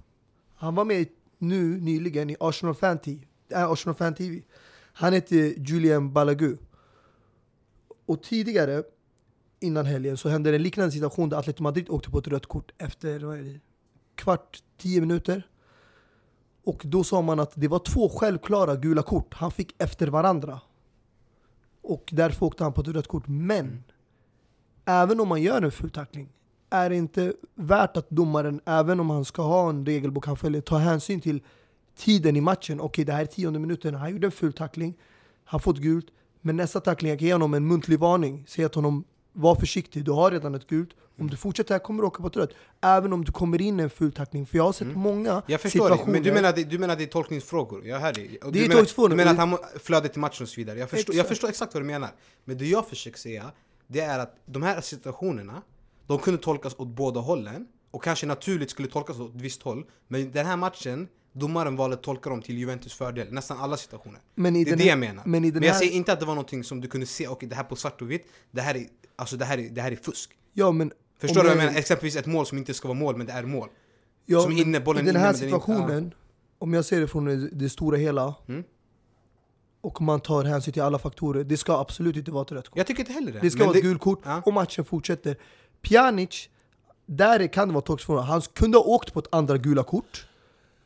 Han 0.55 0.75
var 0.75 0.85
med 0.85 1.07
nu 1.39 1.81
nyligen 1.81 2.31
i 2.31 2.37
Arsenal 2.41 2.75
Fan 2.75 2.99
TV. 2.99 3.21
Äh, 3.49 3.71
Arsenal 3.71 3.95
Fan 3.97 4.15
TV. 4.15 4.43
Han 4.93 5.13
heter 5.13 5.55
Julian 5.59 6.13
Balagu. 6.13 6.57
Och 8.07 8.23
tidigare, 8.23 8.83
innan 9.61 9.87
helgen, 9.87 10.17
så 10.17 10.29
hände 10.29 10.55
en 10.55 10.63
liknande 10.63 10.93
situation 10.93 11.29
där 11.29 11.37
Atletico 11.37 11.63
Madrid 11.63 11.89
åkte 11.89 12.11
på 12.11 12.19
ett 12.19 12.27
rött 12.29 12.47
kort 12.47 12.73
efter 12.79 13.21
vad 13.21 13.39
är 13.39 13.43
det, 13.43 13.61
kvart, 14.15 14.63
tio 14.79 15.01
minuter. 15.01 15.47
Och 16.65 16.83
då 16.85 17.05
sa 17.05 17.23
man 17.23 17.41
att 17.41 17.53
det 17.55 17.69
var 17.69 17.79
två 17.79 18.09
självklara 18.09 18.77
gula 18.77 19.03
kort 19.03 19.35
han 19.35 19.51
fick 19.51 19.75
efter 19.83 20.07
varandra. 20.09 20.61
Och 21.83 22.09
därför 22.13 22.47
åkte 22.47 22.65
han 22.65 22.73
på 22.73 22.81
ett 22.81 22.89
rött 22.89 23.07
kort. 23.09 23.25
Men, 23.29 23.85
även 24.91 25.21
om 25.21 25.29
man 25.29 25.43
gör 25.43 25.63
en 25.63 25.71
full 25.73 25.91
tackling, 25.91 26.29
är 26.71 26.91
det 26.91 26.97
inte 26.97 27.33
värt 27.55 27.97
att 27.97 28.11
domaren, 28.11 28.61
även 28.67 29.01
om 29.01 29.11
han 29.11 29.25
ska 29.25 29.43
ha 29.43 29.69
en 29.71 29.87
regelbok 29.87 30.27
han 30.27 30.37
följer, 30.37 30.61
tar 30.61 30.79
hänsyn 30.79 31.21
till 31.21 31.41
tiden 31.97 32.37
i 32.37 32.41
matchen. 32.41 32.81
Okej, 32.81 33.05
det 33.05 33.13
här 33.13 33.23
är 33.23 33.27
tionde 33.27 33.59
minuten, 33.59 33.95
han 33.95 34.11
gjorde 34.13 34.27
en 34.27 34.31
full 34.33 34.53
tackling, 34.53 34.95
han 35.45 35.61
fått 35.61 35.79
gult, 35.79 36.07
men 36.41 36.57
nästa 36.57 36.81
tackling, 36.81 37.11
jag 37.11 37.19
kan 37.19 37.27
ge 37.27 37.35
honom 37.35 37.55
en 37.55 37.67
muntlig 37.69 37.99
varning, 37.99 38.45
säga 38.49 38.69
till 38.69 38.77
honom 38.79 39.05
var 39.33 39.55
försiktig, 39.55 40.05
du 40.05 40.11
har 40.13 40.31
redan 40.31 40.55
ett 40.55 40.67
gult. 40.67 40.91
Om 41.19 41.31
du 41.31 41.37
fortsätter 41.37 41.75
här 41.75 41.79
kommer 41.79 42.03
du 42.03 42.07
åka 42.07 42.23
på 42.23 42.27
ett 42.29 42.37
rött. 42.37 42.51
Även 42.81 43.13
om 43.13 43.25
du 43.25 43.33
kommer 43.33 43.61
in 43.61 43.81
i 43.81 43.83
en 43.83 43.91
full 43.91 44.13
tackling. 44.13 44.47
För 44.47 44.57
jag 44.57 44.65
har 44.65 44.73
sett 44.73 44.97
många 44.97 45.43
Jag 45.47 45.61
förstår 45.61 45.81
situationer. 45.81 46.13
men 46.13 46.23
du 46.23 46.33
menar, 46.33 46.53
det, 46.53 46.65
du 46.65 46.79
menar 46.79 46.97
det 46.97 47.03
är 47.03 47.07
tolkningsfrågor? 47.07 47.87
Jag 47.87 48.01
hör 48.01 48.13
dig. 48.13 48.39
Och 48.43 48.53
Det 48.53 48.59
du 48.59 48.65
är 48.65 48.69
menar, 48.69 49.09
Du 49.09 49.17
menar 49.17 49.33
att 49.33 49.39
han 49.39 49.59
flödet 49.83 50.17
i 50.17 50.19
matchen 50.21 50.43
och 50.43 50.49
så 50.49 50.61
vidare. 50.61 50.79
Jag 50.79 50.91
förstår, 50.91 51.15
jag 51.15 51.21
Exakt. 51.21 51.29
förstår 51.29 51.49
exakt 51.49 51.75
vad 51.75 51.83
du 51.83 51.87
menar. 51.87 52.09
Men 52.45 52.59
det 52.59 52.67
jag 52.67 52.89
försöker 52.89 53.19
säga, 53.19 53.51
det 53.93 54.01
är 54.01 54.19
att 54.19 54.37
de 54.47 54.63
här 54.63 54.81
situationerna, 54.81 55.63
de 56.07 56.19
kunde 56.19 56.41
tolkas 56.43 56.75
åt 56.79 56.89
båda 56.89 57.21
hållen. 57.21 57.67
Och 57.91 58.03
kanske 58.05 58.27
naturligt 58.27 58.71
skulle 58.71 58.89
tolkas 58.89 59.21
åt 59.21 59.35
ett 59.35 59.41
visst 59.41 59.63
håll. 59.63 59.85
Men 60.09 60.31
den 60.33 60.47
här 60.47 60.57
matchen, 60.57 61.09
domaren 61.33 61.77
valde 61.77 61.97
att 61.97 62.03
tolka 62.03 62.31
dem 62.31 62.43
till 62.43 62.59
Juventus 62.59 62.95
fördel. 62.95 63.33
Nästan 63.33 63.59
alla 63.61 63.77
situationer. 63.77 64.21
Men 64.35 64.57
i 64.57 64.65
det 64.65 64.71
är 64.71 64.77
det 64.77 64.85
jag 64.85 64.99
menar. 64.99 65.23
men 65.27 65.45
i 65.45 65.51
den 65.51 65.63
jag 65.63 65.73
här- 65.73 65.79
säger 65.79 65.93
inte 65.93 66.13
att 66.13 66.21
det 66.21 66.27
var 66.27 66.35
någonting 66.35 66.65
som 66.65 66.81
du 66.81 66.89
kunde 66.89 67.07
se, 67.07 67.29
okej 67.29 67.49
det 67.49 67.55
här 67.57 67.65
på 67.65 67.77
svart 67.77 68.03
och 68.03 68.11
vitt, 68.11 68.27
det 68.51 68.61
här 68.61 68.75
är, 68.77 68.87
alltså, 69.17 69.37
det 69.37 69.45
här 69.45 69.59
är, 69.59 69.69
det 69.71 69.81
här 69.83 69.93
är 69.93 69.97
fusk. 69.97 70.31
Ja, 70.53 70.73
men 70.73 70.93
Förstår 71.19 71.35
du 71.43 71.49
vad 71.49 71.57
jag 71.57 71.63
jag- 71.63 71.67
menar? 71.67 71.79
Exempelvis 71.79 72.17
ett 72.17 72.27
mål 72.27 72.47
som 72.47 72.59
inte 72.59 72.75
ska 72.75 72.89
vara 72.89 72.99
mål, 72.99 73.17
men 73.17 73.27
det 73.27 73.33
är 73.33 73.43
mål. 73.43 73.69
Ja, 74.27 74.41
Som 74.43 74.55
men 74.55 74.59
inne- 74.67 74.81
bollen 74.85 75.03
I 75.05 75.07
den 75.07 75.17
inne, 75.17 75.19
här 75.19 75.33
men 75.33 75.41
den 75.41 75.49
inte- 75.49 75.61
situationen, 75.67 76.15
om 76.59 76.75
jag 76.75 76.85
ser 76.85 77.01
det 77.01 77.09
från 77.09 77.25
det, 77.25 77.49
det 77.49 77.69
stora 77.71 77.97
hela, 77.97 78.35
Mm. 78.49 78.65
Och 79.81 80.01
man 80.01 80.21
tar 80.21 80.45
hänsyn 80.45 80.73
till 80.73 80.83
alla 80.83 80.99
faktorer, 80.99 81.45
det 81.45 81.57
ska 81.57 81.79
absolut 81.81 82.17
inte 82.17 82.31
vara 82.31 82.43
ett 82.43 82.53
rött 82.53 82.69
kort. 82.69 82.79
Jag 82.79 82.87
tycker 82.87 83.01
inte 83.01 83.13
heller 83.13 83.33
det. 83.33 83.39
Det 83.43 83.51
ska 83.51 83.59
men 83.59 83.69
vara 83.69 83.79
ett 83.79 83.85
gult 83.85 84.01
kort 84.01 84.21
Ja. 84.25 84.43
och 84.47 84.53
matchen 84.53 84.85
fortsätter. 84.85 85.37
Pjanic, 85.83 86.49
där 87.07 87.47
kan 87.47 87.69
det 87.69 87.75
vara 87.75 87.83
tolkningsfråga. 87.85 88.21
Han 88.21 88.41
kunde 88.41 88.79
ha 88.79 88.85
åkt 88.85 89.13
på 89.13 89.19
ett 89.19 89.29
andra 89.35 89.59
gula 89.59 89.83
kort, 89.83 90.27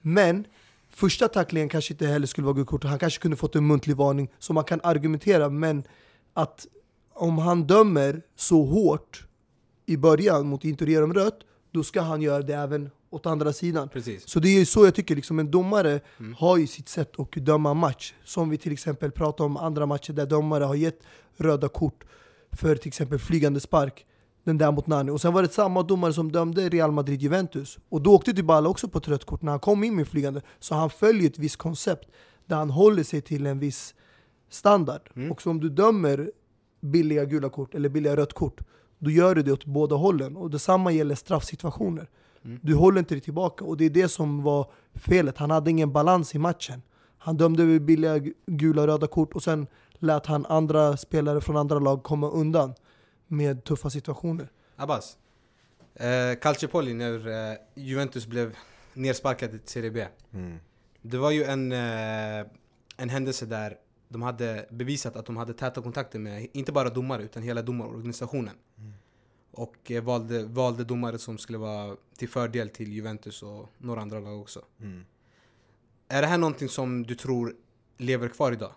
men 0.00 0.46
första 0.90 1.28
tacklingen 1.28 1.68
kanske 1.68 1.92
inte 1.94 2.06
heller 2.06 2.26
skulle 2.26 2.44
vara 2.44 2.54
gult 2.56 2.68
kort. 2.68 2.84
Han 2.84 2.98
kanske 2.98 3.22
kunde 3.22 3.36
fått 3.36 3.56
en 3.56 3.66
muntlig 3.66 3.96
varning, 3.96 4.28
så 4.38 4.52
man 4.52 4.64
kan 4.64 4.80
argumentera. 4.82 5.48
Men 5.48 5.82
att 6.34 6.66
om 7.14 7.38
han 7.38 7.66
dömer 7.66 8.22
så 8.36 8.64
hårt 8.64 9.26
i 9.86 9.96
början 9.96 10.46
mot 10.46 10.64
Inter 10.64 10.86
och 10.86 10.92
ger 10.92 11.00
dem 11.00 11.14
rött, 11.14 11.38
då 11.70 11.82
ska 11.84 12.00
han 12.00 12.22
göra 12.22 12.42
det 12.42 12.54
även 12.54 12.90
åt 13.14 13.26
andra 13.26 13.52
sidan. 13.52 13.88
Precis. 13.88 14.28
Så 14.28 14.40
det 14.40 14.48
är 14.48 14.64
så 14.64 14.84
jag 14.84 14.94
tycker, 14.94 15.16
liksom, 15.16 15.38
en 15.38 15.50
domare 15.50 16.00
Mm. 16.18 16.34
har 16.38 16.56
ju 16.56 16.66
sitt 16.66 16.88
sätt 16.88 17.20
att 17.20 17.32
döma 17.32 17.74
match. 17.74 18.14
Som 18.24 18.50
vi 18.50 18.58
till 18.58 18.72
exempel 18.72 19.10
pratar 19.10 19.44
om 19.44 19.56
andra 19.56 19.86
matcher 19.86 20.12
där 20.12 20.26
domare 20.26 20.64
har 20.64 20.74
gett 20.74 21.00
röda 21.36 21.68
kort 21.68 22.04
för 22.52 22.76
till 22.76 22.88
exempel 22.88 23.18
flygande 23.18 23.60
spark. 23.60 24.06
Den 24.44 24.58
där 24.58 24.72
mot 24.72 24.86
Nani. 24.86 25.10
Och 25.10 25.20
sen 25.20 25.32
var 25.32 25.42
det 25.42 25.52
samma 25.52 25.82
domare 25.82 26.12
som 26.12 26.32
dömde 26.32 26.68
Real 26.68 26.92
Madrid-Juventus. 26.92 27.78
Och 27.88 28.02
då 28.02 28.14
åkte 28.14 28.32
Dybala 28.32 28.68
också 28.68 28.88
på 28.88 28.98
ett 28.98 29.08
rött 29.08 29.24
kort 29.24 29.42
när 29.42 29.50
han 29.50 29.60
kom 29.60 29.84
in 29.84 29.96
med 29.96 30.08
flygande. 30.08 30.40
Så 30.58 30.74
han 30.74 30.90
följer 30.90 31.30
ett 31.30 31.38
visst 31.38 31.56
koncept 31.56 32.08
där 32.46 32.56
han 32.56 32.70
håller 32.70 33.02
sig 33.02 33.20
till 33.20 33.46
en 33.46 33.58
viss 33.58 33.94
standard. 34.50 35.00
Mm. 35.16 35.32
Och 35.32 35.42
så 35.42 35.50
om 35.50 35.60
du 35.60 35.68
dömer 35.68 36.30
billiga 36.80 37.24
gula 37.24 37.48
kort 37.48 37.74
eller 37.74 37.88
billiga 37.88 38.16
rött 38.16 38.32
kort, 38.32 38.60
då 38.98 39.10
gör 39.10 39.34
du 39.34 39.42
det 39.42 39.52
åt 39.52 39.64
båda 39.64 39.96
hållen. 39.96 40.36
Och 40.36 40.50
detsamma 40.50 40.92
gäller 40.92 41.14
straffsituationer. 41.14 42.08
Mm. 42.44 42.58
Du 42.62 42.74
håller 42.74 42.98
inte 42.98 43.14
dig 43.14 43.20
tillbaka 43.20 43.64
och 43.64 43.76
det 43.76 43.84
är 43.84 43.90
det 43.90 44.08
som 44.08 44.42
var 44.42 44.70
felet. 44.94 45.38
Han 45.38 45.50
hade 45.50 45.70
ingen 45.70 45.92
balans 45.92 46.34
i 46.34 46.38
matchen. 46.38 46.82
Han 47.18 47.36
dömde 47.36 47.64
vid 47.64 47.82
billiga 47.84 48.18
gu- 48.18 48.34
gula 48.46 48.82
och 48.82 48.88
röda 48.88 49.06
kort 49.06 49.34
och 49.34 49.42
sen 49.42 49.66
lät 49.98 50.26
han 50.26 50.46
andra 50.46 50.96
spelare 50.96 51.40
från 51.40 51.56
andra 51.56 51.78
lag 51.78 52.02
komma 52.02 52.30
undan 52.30 52.74
med 53.26 53.64
tuffa 53.64 53.90
situationer. 53.90 54.48
Abbas. 54.76 55.16
Eh, 55.94 56.38
Calciopoli 56.40 56.94
när 56.94 57.28
eh, 57.52 57.56
Juventus 57.74 58.26
blev 58.26 58.56
nersparkade 58.94 59.58
till 59.58 59.68
Serie 59.68 59.90
B. 59.90 60.06
Mm. 60.32 60.58
Det 61.02 61.18
var 61.18 61.30
ju 61.30 61.44
en, 61.44 61.72
eh, 61.72 62.46
en 62.96 63.08
händelse 63.08 63.46
där 63.46 63.76
de 64.08 64.22
hade 64.22 64.66
bevisat 64.70 65.16
att 65.16 65.26
de 65.26 65.36
hade 65.36 65.54
täta 65.54 65.82
kontakter 65.82 66.18
med, 66.18 66.46
inte 66.52 66.72
bara 66.72 66.88
domare, 66.88 67.22
utan 67.22 67.42
hela 67.42 67.62
domarorganisationen. 67.62 68.54
Och 69.54 69.90
eh, 69.90 70.02
valde, 70.02 70.44
valde 70.44 70.84
domare 70.84 71.18
som 71.18 71.38
skulle 71.38 71.58
vara 71.58 71.96
till 72.16 72.28
fördel 72.28 72.68
till 72.68 72.92
Juventus 72.92 73.42
och 73.42 73.68
några 73.78 74.00
andra 74.00 74.20
lag 74.20 74.40
också. 74.40 74.64
Mm. 74.80 75.04
Är 76.08 76.22
det 76.22 76.28
här 76.28 76.38
någonting 76.38 76.68
som 76.68 77.02
du 77.06 77.14
tror 77.14 77.54
lever 77.98 78.28
kvar 78.28 78.52
idag? 78.52 78.72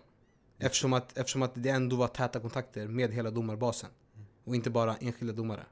Eftersom 0.58 0.92
att, 0.92 1.18
eftersom 1.18 1.42
att 1.42 1.52
det 1.54 1.68
ändå 1.68 1.96
var 1.96 2.08
täta 2.08 2.40
kontakter 2.40 2.86
med 2.88 3.12
hela 3.12 3.30
domarbasen. 3.30 3.90
Och 4.44 4.54
inte 4.54 4.70
bara 4.70 4.96
enskilda 4.96 5.32
domare. 5.32 5.66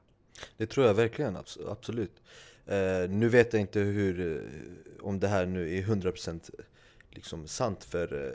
Det 0.57 0.65
tror 0.65 0.85
jag 0.85 0.93
verkligen, 0.93 1.37
abs- 1.37 1.71
absolut. 1.71 2.21
Eh, 2.65 3.09
nu 3.09 3.29
vet 3.29 3.53
jag 3.53 3.61
inte 3.61 3.79
hur, 3.79 4.35
eh, 4.35 5.05
om 5.05 5.19
det 5.19 5.27
här 5.27 5.45
nu 5.45 5.77
är 5.77 5.81
100% 5.81 6.49
liksom 7.09 7.47
sant 7.47 7.83
för 7.83 8.27
eh, 8.27 8.33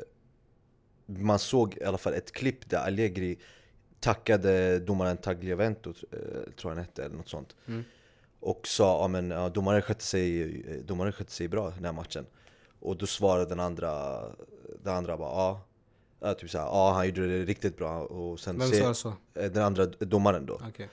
man 1.19 1.39
såg 1.39 1.77
i 1.77 1.85
alla 1.85 1.99
fall 1.99 2.15
ett 2.15 2.33
klipp 2.33 2.71
där 2.71 2.79
Allegri 2.79 3.39
tackade 4.03 4.79
domaren 4.79 5.17
Tagliavento, 5.17 5.91
eh, 5.91 6.19
tror 6.57 6.57
jag 6.63 6.69
han 6.71 6.79
hette, 6.79 7.05
eller 7.05 7.17
något 7.17 7.29
sånt. 7.29 7.57
Mm. 7.69 7.85
Och 8.41 8.67
sa 8.67 9.09
men, 9.09 9.31
ja, 9.31 9.49
domaren, 9.49 9.83
skötte 9.83 10.05
sig, 10.05 10.43
eh, 10.71 10.77
domaren 10.85 11.13
skötte 11.13 11.33
sig 11.33 11.49
bra 11.49 11.71
den 11.71 11.85
här 11.85 11.93
matchen. 11.93 12.27
Och 12.81 12.97
då 12.97 13.07
svarade 13.07 13.47
den 13.49 13.61
andra, 13.61 14.21
den 14.83 14.95
andra 14.95 15.17
bara 15.17 15.31
ja. 15.31 15.61
Ja, 16.21 16.35
typ 16.35 16.51
såhär, 16.51 16.65
ja 16.67 16.93
han 16.93 17.07
gjorde 17.07 17.27
det 17.39 17.45
riktigt 17.45 17.77
bra. 17.77 18.01
Och 18.03 18.41
sen 18.41 18.59
Vem 18.59 18.69
sa 18.73 18.95
så? 18.95 19.13
eh, 19.35 19.51
Den 19.51 19.63
andra 19.63 19.87
domaren 19.87 20.47
då. 20.47 20.61
Okej. 20.69 20.89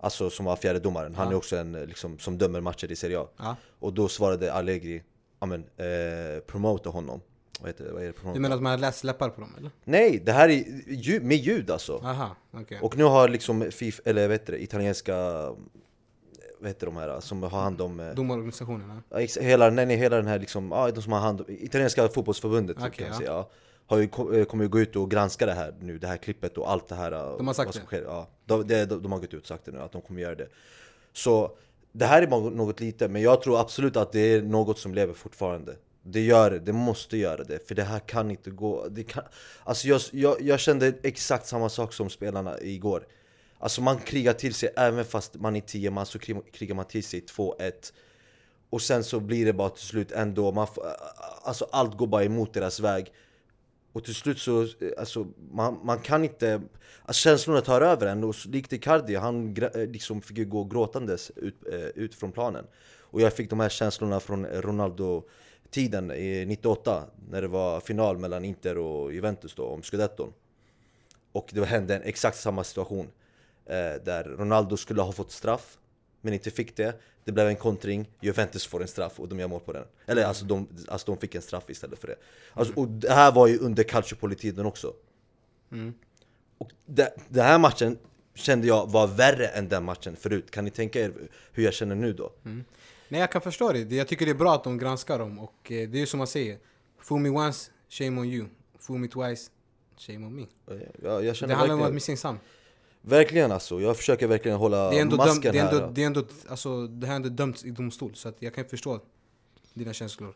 Alltså 0.00 0.30
som 0.30 0.44
var 0.46 0.56
fjärde 0.56 0.78
domaren. 0.80 1.14
Han 1.14 1.26
Ja. 1.26 1.32
är 1.32 1.36
också 1.36 1.56
en 1.56 1.72
liksom, 1.72 2.18
som 2.18 2.38
dömer 2.38 2.60
matcher 2.60 2.92
i 2.92 2.96
Serie 2.96 3.18
A. 3.20 3.28
Ja. 3.36 3.56
Och 3.78 3.92
då 3.92 4.08
svarade 4.08 4.52
Allegri, 4.52 5.02
ja 5.40 5.46
men, 5.46 5.60
eh, 5.76 6.40
promota 6.46 6.90
honom. 6.90 7.20
Vad 7.62 7.68
heter? 7.68 7.92
Vad 7.92 8.02
är 8.02 8.06
det 8.06 8.12
promota? 8.12 8.34
Du 8.34 8.40
menar 8.40 8.56
att 8.56 8.62
man 8.62 8.70
har 8.70 8.78
läst 8.78 9.04
läppar 9.04 9.28
på 9.28 9.40
dem 9.40 9.54
eller? 9.58 9.70
Nej, 9.84 10.22
det 10.24 10.32
här 10.32 10.48
är 10.48 10.64
ljud, 10.92 11.22
med 11.24 11.36
ljud 11.36 11.70
alltså. 11.70 11.98
Aha, 12.04 12.36
okej. 12.50 12.78
Och 12.82 12.96
nu 12.96 13.04
har 13.04 13.28
liksom 13.28 13.70
FIF, 13.70 14.00
eller 14.04 14.22
vad 14.22 14.30
heter 14.32 14.52
det, 14.52 14.62
italienska, 14.62 15.14
vad 16.60 16.68
heter 16.68 16.86
de 16.86 16.96
här 16.96 17.20
som 17.20 17.42
har 17.42 17.50
hand 17.50 17.80
om 17.80 18.00
eh, 18.00 18.14
ex- 19.14 19.36
hela, 19.36 19.70
nej, 19.70 19.86
nej, 19.86 19.96
hela 19.96 20.16
den 20.16 20.26
här 20.26 20.38
liksom, 20.38 20.70
ja, 20.70 20.90
de 20.90 21.02
som 21.02 21.12
har 21.12 21.20
hand 21.20 21.40
om, 21.40 21.46
italienska 21.48 22.08
fotbollsförbundet 22.08 22.76
Okej, 22.78 22.90
kan 22.90 23.04
man 23.04 23.12
ja. 23.12 23.18
säga, 23.18 23.30
ja, 23.30 23.50
har 23.86 23.98
ju, 23.98 24.38
eh, 24.40 24.44
kommer 24.44 24.64
ju 24.64 24.68
gå 24.68 24.80
ut 24.80 24.96
och 24.96 25.10
granska 25.10 25.46
det 25.46 25.52
här 25.54 25.74
nu, 25.80 25.98
det 25.98 26.06
här 26.06 26.16
klippet 26.16 26.58
och 26.58 26.70
allt 26.70 26.88
det 26.88 26.94
här 26.94 27.12
eh, 27.12 27.36
De 27.36 27.46
har 27.46 27.54
sagt 27.54 27.72
det? 27.72 27.78
sker. 27.80 28.02
Ja, 28.02 28.28
de, 28.44 28.66
de, 28.66 28.84
de 28.84 29.12
har 29.12 29.18
gått 29.18 29.34
ut 29.34 29.40
och 29.40 29.46
sagt 29.48 29.64
det 29.64 29.72
nu, 29.72 29.78
att 29.78 29.92
de 29.92 30.02
kommer 30.02 30.20
göra 30.20 30.34
det 30.34 30.48
Så 31.12 31.56
det 31.92 32.04
här 32.06 32.22
är 32.22 32.26
något 32.50 32.80
lite, 32.80 33.08
men 33.08 33.22
jag 33.22 33.42
tror 33.42 33.60
absolut 33.60 33.96
att 33.96 34.12
det 34.12 34.20
är 34.20 34.42
något 34.42 34.78
som 34.78 34.94
lever 34.94 35.14
fortfarande 35.14 35.76
det 36.02 36.20
gör 36.20 36.50
det, 36.50 36.58
det 36.58 36.72
måste 36.72 37.16
göra 37.16 37.44
det, 37.44 37.68
för 37.68 37.74
det 37.74 37.82
här 37.82 37.98
kan 37.98 38.30
inte 38.30 38.50
gå. 38.50 38.88
Det 38.88 39.02
kan, 39.04 39.24
Alltså 39.64 39.88
jag, 39.88 40.00
jag, 40.12 40.40
jag 40.40 40.60
kände 40.60 40.92
exakt 41.02 41.46
samma 41.46 41.68
sak 41.68 41.92
som 41.92 42.10
spelarna 42.10 42.60
igår. 42.60 43.06
Alltså 43.58 43.82
man 43.82 43.98
krigar 43.98 44.32
till 44.32 44.54
sig, 44.54 44.72
även 44.76 45.04
fast 45.04 45.34
man 45.34 45.56
är 45.56 45.60
10 45.60 45.90
man 45.90 46.06
så 46.06 46.18
krigar 46.52 46.74
man 46.74 46.84
till 46.84 47.04
sig 47.04 47.20
2-1 47.20 47.72
och 48.70 48.82
sen 48.82 49.04
så 49.04 49.20
blir 49.20 49.46
det 49.46 49.52
bara 49.52 49.68
till 49.68 49.84
slut 49.86 50.12
ändå, 50.12 50.52
man, 50.52 50.66
får- 50.66 50.86
alltså 51.42 51.66
allt 51.72 51.96
går 51.96 52.06
bara 52.06 52.24
emot 52.24 52.54
deras 52.54 52.80
väg. 52.80 53.12
Och 53.92 54.04
till 54.04 54.14
slut 54.14 54.38
så, 54.38 54.66
alltså 54.98 55.26
man, 55.52 55.80
man 55.84 55.98
kan 55.98 56.24
inte, 56.24 56.62
alltså 57.04 57.20
känslorna 57.20 57.60
tar 57.60 57.80
över 57.80 58.06
en. 58.06 58.24
Och 58.24 58.34
likt 58.46 58.72
Icardi, 58.72 59.14
han 59.14 59.56
eh, 59.56 59.86
liksom 59.86 60.22
fick 60.22 60.38
ju 60.38 60.44
gå 60.44 60.64
gråtandes 60.64 61.30
ut, 61.36 61.56
eh, 61.72 61.80
ut 61.80 62.14
från 62.14 62.32
planen. 62.32 62.64
Och 63.00 63.20
jag 63.20 63.32
fick 63.32 63.50
de 63.50 63.60
här 63.60 63.68
känslorna 63.68 64.20
från 64.20 64.46
Ronaldo. 64.46 65.24
Tiden, 65.72 66.10
i 66.10 66.44
98 66.46 67.04
När 67.30 67.42
det 67.42 67.48
var 67.48 67.80
final 67.80 68.18
mellan 68.18 68.44
Inter 68.44 68.78
och 68.78 69.12
Juventus 69.12 69.54
då, 69.54 69.64
om 69.64 69.82
scudetton. 69.82 70.32
Och 71.32 71.50
det 71.52 71.64
hände 71.64 71.96
en 71.96 72.02
exakt 72.02 72.38
samma 72.38 72.64
situation 72.64 73.06
eh, 73.66 73.74
Där 74.04 74.24
Ronaldo 74.38 74.76
skulle 74.76 75.02
ha 75.02 75.12
fått 75.12 75.30
straff 75.30 75.78
Men 76.20 76.34
inte 76.34 76.50
fick 76.50 76.76
det. 76.76 76.94
Det 77.24 77.32
blev 77.32 77.48
en 77.48 77.56
kontring, 77.56 78.08
Juventus 78.20 78.66
får 78.66 78.82
en 78.82 78.88
straff 78.88 79.20
och 79.20 79.28
de 79.28 79.40
gör 79.40 79.48
mål 79.48 79.60
på 79.60 79.72
den. 79.72 79.84
Eller 80.06 80.24
alltså 80.24 80.44
de, 80.44 80.68
alltså 80.88 81.12
de 81.12 81.20
fick 81.20 81.34
en 81.34 81.42
straff 81.42 81.70
istället 81.70 81.98
för 81.98 82.08
det. 82.08 82.16
Alltså, 82.52 82.74
Och 82.76 82.88
det 82.88 83.12
här 83.12 83.32
var 83.32 83.46
ju 83.46 83.58
under 83.58 83.82
Calciopoli-tiden 83.82 84.66
också. 84.66 84.92
Mm. 85.72 85.94
Och 86.58 86.70
det, 86.86 87.14
den 87.28 87.44
här 87.44 87.58
matchen 87.58 87.98
kände 88.34 88.66
jag 88.66 88.90
var 88.90 89.06
värre 89.06 89.46
än 89.46 89.68
den 89.68 89.84
matchen 89.84 90.16
förut. 90.16 90.50
Kan 90.50 90.64
ni 90.64 90.70
tänka 90.70 91.00
er 91.00 91.12
hur 91.52 91.64
jag 91.64 91.74
känner 91.74 91.94
nu 91.94 92.12
då? 92.12 92.32
Mm. 92.44 92.64
Nej 93.12 93.20
jag 93.20 93.32
kan 93.32 93.40
förstå 93.42 93.72
det. 93.72 93.92
Jag 93.96 94.08
tycker 94.08 94.26
det 94.26 94.32
är 94.32 94.34
bra 94.34 94.54
att 94.54 94.64
de 94.64 94.78
granskar 94.78 95.18
dem 95.18 95.38
och 95.38 95.72
eh, 95.72 95.88
det 95.88 95.98
är 95.98 96.00
ju 96.00 96.06
som 96.06 96.18
man 96.18 96.26
säger. 96.26 96.58
Fool 96.98 97.20
me 97.20 97.28
once, 97.28 97.70
shame 97.88 98.20
on 98.20 98.26
you. 98.26 98.46
Fool 98.78 98.98
me 98.98 99.08
twice, 99.08 99.50
shame 99.98 100.26
on 100.26 100.34
me. 100.36 100.46
Jag, 101.02 101.24
jag 101.24 101.34
Det 101.34 101.54
handlar 101.54 101.54
om 101.54 101.62
att 101.62 101.68
verkligen, 101.70 101.94
misstänksam. 101.94 102.38
verkligen 103.00 103.52
alltså, 103.52 103.80
jag 103.80 103.96
försöker 103.96 104.26
verkligen 104.26 104.56
hålla 104.58 104.90
Det 104.90 104.96
är 104.96 105.02
ändå, 105.02 105.16
döm, 105.16 105.26
masken 105.26 105.52
det 105.52 105.58
är 105.58 105.64
ändå, 105.64 105.78
här 105.78 105.90
det 105.92 106.02
är 106.02 106.06
ändå, 106.06 106.24
alltså, 106.48 106.86
det 106.86 107.06
här 107.06 107.12
är 107.12 107.16
ändå 107.16 107.28
dömts 107.28 107.64
i 107.64 107.70
domstol 107.70 108.14
så 108.14 108.28
att 108.28 108.36
jag 108.38 108.54
kan 108.54 108.64
förstå 108.64 109.00
dina 109.74 109.92
känslor. 109.92 110.34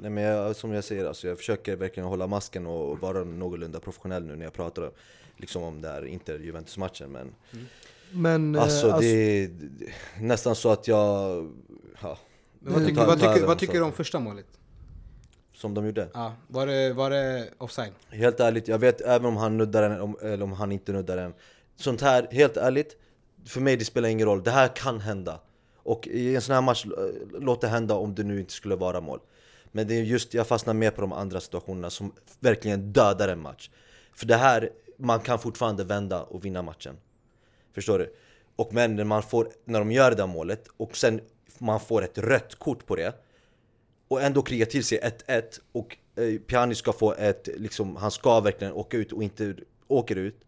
Nej 0.00 0.10
men 0.10 0.24
jag, 0.24 0.56
som 0.56 0.72
jag 0.72 0.84
säger, 0.84 1.04
alltså, 1.04 1.28
jag 1.28 1.38
försöker 1.38 1.76
verkligen 1.76 2.08
hålla 2.08 2.26
masken 2.26 2.66
och 2.66 3.00
vara 3.00 3.24
någorlunda 3.24 3.80
professionell 3.80 4.24
nu 4.24 4.36
när 4.36 4.44
jag 4.44 4.52
pratar 4.52 4.90
liksom 5.36 5.62
om 5.62 5.82
det 5.82 5.88
här 5.88 6.06
Inter-Juventus-matchen 6.06 7.12
men 7.12 7.34
Men 8.12 8.54
eh, 8.54 8.62
Alltså, 8.62 8.98
det 9.00 9.06
är 9.06 9.48
det 9.48 9.84
är 9.84 10.22
nästan 10.22 10.54
så 10.56 10.70
att 10.70 10.88
jag... 10.88 11.50
Ja, 12.02 12.18
Men 12.60 12.72
vad, 12.72 12.86
tycker, 12.86 13.00
tar- 13.00 13.06
vad, 13.06 13.20
tycker, 13.20 13.46
vad 13.46 13.58
tycker 13.58 13.74
du 13.74 13.82
om 13.82 13.92
första 13.92 14.18
målet? 14.20 14.46
Som 15.54 15.74
de 15.74 15.86
gjorde. 15.86 16.08
Ja, 16.14 16.34
var, 16.48 16.66
det, 16.66 16.92
var 16.92 17.10
det 17.10 17.48
offside? 17.58 17.92
Helt 18.08 18.40
ärligt, 18.40 18.68
jag 18.68 18.78
vet 18.78 19.00
även 19.00 19.26
om 19.26 19.36
han 19.36 19.56
nuddar 19.56 19.88
den 19.88 20.00
om, 20.00 20.16
eller 20.22 20.42
om 20.42 20.52
han 20.52 20.72
inte 20.72 20.92
nuddar 20.92 21.16
den. 21.16 21.34
Sånt 21.76 22.00
här, 22.00 22.28
helt 22.30 22.56
ärligt, 22.56 22.96
för 23.46 23.60
mig 23.60 23.76
det 23.76 23.84
spelar 23.84 24.08
ingen 24.08 24.26
roll. 24.26 24.42
Det 24.42 24.50
här 24.50 24.68
kan 24.68 25.00
hända. 25.00 25.40
Och 25.76 26.06
i 26.06 26.34
en 26.34 26.40
sån 26.42 26.54
här 26.54 26.62
match, 26.62 26.84
eh, 26.86 26.90
låt 27.40 27.60
det 27.60 27.68
hända 27.68 27.94
om 27.94 28.14
det 28.14 28.22
nu 28.22 28.40
inte 28.40 28.52
skulle 28.52 28.76
vara 28.76 29.00
mål. 29.00 29.20
Men 29.72 29.88
det 29.88 29.94
är 29.94 30.02
just, 30.02 30.34
jag 30.34 30.46
fastnar 30.46 30.74
mer 30.74 30.90
på 30.90 31.00
de 31.00 31.12
andra 31.12 31.40
situationerna 31.40 31.90
som 31.90 32.12
verkligen 32.40 32.92
dödar 32.92 33.28
en 33.28 33.40
match. 33.42 33.70
För 34.14 34.26
det 34.26 34.36
här, 34.36 34.70
man 34.96 35.20
kan 35.20 35.38
fortfarande 35.38 35.84
vända 35.84 36.22
och 36.22 36.44
vinna 36.44 36.62
matchen. 36.62 36.96
Förstår 37.72 37.98
du? 37.98 38.14
Och 38.56 38.74
men 38.74 38.96
när 38.96 39.04
man 39.04 39.22
får, 39.22 39.48
när 39.64 39.78
de 39.78 39.92
gör 39.92 40.10
det 40.10 40.16
där 40.16 40.26
målet 40.26 40.68
och 40.76 40.96
sen 40.96 41.20
man 41.58 41.80
får 41.80 42.04
ett 42.04 42.18
rött 42.18 42.54
kort 42.54 42.86
på 42.86 42.96
det 42.96 43.14
och 44.08 44.22
ändå 44.22 44.42
krigar 44.42 44.66
till 44.66 44.84
sig 44.84 45.00
1-1 45.26 45.42
och 45.72 45.96
eh, 46.16 46.40
Pjanic 46.40 46.78
ska 46.78 46.92
få 46.92 47.14
ett, 47.14 47.48
liksom, 47.56 47.96
han 47.96 48.10
ska 48.10 48.40
verkligen 48.40 48.72
åka 48.72 48.96
ut 48.96 49.12
och 49.12 49.22
inte 49.22 49.54
åker 49.88 50.16
ut 50.16 50.40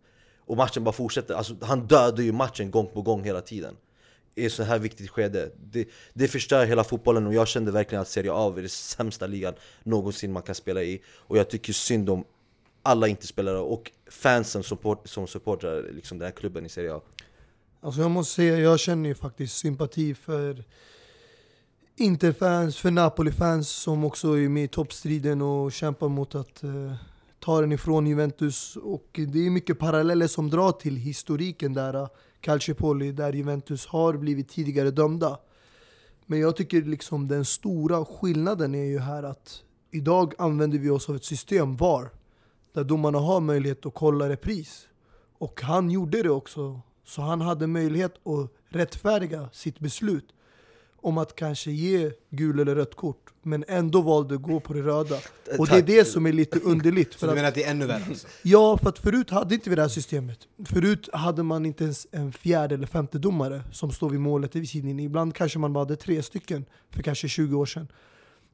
och 0.47 0.57
matchen 0.57 0.85
bara 0.85 0.93
fortsätter, 0.93 1.35
alltså 1.35 1.55
han 1.63 1.87
dödar 1.87 2.23
ju 2.23 2.33
matchen 2.33 2.71
gång 2.71 2.87
på 2.87 3.03
gång 3.03 3.25
hela 3.25 3.41
tiden. 3.41 3.77
I 4.35 4.47
ett 4.47 4.53
så 4.53 4.63
här 4.63 4.79
viktigt 4.79 5.11
skede. 5.11 5.51
Det, 5.65 5.89
det 6.13 6.29
förstör 6.29 6.67
hela 6.67 6.85
fotbollen 6.85 7.27
och 7.27 7.35
jag 7.35 7.49
kände 7.49 7.73
verkligen 7.73 8.03
att 8.03 8.09
Serie 8.09 8.33
A 8.33 8.55
är 8.57 8.61
den 8.61 8.69
sämsta 8.69 9.27
ligan 9.27 9.55
någonsin 9.83 10.33
man 10.33 10.43
kan 10.43 10.55
spela 10.55 10.83
i 10.83 11.03
och 11.07 11.39
jag 11.39 11.51
tycker 11.51 11.73
synd 11.73 12.11
om 12.11 12.25
alla 12.83 13.09
interspelare 13.09 13.59
och 13.59 13.93
fansen 14.11 14.63
som, 14.63 14.63
support, 14.63 15.09
som 15.09 15.27
supportrar 15.27 15.93
liksom 15.93 16.19
den 16.19 16.27
här 16.27 16.33
klubben 16.33 16.67
i 16.67 16.69
Serie 16.69 16.95
A 16.95 17.01
Alltså 17.81 18.01
jag 18.01 18.11
måste 18.11 18.35
säga, 18.35 18.59
jag 18.59 18.81
känner 18.81 19.09
ju 19.09 19.15
faktiskt 19.15 19.57
sympati 19.57 20.15
för 20.15 20.65
Interfans, 21.97 22.77
för 22.77 22.91
Napoli-fans 22.91 23.69
som 23.69 24.05
också 24.05 24.39
är 24.39 24.49
med 24.49 24.65
i 24.65 24.69
toppstriden 24.69 25.43
och 25.43 25.73
kämpar 25.73 26.09
mot 26.09 26.35
att 26.35 26.63
eh, 26.63 26.95
ta 27.41 27.61
den 27.61 27.73
ifrån 27.73 28.07
Juventus. 28.07 28.77
Och 28.77 29.09
det 29.13 29.47
är 29.47 29.51
mycket 29.51 29.79
paralleller 29.79 30.27
som 30.27 30.51
drar 30.51 30.73
till 30.73 30.97
historiken 30.97 31.75
där, 31.75 31.95
eh, 31.95 32.09
Calciopoli, 32.41 33.13
där 33.13 33.33
Juventus 33.33 33.87
har 33.87 34.17
blivit 34.17 34.49
tidigare 34.49 34.91
dömda. 34.91 35.39
Men 36.27 36.41
jag 36.41 36.57
tycker 36.57 36.83
liksom 36.83 37.29
den 37.29 37.45
stora 37.45 38.05
skillnaden 38.05 38.75
är 38.75 38.85
ju 38.85 38.99
här 38.99 39.23
att 39.23 39.63
idag 39.91 40.35
använder 40.39 40.79
vi 40.79 40.91
oss 40.91 41.09
av 41.09 41.17
ett 41.17 41.25
system, 41.25 41.77
VAR, 41.77 42.11
där 42.73 42.85
domarna 42.85 43.19
har 43.19 43.41
möjlighet 43.41 43.87
att 43.87 43.95
kolla 43.95 44.29
repris. 44.29 44.89
Och 45.39 45.61
han 45.63 45.91
gjorde 45.91 46.23
det 46.23 46.31
också. 46.31 46.81
Så 47.05 47.23
han 47.23 47.41
hade 47.41 47.67
möjlighet 47.67 48.15
att 48.27 48.51
rättfärdiga 48.69 49.49
sitt 49.53 49.79
beslut 49.79 50.29
om 51.03 51.19
att 51.19 51.37
kanske 51.37 51.71
ge 51.71 52.11
gul 52.31 52.61
eller 52.61 52.75
rött 52.75 52.95
kort, 52.95 53.31
men 53.43 53.65
ändå 53.69 54.01
valde 54.01 54.35
att 54.35 54.43
gå 54.43 54.61
på 54.61 54.73
det 54.73 54.83
röda. 54.83 55.17
Och 55.59 55.67
det 55.67 55.77
är 55.77 55.83
det 55.83 56.05
som 56.05 56.27
är 56.27 56.33
lite 56.33 56.59
underligt. 56.59 57.13
Så 57.13 57.19
För 57.19 57.27
du 57.27 57.31
att, 57.31 57.37
menar 57.37 57.49
att 57.49 57.55
det 57.55 57.65
är 57.65 57.71
ännu 57.71 57.87
värre 57.87 58.05
alltså? 58.09 58.29
ja, 58.43 58.79
för 58.79 58.89
att 58.89 58.99
förut 58.99 59.31
hade 59.31 59.55
inte 59.55 59.71
vi 59.71 59.77
det 59.77 59.83
här 59.83 59.89
systemet. 59.89 60.39
Förut 60.65 61.09
hade 61.13 61.43
man 61.43 61.67
inte 61.67 61.85
ens 61.85 62.07
en 62.13 62.33
fjärde 62.33 62.75
eller 62.75 62.87
femte 62.87 63.19
domare 63.19 63.63
som 63.73 63.91
står 63.91 64.11
vid 64.11 64.21
målet 64.21 64.57
vid 64.57 64.69
sidlinjen. 64.69 65.07
Ibland 65.07 65.35
kanske 65.35 65.59
man 65.59 65.73
bara 65.73 65.85
hade 65.85 65.97
tre 65.97 66.23
stycken 66.23 66.65
för 66.91 67.03
kanske 67.03 67.29
20 67.29 67.57
år 67.57 67.67
sedan. 67.67 67.89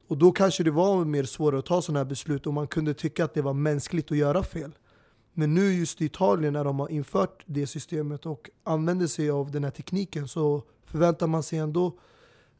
Och 0.09 0.17
då 0.17 0.31
kanske 0.31 0.63
det 0.63 0.71
var 0.71 1.05
mer 1.05 1.23
svårare 1.23 1.59
att 1.59 1.65
ta 1.65 1.81
sådana 1.81 1.99
här 1.99 2.05
beslut 2.05 2.47
och 2.47 2.53
man 2.53 2.67
kunde 2.67 2.93
tycka 2.93 3.25
att 3.25 3.33
det 3.33 3.41
var 3.41 3.53
mänskligt 3.53 4.11
att 4.11 4.17
göra 4.17 4.43
fel. 4.43 4.71
Men 5.33 5.53
nu 5.53 5.73
just 5.73 6.01
i 6.01 6.05
Italien 6.05 6.53
när 6.53 6.63
de 6.63 6.79
har 6.79 6.89
infört 6.89 7.43
det 7.45 7.67
systemet 7.67 8.25
och 8.25 8.49
använder 8.63 9.07
sig 9.07 9.29
av 9.29 9.51
den 9.51 9.63
här 9.63 9.71
tekniken 9.71 10.27
så 10.27 10.63
förväntar 10.85 11.27
man 11.27 11.43
sig 11.43 11.59
ändå 11.59 11.93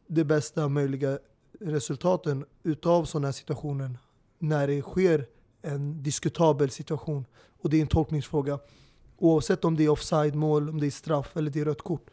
det 0.07 0.23
bästa 0.23 0.67
möjliga 0.67 1.19
resultaten 1.59 2.45
utav 2.63 3.05
sådana 3.05 3.27
här 3.27 3.31
situationer 3.31 3.97
när 4.39 4.67
det 4.67 4.81
sker 4.81 5.25
en 5.61 6.03
diskutabel 6.03 6.69
situation 6.69 7.25
och 7.61 7.69
det 7.69 7.77
är 7.77 7.81
en 7.81 7.87
tolkningsfråga. 7.87 8.59
Oavsett 9.17 9.65
om 9.65 9.75
det 9.75 9.83
är 9.83 9.89
offside-mål, 9.89 10.69
om 10.69 10.79
det 10.79 10.87
är 10.87 10.91
straff 10.91 11.37
eller 11.37 11.51
det 11.51 11.59
är 11.59 11.65
rött 11.65 11.81
kort. 11.81 12.09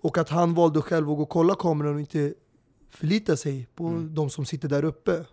Och 0.00 0.18
att 0.18 0.28
han 0.28 0.54
valde 0.54 0.82
själv 0.82 1.10
att 1.10 1.16
gå 1.16 1.22
och 1.22 1.28
kolla 1.28 1.54
kameran 1.54 1.94
och 1.94 2.00
inte 2.00 2.34
förlita 2.90 3.36
sig 3.36 3.66
på 3.74 3.86
Mm. 3.86 4.14
de 4.14 4.30
som 4.30 4.44
sitter 4.44 4.68
där 4.68 4.84
uppe. 4.84 5.24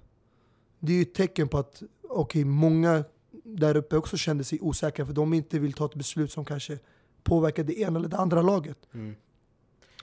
Det 0.79 0.91
är 0.91 0.95
ju 0.95 1.01
ett 1.01 1.13
tecken 1.13 1.47
på 1.47 1.57
att 1.57 1.83
okej, 2.09 2.43
många 2.45 3.03
där 3.43 3.77
uppe 3.77 3.97
också 3.97 4.17
kände 4.17 4.43
sig 4.43 4.59
osäkra 4.61 5.05
för 5.05 5.13
de 5.13 5.33
inte 5.33 5.59
vill 5.59 5.73
ta 5.73 5.85
ett 5.85 5.95
beslut 5.95 6.31
som 6.31 6.45
kanske 6.45 6.79
påverkar 7.23 7.63
det 7.63 7.79
ena 7.79 7.99
eller 7.99 8.09
det 8.09 8.17
andra 8.17 8.41
laget. 8.41 8.77
Mm. 8.93 9.15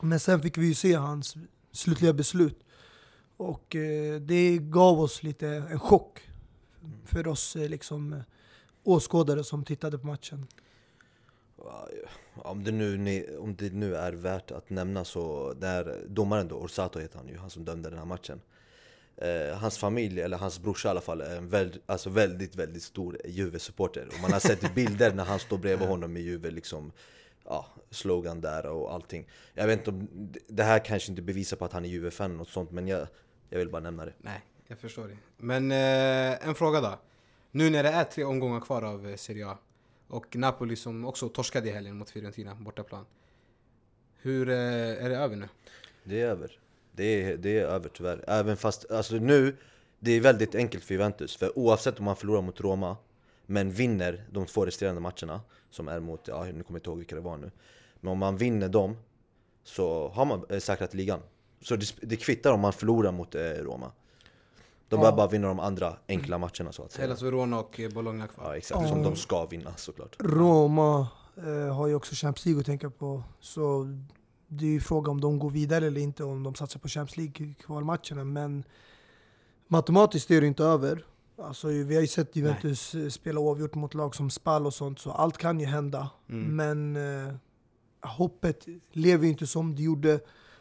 Men 0.03 0.21
sen 0.21 0.43
fick 0.43 0.59
vi 0.59 0.67
ju 0.67 0.75
se 0.75 0.93
hans 0.95 1.35
slutliga 1.73 2.12
beslut. 2.12 2.61
Och 3.37 3.77
eh, 3.77 4.21
det 4.21 4.59
gav 4.59 5.01
oss 5.01 5.23
lite 5.23 5.49
en 5.49 5.79
chock 5.81 6.21
för 7.05 7.27
oss 7.29 7.57
eh, 7.57 7.69
liksom, 7.69 8.12
eh, 8.12 8.19
åskådare 8.83 9.45
som 9.45 9.64
tittade 9.64 9.99
på 9.99 10.07
matchen. 10.07 10.47
Om 12.35 12.64
det, 12.64 12.71
nu, 12.71 13.38
om 13.38 13.57
det 13.57 13.73
nu 13.73 13.97
är 13.97 14.12
värt 14.12 14.51
att 14.51 14.71
nämna 14.71 15.05
så, 15.05 15.53
där 15.53 16.05
domaren 16.09 16.49
då, 16.49 16.57
Orsato 16.57 16.99
heter 16.99 17.19
han 17.19 17.29
ju, 17.29 17.38
han 17.38 17.51
som 17.51 17.64
dömde 17.64 17.90
den 17.90 17.99
här 17.99 18.07
matchen. 18.07 18.40
Eh, 19.17 19.57
hans 19.57 19.79
familj, 19.79 20.21
eller 20.21 20.37
hans 20.37 20.61
brorsa 20.61 20.88
i 20.88 20.90
alla 20.90 21.01
fall, 21.01 21.21
är 21.21 21.37
en 21.37 21.49
väldigt, 21.49 21.83
alltså 21.87 22.11
väldigt, 22.11 22.57
väldigt 22.57 22.83
stor 22.83 23.21
Juve-supporter. 23.25 24.07
Och 24.07 24.21
man 24.23 24.33
har 24.33 24.40
sett 24.40 24.75
bilder 24.75 25.14
när 25.14 25.25
han 25.25 25.38
står 25.38 25.59
bredvid 25.59 25.88
honom 25.88 26.17
i 26.17 26.21
Juve, 26.21 26.51
liksom, 26.51 26.93
ja, 27.45 27.67
slogan 27.90 28.40
där 28.40 28.67
och 28.67 28.93
allting. 28.93 29.29
Jag 29.55 29.67
vet 29.67 29.79
inte 29.79 29.90
om, 29.90 30.33
det 30.49 30.62
här 30.62 30.85
kanske 30.85 31.12
inte 31.12 31.23
bevisar 31.23 31.57
på 31.57 31.64
att 31.64 31.73
han 31.73 31.85
är 31.85 31.88
Juve-fan 31.88 32.31
eller 32.31 32.38
något 32.38 32.49
sånt, 32.49 32.71
men 32.71 32.88
jag, 32.88 33.07
jag 33.51 33.59
vill 33.59 33.69
bara 33.69 33.83
nämna 33.83 34.05
det. 34.05 34.12
Nej, 34.19 34.40
jag 34.67 34.79
förstår 34.79 35.09
det. 35.09 35.17
Men 35.37 35.71
eh, 35.71 36.49
en 36.49 36.55
fråga 36.55 36.81
då. 36.81 36.99
Nu 37.51 37.71
när 37.71 37.83
det 37.83 37.88
är 37.88 38.05
tre 38.05 38.25
omgångar 38.25 38.61
kvar 38.61 38.83
av 38.83 39.09
eh, 39.09 39.17
Serie 39.17 39.47
A 39.47 39.59
och 40.14 40.37
Napoli 40.37 40.77
som 40.77 41.05
också 41.05 41.29
torskade 41.29 41.68
i 41.68 41.72
helgen 41.72 41.98
mot 41.98 42.11
Fiorentina 42.11 42.55
bortaplan. 42.55 43.07
Hur 44.16 44.48
eh, 44.48 45.05
är 45.05 45.09
det 45.09 45.16
över 45.16 45.37
nu? 45.37 45.48
Det 46.05 46.20
är 46.20 46.27
över. 46.27 46.59
Det 46.92 47.05
är, 47.05 47.37
det 47.37 47.59
är 47.59 47.64
över 47.64 47.88
tyvärr. 47.88 48.24
Även 48.27 48.57
fast, 48.57 48.90
alltså 48.90 49.14
nu, 49.14 49.57
det 49.98 50.12
är 50.12 50.20
väldigt 50.20 50.55
enkelt 50.55 50.85
för 50.85 50.94
Juventus. 50.94 51.37
För 51.37 51.59
oavsett 51.59 51.98
om 51.98 52.05
man 52.05 52.16
förlorar 52.16 52.42
mot 52.42 52.61
Roma, 52.61 52.96
men 53.46 53.70
vinner 53.70 54.24
de 54.31 54.46
två 54.46 54.66
resterande 54.66 55.00
matcherna, 55.00 55.40
som 55.70 55.88
är 55.88 56.00
mot, 56.00 56.29
ja 56.29 56.44
nu 56.44 56.50
kommer 56.50 56.64
jag 56.66 56.77
inte 56.77 56.90
ihåg 56.90 56.98
vilka 56.98 57.14
det 57.14 57.20
var 57.20 57.37
nu. 57.37 57.50
Men 58.00 58.12
om 58.12 58.18
man 58.18 58.37
vinner 58.37 58.68
dem, 58.68 58.96
så 59.62 60.09
har 60.09 60.24
man 60.24 60.46
eh, 60.50 60.59
säkrat 60.59 60.94
ligan. 60.94 61.20
Så 61.61 61.77
det, 61.77 61.94
det 62.00 62.16
kvittar 62.16 62.53
om 62.53 62.61
man 62.61 62.72
förlorar 62.72 63.12
mot 63.12 63.35
eh, 63.35 63.40
Roma. 63.40 63.92
De 64.95 65.01
behöver 65.01 65.17
bara 65.17 65.29
vinna 65.29 65.49
de 65.49 65.61
andra 65.61 65.97
enkla 66.09 66.39
matcherna 66.39 66.73
så 66.73 66.83
att 66.83 66.93
säga. 66.93 67.03
Hellas 67.03 67.23
Verona 67.23 67.61
och 67.61 67.81
eh, 67.81 67.91
Bologna 67.91 68.27
kvar. 68.27 68.45
Ja 68.45 68.57
exakt, 68.57 68.89
som 68.89 69.03
de 69.03 69.17
ska 69.17 69.47
vinna 69.47 69.73
såklart. 69.77 70.17
Roma 70.19 71.09
eh, 71.37 71.75
har 71.77 71.87
ju 71.87 71.95
också 71.95 72.15
Champions 72.15 72.47
League 72.47 72.61
att 72.61 72.67
tänka 72.67 72.91
på. 72.91 73.23
Så 73.41 73.87
det 74.49 74.67
är 74.67 74.71
ju 74.71 74.81
fråga 74.81 75.11
om 75.11 75.21
de 75.21 75.39
går 75.39 75.51
vidare 75.51 75.87
eller 75.87 76.01
inte, 76.01 76.25
om 76.25 76.43
de 76.43 76.55
satsar 76.55 76.81
på 76.81 76.89
Champions 76.89 77.17
League-kvalmatcherna. 77.17 78.25
Men 78.25 78.65
matematiskt 79.69 80.31
är 80.31 80.41
det 80.41 80.47
inte 80.47 80.65
över. 80.65 81.05
Alltså, 81.39 81.69
vi 81.69 81.95
har 81.95 82.03
ju 82.03 82.07
sett 82.07 82.37
Juventus 82.37 82.95
Nej. 82.95 83.05
Eh, 83.05 83.09
spela 83.09 83.41
oavgjort 83.41 83.75
mot 83.75 83.95
lag 83.95 84.15
som 84.15 84.31
Spal 84.31 84.67
och 84.67 84.75
sånt, 84.75 84.99
så 84.99 85.11
allt 85.11 85.39
kan 85.39 85.61
ju 85.61 85.67
hända. 85.67 86.11
Mm. 86.29 86.57
Men 86.57 86.97
eh, 86.97 87.35
hoppet 88.03 88.67
lever 88.93 89.25
ju 89.25 89.31
inte 89.31 89.47
som 89.47 89.77
det 89.77 89.83
gjorde 89.83 90.21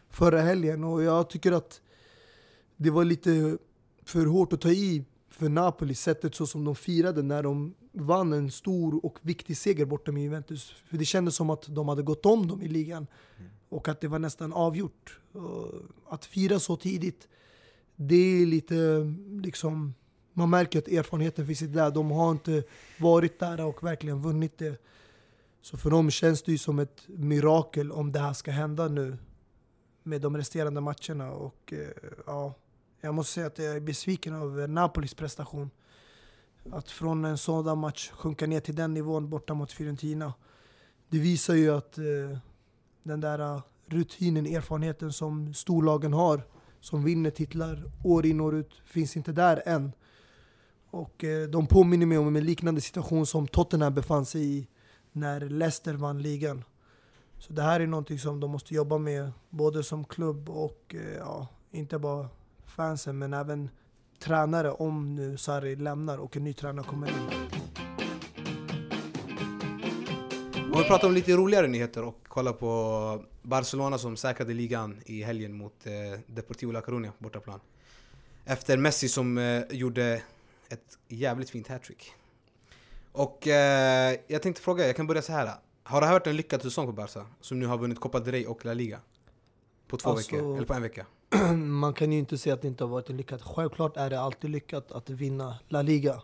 förra 0.09 0.41
helgen. 0.41 0.83
Och 0.83 1.03
jag 1.03 1.29
tycker 1.29 1.51
att 1.51 1.81
det 2.77 2.89
var 2.89 3.03
lite 3.03 3.57
för 4.05 4.25
hårt 4.25 4.53
att 4.53 4.61
ta 4.61 4.69
i 4.69 5.05
för 5.29 5.49
Napoli, 5.49 5.95
sättet 5.95 6.35
så 6.35 6.47
som 6.47 6.65
de 6.65 6.75
firade 6.75 7.21
när 7.21 7.43
de 7.43 7.73
vann 7.91 8.33
en 8.33 8.51
stor 8.51 9.05
och 9.05 9.19
viktig 9.21 9.57
seger 9.57 9.85
borta 9.85 10.11
med 10.11 10.23
Juventus. 10.23 10.75
För 10.89 10.97
det 10.97 11.05
kändes 11.05 11.35
som 11.35 11.49
att 11.49 11.75
de 11.75 11.87
hade 11.87 12.03
gått 12.03 12.25
om 12.25 12.47
dem 12.47 12.61
i 12.61 12.67
ligan. 12.67 13.07
Mm. 13.37 13.51
Och 13.69 13.87
att 13.87 14.01
det 14.01 14.07
var 14.07 14.19
nästan 14.19 14.53
avgjort. 14.53 15.19
Att 16.09 16.25
fira 16.25 16.59
så 16.59 16.75
tidigt, 16.75 17.27
det 17.95 18.15
är 18.15 18.45
lite 18.45 18.75
liksom... 19.41 19.93
Man 20.35 20.49
märker 20.49 20.79
att 20.79 20.87
erfarenheten 20.87 21.47
finns 21.47 21.59
där. 21.59 21.91
De 21.91 22.11
har 22.11 22.31
inte 22.31 22.63
varit 22.99 23.39
där 23.39 23.65
och 23.65 23.83
verkligen 23.83 24.21
vunnit 24.21 24.57
det. 24.57 24.81
Så 25.61 25.77
för 25.77 25.89
dem 25.89 26.11
känns 26.11 26.43
det 26.43 26.51
ju 26.51 26.57
som 26.57 26.79
ett 26.79 27.03
mirakel 27.07 27.91
om 27.91 28.11
det 28.11 28.19
här 28.19 28.33
ska 28.33 28.51
hända 28.51 28.87
nu 28.87 29.17
med 30.03 30.21
de 30.21 30.37
resterande 30.37 30.81
matcherna. 30.81 31.31
Och 31.31 31.73
eh, 31.73 31.87
ja, 32.25 32.53
jag 33.05 33.15
måste 33.15 33.33
säga 33.33 33.47
att 33.47 33.57
jag 33.57 33.75
är 33.75 33.79
besviken 33.79 34.33
över 34.33 34.67
Napolis 34.67 35.13
prestation. 35.13 35.69
Att 36.71 36.91
från 36.91 37.25
en 37.25 37.37
sådan 37.37 37.77
match 37.77 38.11
sjunka 38.11 38.47
ner 38.47 38.59
till 38.59 38.75
den 38.75 38.93
nivån 38.93 39.29
borta 39.29 39.53
mot 39.53 39.71
Fiorentina. 39.71 40.33
Det 41.09 41.19
visar 41.19 41.53
ju 41.53 41.69
att 41.69 41.97
eh, 41.97 42.37
den 43.03 43.21
där 43.21 43.39
eh, 43.39 43.61
rutinen, 43.85 44.45
erfarenheten 44.45 45.13
som 45.13 45.53
storlagen 45.53 46.13
har, 46.13 46.47
som 46.79 47.03
vinner 47.03 47.29
titlar 47.29 47.91
år 48.03 48.25
in 48.25 48.39
och 48.39 48.45
år 48.45 48.55
ut, 48.55 48.81
finns 48.85 49.17
inte 49.17 49.31
där 49.31 49.63
än. 49.65 49.91
Och 50.89 51.23
eh, 51.23 51.49
de 51.49 51.67
påminner 51.67 52.05
mig 52.05 52.17
om 52.17 52.35
en 52.35 52.45
liknande 52.45 52.81
situation 52.81 53.25
som 53.25 53.47
Tottenham 53.47 53.93
befann 53.93 54.25
sig 54.25 54.57
i 54.57 54.67
när 55.11 55.39
Leicester 55.41 55.93
vann 55.93 56.21
ligan. 56.21 56.63
Så 57.39 57.53
det 57.53 57.61
här 57.61 57.79
är 57.79 57.87
någonting 57.87 58.19
som 58.19 58.39
de 58.39 58.51
måste 58.51 58.73
jobba 58.73 58.97
med, 58.97 59.31
både 59.49 59.83
som 59.83 60.05
klubb 60.05 60.49
och 60.49 60.95
eh, 60.95 61.17
ja, 61.17 61.47
inte 61.71 61.99
bara 61.99 62.29
fansen 62.73 63.17
men 63.17 63.33
även 63.33 63.69
tränare 64.19 64.71
om 64.71 65.15
nu 65.15 65.37
Sarri 65.37 65.75
lämnar 65.75 66.17
och 66.17 66.37
en 66.37 66.43
ny 66.43 66.53
tränare 66.53 66.85
kommer 66.85 67.07
in. 67.07 67.13
Om 70.73 70.79
vi 70.79 70.87
pratar 70.87 71.07
om 71.07 71.13
lite 71.13 71.31
roligare 71.31 71.67
nyheter 71.67 72.03
och 72.03 72.27
kollar 72.27 72.53
på 72.53 73.23
Barcelona 73.41 73.97
som 73.97 74.17
säkrade 74.17 74.53
ligan 74.53 75.01
i 75.05 75.23
helgen 75.23 75.53
mot 75.53 75.85
eh, 75.85 76.19
Deportivo 76.25 76.71
La 76.71 76.81
Coruña 76.81 77.11
bortaplan. 77.17 77.59
Efter 78.45 78.77
Messi 78.77 79.09
som 79.09 79.37
eh, 79.37 79.63
gjorde 79.69 80.21
ett 80.69 80.97
jävligt 81.07 81.49
fint 81.49 81.67
hattrick. 81.67 82.13
Och 83.11 83.47
eh, 83.47 84.15
jag 84.27 84.41
tänkte 84.41 84.61
fråga, 84.61 84.87
jag 84.87 84.95
kan 84.95 85.07
börja 85.07 85.21
så 85.21 85.31
här. 85.31 85.51
Har 85.83 86.01
det 86.01 86.07
här 86.07 86.13
varit 86.13 86.27
en 86.27 86.35
lyckad 86.35 86.61
säsong 86.61 86.85
för 86.85 86.93
Barca? 86.93 87.25
Som 87.41 87.59
nu 87.59 87.65
har 87.65 87.77
vunnit 87.77 87.99
Copa 87.99 88.19
del 88.19 88.31
Rey 88.31 88.45
och 88.45 88.65
La 88.65 88.73
Liga? 88.73 88.99
På 89.87 89.97
två 89.97 90.09
alltså, 90.09 90.35
veckor, 90.35 90.55
eller 90.55 90.65
på 90.65 90.73
en 90.73 90.81
vecka? 90.81 91.05
man 91.55 91.93
kan 91.93 92.11
ju 92.11 92.19
inte 92.19 92.37
säga 92.37 92.53
att 92.53 92.61
det 92.61 92.67
inte 92.67 92.83
har 92.83 92.89
varit 92.89 93.09
en 93.09 93.17
lyckat. 93.17 93.41
Självklart 93.41 93.97
är 93.97 94.09
det 94.09 94.19
alltid 94.19 94.49
lyckat 94.49 94.91
att 94.91 95.09
vinna 95.09 95.59
La 95.69 95.81
Liga. 95.81 96.21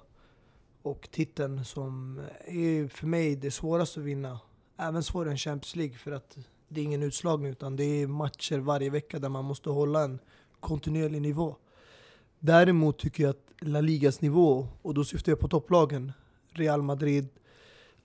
Och 0.82 1.10
titeln 1.12 1.66
som 1.66 2.20
är 2.46 2.88
för 2.88 3.08
mig 3.08 3.36
det 3.36 3.52
svåraste 3.52 4.00
att 4.00 4.06
vinna. 4.06 4.40
Även 4.78 5.04
svårare 5.04 5.32
än 5.32 5.38
Champions 5.38 5.76
League 5.76 5.98
för 5.98 6.12
att 6.12 6.38
det 6.68 6.82
är 6.82 6.86
ingen 6.86 7.04
utslagning 7.04 7.52
utan 7.52 7.76
det 7.76 7.84
är 7.84 8.08
matcher 8.08 8.58
varje 8.58 8.90
vecka 8.90 9.20
där 9.20 9.30
man 9.30 9.46
måste 9.46 9.70
hålla 9.70 10.04
en 10.04 10.20
kontinuerlig 10.60 11.22
nivå. 11.22 11.56
Däremot 12.40 12.98
tycker 13.00 13.24
jag 13.24 13.30
att 13.30 13.54
La 13.60 13.82
Ligas 13.82 14.22
nivå, 14.22 14.68
och 14.82 14.94
då 14.94 15.04
syftar 15.04 15.32
jag 15.32 15.40
på 15.40 15.48
topplagen, 15.48 16.12
Real 16.52 16.82
Madrid, 16.82 17.28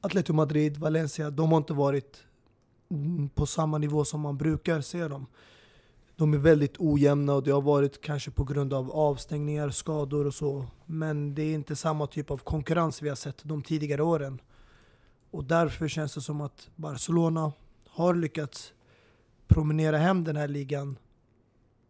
Atletico 0.01 0.33
Madrid, 0.33 0.77
Valencia, 0.77 1.31
de 1.31 1.51
har 1.51 1.59
inte 1.59 1.73
varit 1.73 2.25
på 3.35 3.47
samma 3.47 3.79
nivå 3.79 4.05
som 4.05 4.21
man 4.21 4.37
brukar 4.37 4.81
se 4.81 5.09
dem 5.09 5.27
de 6.17 6.35
är 6.35 6.39
väldigt 6.39 6.75
ojämna 6.79 7.35
och 7.35 7.43
det 7.43 7.51
har 7.51 7.63
varit 7.63 8.01
kanske 8.01 8.31
på 8.31 8.45
grund 8.45 8.75
av 8.75 8.91
avstängningar, 8.91 9.71
skador 9.71 10.27
och 10.27 10.35
så. 10.35 10.67
Men 10.87 11.35
det 11.35 11.43
är 11.43 11.55
inte 11.55 11.77
samma 11.77 12.07
typ 12.07 12.31
av 12.31 12.39
konkurrens 12.39 13.03
vi 13.03 13.09
har 13.09 13.17
sett 13.17 13.41
de 13.45 13.63
tidigare 13.63 14.03
åren. 14.03 14.41
Och 15.31 15.45
därför 15.45 15.89
känns 15.89 16.15
det 16.15 16.21
som 16.21 16.41
att 16.41 16.69
Barcelona 16.77 17.53
har 17.89 18.15
lyckats 18.15 18.73
promenera 19.47 19.99
hem 19.99 20.25
den 20.25 20.37
här 20.37 20.49
ligan 20.49 20.99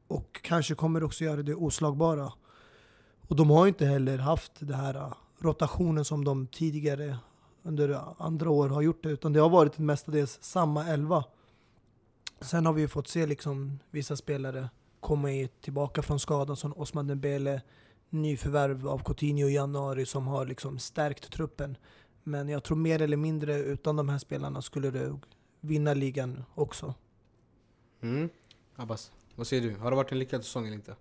och 0.08 0.40
kanske 0.42 0.74
kommer 0.74 1.04
också 1.04 1.24
göra 1.24 1.42
det 1.42 1.54
oslagbara. 1.54 2.32
Och 3.28 3.37
de 3.37 3.50
har 3.50 3.66
inte 3.66 3.87
heller 3.87 4.18
haft 4.18 4.52
den 4.58 4.74
här 4.74 4.94
äh, 4.94 5.12
rotationen 5.38 6.04
som 6.04 6.24
de 6.24 6.46
tidigare 6.46 7.16
under 7.62 8.00
andra 8.18 8.50
år 8.50 8.68
har 8.68 8.82
gjort 8.82 9.02
det, 9.02 9.08
utan 9.08 9.32
det 9.32 9.40
har 9.40 9.48
varit 9.48 9.78
mestadels 9.78 10.38
samma 10.42 10.87
elva. 10.87 11.24
Sen 12.44 12.66
har 12.66 12.72
vi 12.72 12.88
fått 12.88 13.09
se 13.09 13.26
liksom 13.26 13.78
vissa 13.90 14.16
spelare 14.16 14.68
komma 15.00 15.28
tillbaka 15.61 16.02
från 16.02 16.20
skadan 16.20 16.57
som 16.57 16.72
Osman 16.72 17.07
Dembele, 17.07 17.62
nyförvärv 18.11 18.88
av 18.88 18.98
Coutinho 18.98 19.48
i 19.48 19.54
januari 19.54 20.07
som 20.07 20.26
har 20.26 20.46
liksom 20.46 20.78
stärkt 20.78 21.33
truppen. 21.33 21.76
Men 22.22 22.48
jag 22.48 22.64
tror 22.64 22.76
mer 22.76 23.02
eller 23.02 23.16
mindre 23.16 23.59
utan 23.59 23.96
de 23.96 24.09
här 24.09 24.18
spelarna 24.18 24.62
skulle 24.62 24.90
det 24.90 25.18
vinna 25.61 25.94
ligan 25.94 26.44
också. 26.54 26.94
Mm. 28.00 28.28
Abbas, 28.76 29.12
vad 29.35 29.46
säger 29.46 29.62
du? 29.62 29.74
Har 29.76 29.90
det 29.90 29.96
varit 29.96 30.12
en 30.12 30.18
lyckad 30.18 30.44
säsong 30.44 30.66
eller 30.66 30.76
inte? 30.76 30.96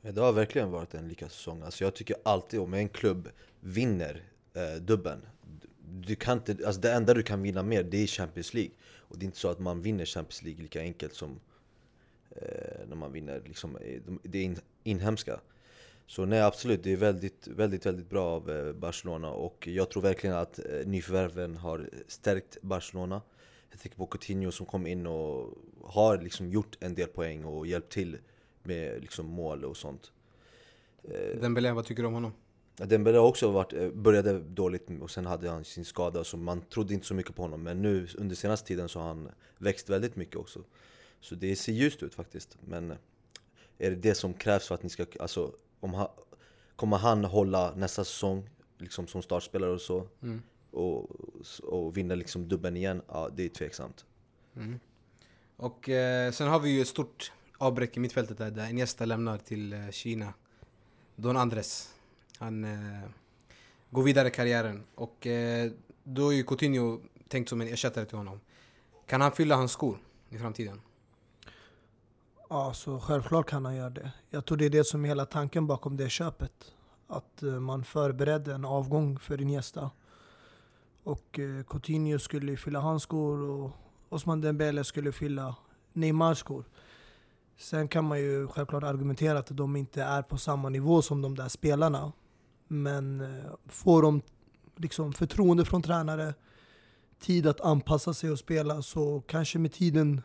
Det 0.00 0.20
har 0.20 0.32
verkligen 0.32 0.70
varit 0.70 0.94
en 0.94 1.08
lyckad 1.08 1.30
säsong. 1.30 1.62
Alltså 1.62 1.84
jag 1.84 1.94
tycker 1.94 2.16
alltid 2.22 2.60
om 2.60 2.74
en 2.74 2.88
klubb 2.88 3.28
vinner 3.60 4.22
eh, 4.54 4.82
dubben, 4.82 5.22
du 5.88 6.16
kan 6.16 6.38
inte, 6.38 6.66
alltså 6.66 6.80
det 6.80 6.92
enda 6.92 7.14
du 7.14 7.22
kan 7.22 7.42
vinna 7.42 7.62
mer 7.62 7.82
det 7.82 8.02
är 8.02 8.06
Champions 8.06 8.54
League. 8.54 8.72
Och 9.08 9.18
det 9.18 9.24
är 9.24 9.26
inte 9.26 9.38
så 9.38 9.48
att 9.48 9.58
man 9.58 9.82
vinner 9.82 10.04
Champions 10.04 10.42
League 10.42 10.62
lika 10.62 10.80
enkelt 10.80 11.14
som 11.14 11.40
eh, 12.30 12.88
när 12.88 12.96
man 12.96 13.12
vinner 13.12 13.42
liksom, 13.46 13.76
eh, 13.76 14.02
det 14.22 14.42
in, 14.42 14.58
inhemska. 14.82 15.40
Så 16.06 16.24
nej 16.24 16.40
absolut, 16.40 16.82
det 16.82 16.92
är 16.92 16.96
väldigt, 16.96 17.48
väldigt, 17.48 17.86
väldigt 17.86 18.10
bra 18.10 18.24
av 18.24 18.50
eh, 18.50 18.72
Barcelona 18.72 19.30
och 19.30 19.66
jag 19.66 19.90
tror 19.90 20.02
verkligen 20.02 20.36
att 20.36 20.58
eh, 20.58 20.86
nyförvärven 20.86 21.56
har 21.56 21.90
stärkt 22.06 22.62
Barcelona. 22.62 23.22
Jag 23.70 23.80
tänker 23.80 23.98
på 23.98 24.06
Coutinho 24.06 24.52
som 24.52 24.66
kom 24.66 24.86
in 24.86 25.06
och 25.06 25.54
har 25.84 26.18
liksom 26.18 26.50
gjort 26.50 26.76
en 26.80 26.94
del 26.94 27.08
poäng 27.08 27.44
och 27.44 27.66
hjälpt 27.66 27.92
till 27.92 28.18
med 28.62 29.00
liksom 29.00 29.26
mål 29.26 29.64
och 29.64 29.76
sånt. 29.76 30.12
Eh, 31.02 31.40
Dembélé, 31.40 31.72
vad 31.72 31.84
tycker 31.84 32.02
du 32.02 32.06
om 32.06 32.14
honom? 32.14 32.32
Dembélé 32.76 33.18
har 33.18 33.26
också 33.26 33.50
varit, 33.50 33.72
eh, 33.72 33.88
började 33.88 34.40
dåligt 34.40 34.88
och 35.00 35.10
sen 35.10 35.26
hade 35.26 35.50
han 35.50 35.64
sin 35.64 35.84
skada 35.84 36.24
så 36.24 36.36
man 36.36 36.60
trodde 36.60 36.94
inte 36.94 37.06
så 37.06 37.14
mycket 37.14 37.36
på 37.36 37.42
honom 37.42 37.62
Men 37.62 37.82
nu 37.82 38.08
under 38.14 38.36
senaste 38.36 38.68
tiden 38.68 38.88
så 38.88 39.00
har 39.00 39.06
han 39.06 39.28
växt 39.58 39.90
väldigt 39.90 40.16
mycket 40.16 40.36
också 40.36 40.60
Så 41.20 41.34
det 41.34 41.56
ser 41.56 41.72
ljust 41.72 42.02
ut 42.02 42.14
faktiskt. 42.14 42.58
Men 42.60 42.90
är 43.78 43.90
det 43.90 43.96
det 43.96 44.14
som 44.14 44.34
krävs 44.34 44.66
för 44.66 44.74
att 44.74 44.82
ni 44.82 44.88
ska, 44.88 45.06
alltså, 45.20 45.52
om 45.80 45.94
ha, 45.94 46.14
kommer 46.76 46.96
han 46.96 47.24
hålla 47.24 47.74
nästa 47.74 48.04
säsong 48.04 48.50
liksom 48.78 49.06
som 49.06 49.22
startspelare 49.22 49.70
och 49.70 49.80
så? 49.80 50.08
Mm. 50.22 50.42
Och, 50.70 51.10
och 51.62 51.96
vinna 51.96 52.14
liksom 52.14 52.48
dubben 52.48 52.76
igen? 52.76 53.02
Ja, 53.08 53.30
det 53.36 53.44
är 53.44 53.48
tveksamt. 53.48 54.04
Mm. 54.56 54.78
Och 55.56 55.88
eh, 55.88 56.32
sen 56.32 56.48
har 56.48 56.60
vi 56.60 56.70
ju 56.70 56.80
ett 56.80 56.88
stort 56.88 57.32
avbräck 57.58 57.96
i 57.96 58.00
mittfältet 58.00 58.38
där, 58.38 58.50
där 58.50 58.70
Iniesta 58.70 59.04
lämnar 59.04 59.38
till 59.38 59.72
eh, 59.72 59.90
Kina. 59.90 60.34
Don 61.16 61.36
Andres. 61.36 61.95
Han 62.38 62.64
eh, 62.64 63.08
går 63.90 64.02
vidare 64.02 64.28
i 64.28 64.30
karriären. 64.30 64.84
Och 64.94 65.26
eh, 65.26 65.70
då 66.04 66.32
är 66.32 66.36
ju 66.36 66.42
Coutinho 66.42 67.00
tänkt 67.28 67.48
som 67.48 67.60
en 67.60 67.68
ersättare 67.68 68.04
till 68.04 68.18
honom. 68.18 68.40
Kan 69.06 69.20
han 69.20 69.32
fylla 69.32 69.56
hans 69.56 69.72
skor 69.72 69.98
i 70.28 70.38
framtiden? 70.38 70.80
Ja, 72.48 72.72
så 72.74 73.00
självklart 73.00 73.48
kan 73.48 73.64
han 73.64 73.76
göra 73.76 73.90
det. 73.90 74.12
Jag 74.30 74.44
tror 74.44 74.58
det 74.58 74.66
är 74.66 74.70
det 74.70 74.84
som 74.84 75.04
är 75.04 75.08
hela 75.08 75.26
tanken 75.26 75.66
bakom 75.66 75.96
det 75.96 76.08
köpet. 76.08 76.72
Att 77.06 77.42
eh, 77.42 77.60
man 77.60 77.84
förberedde 77.84 78.54
en 78.54 78.64
avgång 78.64 79.18
för 79.18 79.40
Iniesta. 79.40 79.90
Och 81.02 81.38
eh, 81.38 81.64
Coutinho 81.64 82.18
skulle 82.18 82.56
fylla 82.56 82.80
hans 82.80 83.02
skor 83.02 83.50
och 83.50 83.70
Osman 84.08 84.40
Dembele 84.40 84.84
skulle 84.84 85.12
fylla 85.12 85.56
Neymars 85.92 86.38
skor. 86.38 86.64
Sen 87.56 87.88
kan 87.88 88.04
man 88.04 88.18
ju 88.18 88.48
självklart 88.48 88.82
argumentera 88.82 89.38
att 89.38 89.56
de 89.56 89.76
inte 89.76 90.02
är 90.02 90.22
på 90.22 90.38
samma 90.38 90.68
nivå 90.68 91.02
som 91.02 91.22
de 91.22 91.34
där 91.34 91.48
spelarna. 91.48 92.12
Men 92.68 93.20
eh, 93.20 93.52
får 93.66 94.02
de 94.02 94.22
liksom 94.76 95.12
förtroende 95.12 95.64
från 95.64 95.82
tränare, 95.82 96.34
tid 97.18 97.46
att 97.46 97.60
anpassa 97.60 98.14
sig 98.14 98.30
och 98.30 98.38
spela 98.38 98.82
så 98.82 99.20
kanske 99.26 99.58
med 99.58 99.72
tiden 99.72 100.22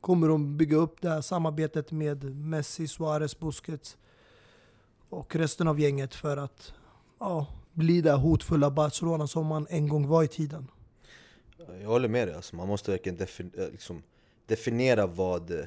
kommer 0.00 0.28
de 0.28 0.56
bygga 0.56 0.76
upp 0.76 1.00
det 1.00 1.08
här 1.08 1.20
samarbetet 1.20 1.92
med 1.92 2.24
Messi, 2.36 2.88
Suarez, 2.88 3.38
Busquets 3.38 3.96
och 5.08 5.36
resten 5.36 5.68
av 5.68 5.80
gänget 5.80 6.14
för 6.14 6.36
att 6.36 6.74
ja, 7.20 7.46
bli 7.72 8.00
det 8.00 8.12
hotfulla 8.12 8.70
Barcelona 8.70 9.26
som 9.26 9.46
man 9.46 9.66
en 9.70 9.88
gång 9.88 10.08
var 10.08 10.22
i 10.22 10.28
tiden. 10.28 10.68
Jag 11.80 11.88
håller 11.88 12.08
med 12.08 12.28
dig, 12.28 12.36
alltså, 12.36 12.56
man 12.56 12.68
måste 12.68 12.90
verkligen 12.90 13.18
defin- 13.18 13.60
eh, 13.60 13.70
liksom 13.70 14.02
definiera 14.46 15.06
vad 15.06 15.50
eh, 15.50 15.64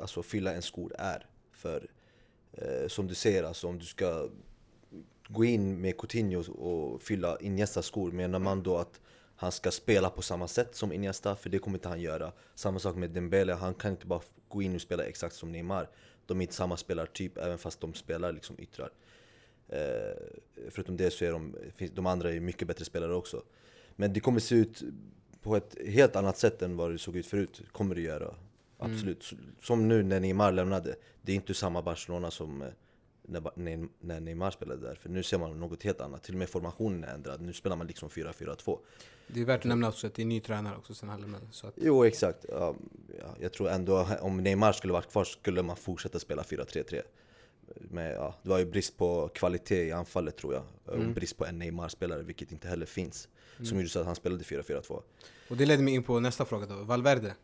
alltså, 0.00 0.22
fylla 0.22 0.54
en 0.54 0.62
skor 0.62 0.94
är. 0.98 1.26
För 1.52 1.90
eh, 2.52 2.88
som 2.88 3.06
du 3.06 3.14
säger, 3.14 3.44
alltså, 3.44 3.68
om 3.68 3.78
du 3.78 3.84
ska 3.84 4.28
gå 5.32 5.44
in 5.44 5.80
med 5.80 5.98
Coutinho 5.98 6.52
och 6.52 7.02
fylla 7.02 7.38
Iniestas 7.40 7.86
skor, 7.86 8.12
menar 8.12 8.38
man 8.38 8.62
då 8.62 8.76
att 8.76 9.00
han 9.36 9.52
ska 9.52 9.70
spela 9.70 10.10
på 10.10 10.22
samma 10.22 10.48
sätt 10.48 10.74
som 10.74 10.92
Iniesta? 10.92 11.36
För 11.36 11.50
det 11.50 11.58
kommer 11.58 11.78
inte 11.78 11.88
han 11.88 12.00
göra. 12.00 12.32
Samma 12.54 12.78
sak 12.78 12.96
med 12.96 13.10
Dembele, 13.10 13.52
han 13.52 13.74
kan 13.74 13.90
inte 13.90 14.06
bara 14.06 14.20
gå 14.48 14.62
in 14.62 14.74
och 14.74 14.80
spela 14.80 15.04
exakt 15.04 15.34
som 15.34 15.52
Neymar. 15.52 15.88
De 16.26 16.38
är 16.38 16.42
inte 16.42 16.54
samma 16.54 16.76
spelartyp, 16.76 17.38
även 17.38 17.58
fast 17.58 17.80
de 17.80 17.94
spelar 17.94 18.32
liksom 18.32 18.56
yttrar. 18.58 18.90
Eh, 19.68 20.16
förutom 20.70 20.96
det 20.96 21.10
så 21.10 21.24
är 21.24 21.32
de, 21.32 21.56
de 21.94 22.06
andra 22.06 22.32
är 22.32 22.40
mycket 22.40 22.68
bättre 22.68 22.84
spelare 22.84 23.14
också. 23.14 23.42
Men 23.96 24.12
det 24.12 24.20
kommer 24.20 24.40
se 24.40 24.54
ut 24.54 24.82
på 25.42 25.56
ett 25.56 25.76
helt 25.86 26.16
annat 26.16 26.38
sätt 26.38 26.62
än 26.62 26.76
vad 26.76 26.92
det 26.92 26.98
såg 26.98 27.16
ut 27.16 27.26
förut, 27.26 27.62
kommer 27.72 27.94
det 27.94 28.00
göra. 28.00 28.34
Absolut. 28.78 29.32
Mm. 29.32 29.44
Som 29.62 29.88
nu 29.88 30.02
när 30.02 30.20
Neymar 30.20 30.52
lämnade, 30.52 30.96
det 31.22 31.32
är 31.32 31.36
inte 31.36 31.54
samma 31.54 31.82
Barcelona 31.82 32.30
som 32.30 32.64
eh, 33.34 33.42
när, 33.54 33.88
när 34.00 34.20
Neymar 34.20 34.50
spelade 34.50 34.86
där. 34.86 34.94
För 34.94 35.08
nu 35.08 35.22
ser 35.22 35.38
man 35.38 35.60
något 35.60 35.82
helt 35.82 36.00
annat. 36.00 36.22
Till 36.22 36.34
och 36.34 36.38
med 36.38 36.48
formationen 36.48 37.04
är 37.04 37.14
ändrad. 37.14 37.40
Nu 37.40 37.52
spelar 37.52 37.76
man 37.76 37.86
liksom 37.86 38.08
4-4-2. 38.08 38.78
Det 39.26 39.40
är 39.40 39.44
värt 39.44 39.60
att 39.60 39.64
nämna 39.64 39.88
också 39.88 40.06
att 40.06 40.14
det 40.14 40.22
är 40.22 40.26
ny 40.26 40.40
tränare 40.40 40.76
också 40.76 40.94
sen. 40.94 41.36
Så 41.50 41.66
att... 41.66 41.74
Jo, 41.76 42.04
exakt. 42.04 42.46
Ja, 42.48 42.74
jag 43.40 43.52
tror 43.52 43.68
ändå 43.68 44.08
om 44.20 44.36
Neymar 44.36 44.72
skulle 44.72 44.92
varit 44.92 45.10
kvar 45.12 45.24
skulle 45.24 45.62
man 45.62 45.76
fortsätta 45.76 46.18
spela 46.18 46.42
4-3-3. 46.42 47.02
Men 47.74 48.10
ja, 48.10 48.34
det 48.42 48.48
var 48.48 48.58
ju 48.58 48.64
brist 48.64 48.96
på 48.96 49.28
kvalitet 49.34 49.84
i 49.84 49.92
anfallet 49.92 50.36
tror 50.36 50.54
jag. 50.54 50.94
Mm. 50.94 51.08
Och 51.08 51.14
brist 51.14 51.36
på 51.36 51.46
en 51.46 51.58
Neymar-spelare, 51.58 52.22
vilket 52.22 52.52
inte 52.52 52.68
heller 52.68 52.86
finns. 52.86 53.28
Mm. 53.56 53.66
Som 53.66 53.78
gjorde 53.78 53.88
så 53.88 54.00
att 54.00 54.06
han 54.06 54.16
spelade 54.16 54.44
4-4-2. 54.44 55.02
Och 55.50 55.56
det 55.56 55.66
ledde 55.66 55.82
mig 55.82 55.94
in 55.94 56.02
på 56.02 56.20
nästa 56.20 56.44
fråga 56.44 56.66
då. 56.66 56.74
Valverde. 56.74 57.34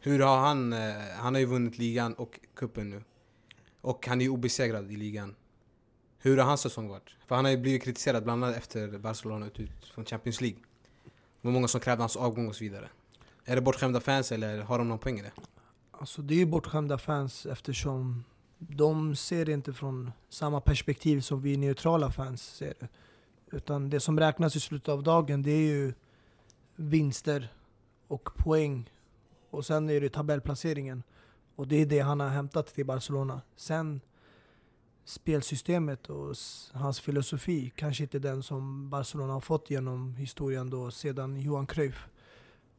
Hur 0.00 0.20
har 0.20 0.36
han... 0.36 0.72
Eh, 0.72 0.94
han 1.16 1.34
har 1.34 1.40
ju 1.40 1.46
vunnit 1.46 1.78
ligan 1.78 2.14
och 2.14 2.40
kuppen 2.54 2.90
nu. 2.90 3.02
Och 3.80 4.06
han 4.06 4.20
är 4.20 4.24
ju 4.24 4.30
obesegrad 4.30 4.92
i 4.92 4.96
ligan. 4.96 5.34
Hur 6.18 6.36
har 6.36 6.44
hans 6.44 6.60
säsong 6.60 6.88
varit? 6.88 7.16
För 7.26 7.34
han 7.34 7.44
har 7.44 7.52
ju 7.52 7.58
blivit 7.58 7.82
kritiserad 7.82 8.24
bland 8.24 8.44
annat 8.44 8.56
efter 8.56 8.98
Barcelona 8.98 9.46
ut, 9.46 9.60
ut 9.60 9.84
från 9.94 10.04
Champions 10.04 10.40
League. 10.40 10.58
Det 11.04 11.48
var 11.48 11.52
många 11.52 11.68
som 11.68 11.80
krävde 11.80 12.02
hans 12.02 12.16
avgång 12.16 12.48
och 12.48 12.56
så 12.56 12.64
vidare. 12.64 12.88
Är 13.44 13.56
det 13.56 13.62
bortskämda 13.62 14.00
fans 14.00 14.32
eller 14.32 14.60
har 14.60 14.78
de 14.78 14.88
någon 14.88 14.98
poäng 14.98 15.18
i 15.18 15.22
det? 15.22 15.32
Alltså 15.90 16.22
det 16.22 16.34
är 16.34 16.38
ju 16.38 16.46
bortskämda 16.46 16.98
fans 16.98 17.46
eftersom 17.46 18.24
de 18.58 19.16
ser 19.16 19.44
det 19.44 19.52
inte 19.52 19.72
från 19.72 20.12
samma 20.28 20.60
perspektiv 20.60 21.20
som 21.20 21.40
vi 21.40 21.56
neutrala 21.56 22.10
fans 22.10 22.42
ser 22.42 22.74
det. 22.80 22.88
Utan 23.52 23.90
det 23.90 24.00
som 24.00 24.20
räknas 24.20 24.56
i 24.56 24.60
slutet 24.60 24.88
av 24.88 25.02
dagen 25.02 25.42
det 25.42 25.50
är 25.50 25.68
ju 25.68 25.94
vinster 26.76 27.52
och 28.08 28.30
poäng. 28.36 28.90
Och 29.50 29.66
sen 29.66 29.90
är 29.90 30.00
det 30.00 30.08
tabellplaceringen. 30.08 31.02
Och 31.56 31.68
det 31.68 31.76
är 31.76 31.86
det 31.86 32.00
han 32.00 32.20
har 32.20 32.28
hämtat 32.28 32.66
till 32.66 32.86
Barcelona. 32.86 33.40
Sen 33.56 34.00
spelsystemet 35.04 36.10
och 36.10 36.34
hans 36.72 37.00
filosofi 37.00 37.72
kanske 37.76 38.02
inte 38.02 38.18
den 38.18 38.42
som 38.42 38.90
Barcelona 38.90 39.32
har 39.32 39.40
fått 39.40 39.70
genom 39.70 40.16
historien 40.16 40.70
då 40.70 40.90
sedan 40.90 41.40
Johan 41.40 41.66
Cruyff. 41.66 42.08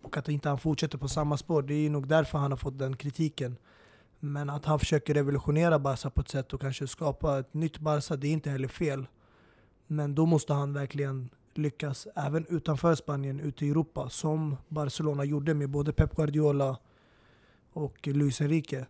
Och 0.02 0.18
att 0.18 0.30
inte 0.30 0.50
han 0.50 0.60
fortsätter 0.60 0.98
på 0.98 1.08
samma 1.08 1.38
spår, 1.38 1.62
det 1.62 1.74
är 1.74 1.90
nog 1.90 2.08
därför 2.08 2.38
han 2.38 2.52
har 2.52 2.58
fått 2.58 2.80
den 2.80 2.96
kritiken. 2.96 3.58
Men 4.20 4.50
att 4.50 4.66
han 4.66 4.80
försöker 4.80 5.14
revolutionera 5.14 5.80
Barca 5.80 6.10
på 6.10 6.22
ett 6.22 6.30
sätt 6.30 6.54
och 6.54 6.62
kanske 6.62 6.88
skapa 6.88 7.40
ett 7.40 7.54
nytt 7.54 7.80
Barca, 7.80 8.16
det 8.16 8.28
är 8.28 8.32
inte 8.32 8.50
heller 8.50 8.68
fel. 8.68 9.08
Men 9.88 10.16
då 10.16 10.26
måste 10.26 10.54
han 10.54 10.74
verkligen 10.74 11.30
lyckas 11.54 12.08
även 12.16 12.46
utanför 12.50 12.96
Spanien, 12.96 13.40
ute 13.40 13.66
i 13.66 13.70
Europa, 13.70 14.10
som 14.10 14.58
Barcelona 14.68 15.24
gjorde 15.24 15.54
med 15.54 15.70
både 15.70 15.94
Pep 15.94 16.16
Guardiola 16.16 16.78
och 17.74 18.08
Luis 18.08 18.42
Enrique. 18.42 18.86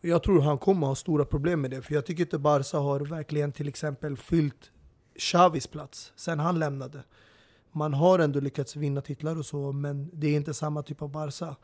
Jag 0.00 0.22
tror 0.22 0.40
han 0.40 0.58
kommer 0.58 0.86
ha 0.86 0.94
stora 0.94 1.24
problem 1.24 1.60
med 1.60 1.70
det, 1.70 1.82
för 1.82 1.94
jag 1.94 2.06
tycker 2.06 2.22
inte 2.22 2.38
Barca 2.38 2.78
har 2.78 3.00
verkligen 3.00 3.52
till 3.52 3.68
exempel 3.68 4.16
fyllt 4.16 4.70
Xavis 5.18 5.66
plats 5.66 6.12
sen 6.16 6.38
han 6.38 6.58
lämnade. 6.58 7.02
Man 7.72 7.94
har 7.94 8.18
ändå 8.18 8.40
lyckats 8.40 8.76
vinna 8.76 9.00
titlar 9.00 9.38
och 9.38 9.46
så, 9.46 9.72
men 9.72 10.10
det 10.12 10.26
är 10.26 10.36
inte 10.36 10.54
samma 10.54 10.82
typ 10.82 11.02
av 11.02 11.10
Barca. 11.10 11.56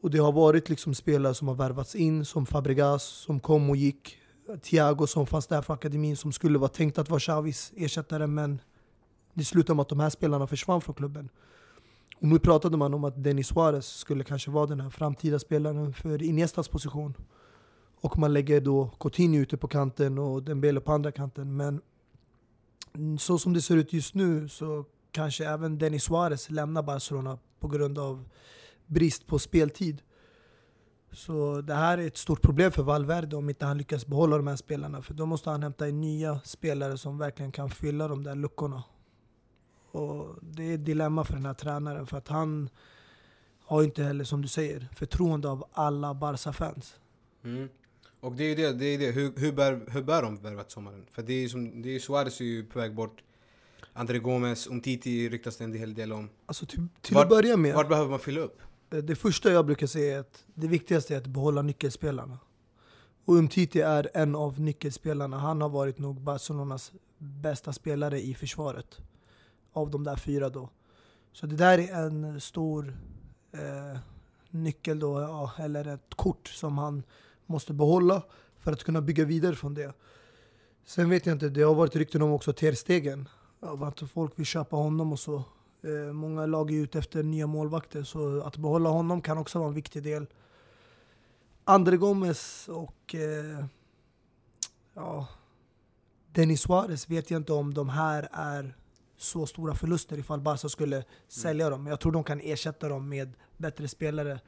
Och 0.00 0.10
det 0.10 0.18
har 0.18 0.32
varit 0.32 0.68
liksom 0.68 0.94
spelare 0.94 1.34
som 1.34 1.48
har 1.48 1.54
värvats 1.54 1.94
in, 1.94 2.24
som 2.24 2.46
Fabregas, 2.46 3.02
som 3.02 3.40
kom 3.40 3.70
och 3.70 3.76
gick. 3.76 4.18
Thiago 4.62 5.06
som 5.06 5.26
fanns 5.26 5.46
där 5.46 5.62
för 5.62 5.74
akademin, 5.74 6.16
som 6.16 6.32
skulle 6.32 6.58
vara 6.58 6.68
tänkt 6.68 6.98
att 6.98 7.10
vara 7.10 7.20
Xavis 7.20 7.72
ersättare, 7.76 8.26
men 8.26 8.60
det 9.34 9.44
slutade 9.44 9.76
med 9.76 9.82
att 9.82 9.88
de 9.88 10.00
här 10.00 10.10
spelarna 10.10 10.46
försvann 10.46 10.80
från 10.80 10.94
klubben. 10.94 11.28
Och 12.22 12.28
nu 12.28 12.38
pratade 12.38 12.76
man 12.76 12.94
om 12.94 13.04
att 13.04 13.24
Denis 13.24 13.48
Suarez 13.48 13.86
skulle 13.86 14.24
kanske 14.24 14.50
vara 14.50 14.66
den 14.66 14.80
här 14.80 14.90
framtida 14.90 15.38
spelaren 15.38 15.92
för 15.92 16.22
Iniestas 16.22 16.68
position. 16.68 17.14
Och 18.00 18.18
man 18.18 18.32
lägger 18.32 18.60
då 18.60 18.90
Coutinho 19.00 19.40
ute 19.40 19.56
på 19.56 19.68
kanten 19.68 20.18
och 20.18 20.42
Dembele 20.42 20.80
på 20.80 20.92
andra 20.92 21.12
kanten. 21.12 21.56
Men 21.56 21.80
så 23.18 23.38
som 23.38 23.52
det 23.52 23.62
ser 23.62 23.76
ut 23.76 23.92
just 23.92 24.14
nu 24.14 24.48
så 24.48 24.84
kanske 25.10 25.48
även 25.48 25.78
Denis 25.78 26.04
Suarez 26.04 26.50
lämnar 26.50 26.82
Barcelona 26.82 27.38
på 27.60 27.68
grund 27.68 27.98
av 27.98 28.28
brist 28.86 29.26
på 29.26 29.38
speltid. 29.38 30.02
Så 31.12 31.60
det 31.60 31.74
här 31.74 31.98
är 31.98 32.06
ett 32.06 32.16
stort 32.16 32.42
problem 32.42 32.72
för 32.72 32.82
Valverde 32.82 33.36
om 33.36 33.48
inte 33.48 33.66
han 33.66 33.78
lyckas 33.78 34.06
behålla 34.06 34.36
de 34.36 34.46
här 34.46 34.56
spelarna. 34.56 35.02
För 35.02 35.14
då 35.14 35.26
måste 35.26 35.50
han 35.50 35.62
hämta 35.62 35.88
in 35.88 36.00
nya 36.00 36.40
spelare 36.44 36.98
som 36.98 37.18
verkligen 37.18 37.52
kan 37.52 37.70
fylla 37.70 38.08
de 38.08 38.24
där 38.24 38.34
luckorna. 38.34 38.82
Och 39.92 40.36
det 40.40 40.70
är 40.70 40.74
ett 40.74 40.84
dilemma 40.84 41.24
för 41.24 41.34
den 41.34 41.46
här 41.46 41.54
tränaren 41.54 42.06
för 42.06 42.16
att 42.16 42.28
han 42.28 42.70
har 43.64 43.82
inte 43.82 44.02
heller, 44.02 44.24
som 44.24 44.42
du 44.42 44.48
säger, 44.48 44.88
förtroende 44.96 45.48
av 45.48 45.64
alla 45.72 46.14
Barca-fans. 46.14 46.94
Mm. 47.44 47.68
Och 48.20 48.32
det 48.32 48.44
är 48.44 48.48
ju 48.48 48.54
det, 48.54 48.72
det, 48.72 48.84
är 48.84 48.98
det. 48.98 49.10
Hur, 49.10 49.32
hur, 49.36 49.52
bör, 49.52 49.90
hur 49.90 50.02
bör 50.02 50.22
de 50.22 50.36
värva 50.36 50.64
sommaren? 50.68 51.06
För 51.10 51.22
det 51.22 51.32
är 51.32 51.40
ju 51.40 51.48
som, 51.48 51.82
det 51.82 51.94
är 51.94 51.98
Suarez 51.98 52.40
är 52.40 52.44
ju 52.44 52.64
på 52.64 52.78
väg 52.78 52.94
bort. 52.94 53.22
André 53.92 54.18
Gomes, 54.18 54.66
Umtiti 54.66 55.28
ryktas 55.28 55.56
det 55.56 55.64
en 55.64 55.74
hel 55.74 55.94
del 55.94 56.12
om. 56.12 56.28
Alltså 56.46 56.66
till, 56.66 56.86
till 57.00 57.14
vart, 57.14 57.24
att 57.24 57.30
börja 57.30 57.56
med. 57.56 57.74
Vart 57.74 57.88
behöver 57.88 58.10
man 58.10 58.18
fylla 58.18 58.40
upp? 58.40 58.60
Det 58.88 59.16
första 59.16 59.52
jag 59.52 59.66
brukar 59.66 59.86
säga 59.86 60.16
är 60.16 60.20
att 60.20 60.44
det 60.54 60.68
viktigaste 60.68 61.14
är 61.14 61.18
att 61.18 61.26
behålla 61.26 61.62
nyckelspelarna. 61.62 62.38
Och 63.24 63.34
Umtiti 63.34 63.80
är 63.80 64.10
en 64.14 64.34
av 64.34 64.60
nyckelspelarna. 64.60 65.38
Han 65.38 65.60
har 65.60 65.68
varit 65.68 65.98
nog 65.98 66.20
Barcelonas 66.20 66.92
bästa 67.18 67.72
spelare 67.72 68.20
i 68.20 68.34
försvaret 68.34 69.00
av 69.72 69.90
de 69.90 70.04
där 70.04 70.16
fyra 70.16 70.48
då. 70.48 70.68
Så 71.32 71.46
det 71.46 71.56
där 71.56 71.78
är 71.78 72.06
en 72.06 72.40
stor 72.40 72.96
eh, 73.52 73.98
nyckel 74.50 74.98
då, 74.98 75.20
ja, 75.20 75.52
eller 75.58 75.86
ett 75.94 76.14
kort 76.14 76.48
som 76.48 76.78
han 76.78 77.02
måste 77.46 77.72
behålla 77.72 78.22
för 78.58 78.72
att 78.72 78.84
kunna 78.84 79.00
bygga 79.00 79.24
vidare 79.24 79.54
från 79.54 79.74
det. 79.74 79.92
Sen 80.84 81.10
vet 81.10 81.26
jag 81.26 81.34
inte, 81.34 81.48
det 81.48 81.62
har 81.62 81.74
varit 81.74 81.96
rykten 81.96 82.22
om 82.22 82.32
också 82.32 82.52
Terstegen. 82.52 83.28
Av 83.60 83.84
Att 83.84 84.00
folk 84.00 84.38
vill 84.38 84.46
köpa 84.46 84.76
honom 84.76 85.12
och 85.12 85.20
så. 85.20 85.44
Eh, 85.82 86.12
många 86.12 86.46
lag 86.46 86.70
är 86.70 86.74
ute 86.74 86.98
efter 86.98 87.22
nya 87.22 87.46
målvakter, 87.46 88.02
så 88.02 88.40
att 88.40 88.56
behålla 88.56 88.88
honom 88.88 89.22
kan 89.22 89.38
också 89.38 89.58
vara 89.58 89.68
en 89.68 89.74
viktig 89.74 90.02
del. 90.02 90.26
Andre 91.64 91.96
Gomes 91.96 92.68
och 92.68 93.14
eh, 93.14 93.64
ja, 94.94 95.26
Denis 96.32 96.60
Suarez 96.60 97.10
vet 97.10 97.30
jag 97.30 97.40
inte 97.40 97.52
om 97.52 97.74
de 97.74 97.88
här 97.88 98.28
är 98.32 98.76
så 99.22 99.46
stora 99.46 99.74
förluster 99.74 100.18
ifall 100.18 100.40
Barca 100.40 100.68
skulle 100.68 101.04
sälja 101.28 101.70
dem. 101.70 101.86
Jag 101.86 102.00
tror 102.00 102.12
de 102.12 102.24
kan 102.24 102.40
ersätta 102.40 102.88
dem 102.88 103.08
med 103.08 103.32
bättre 103.56 103.88
spelare. 103.88 104.40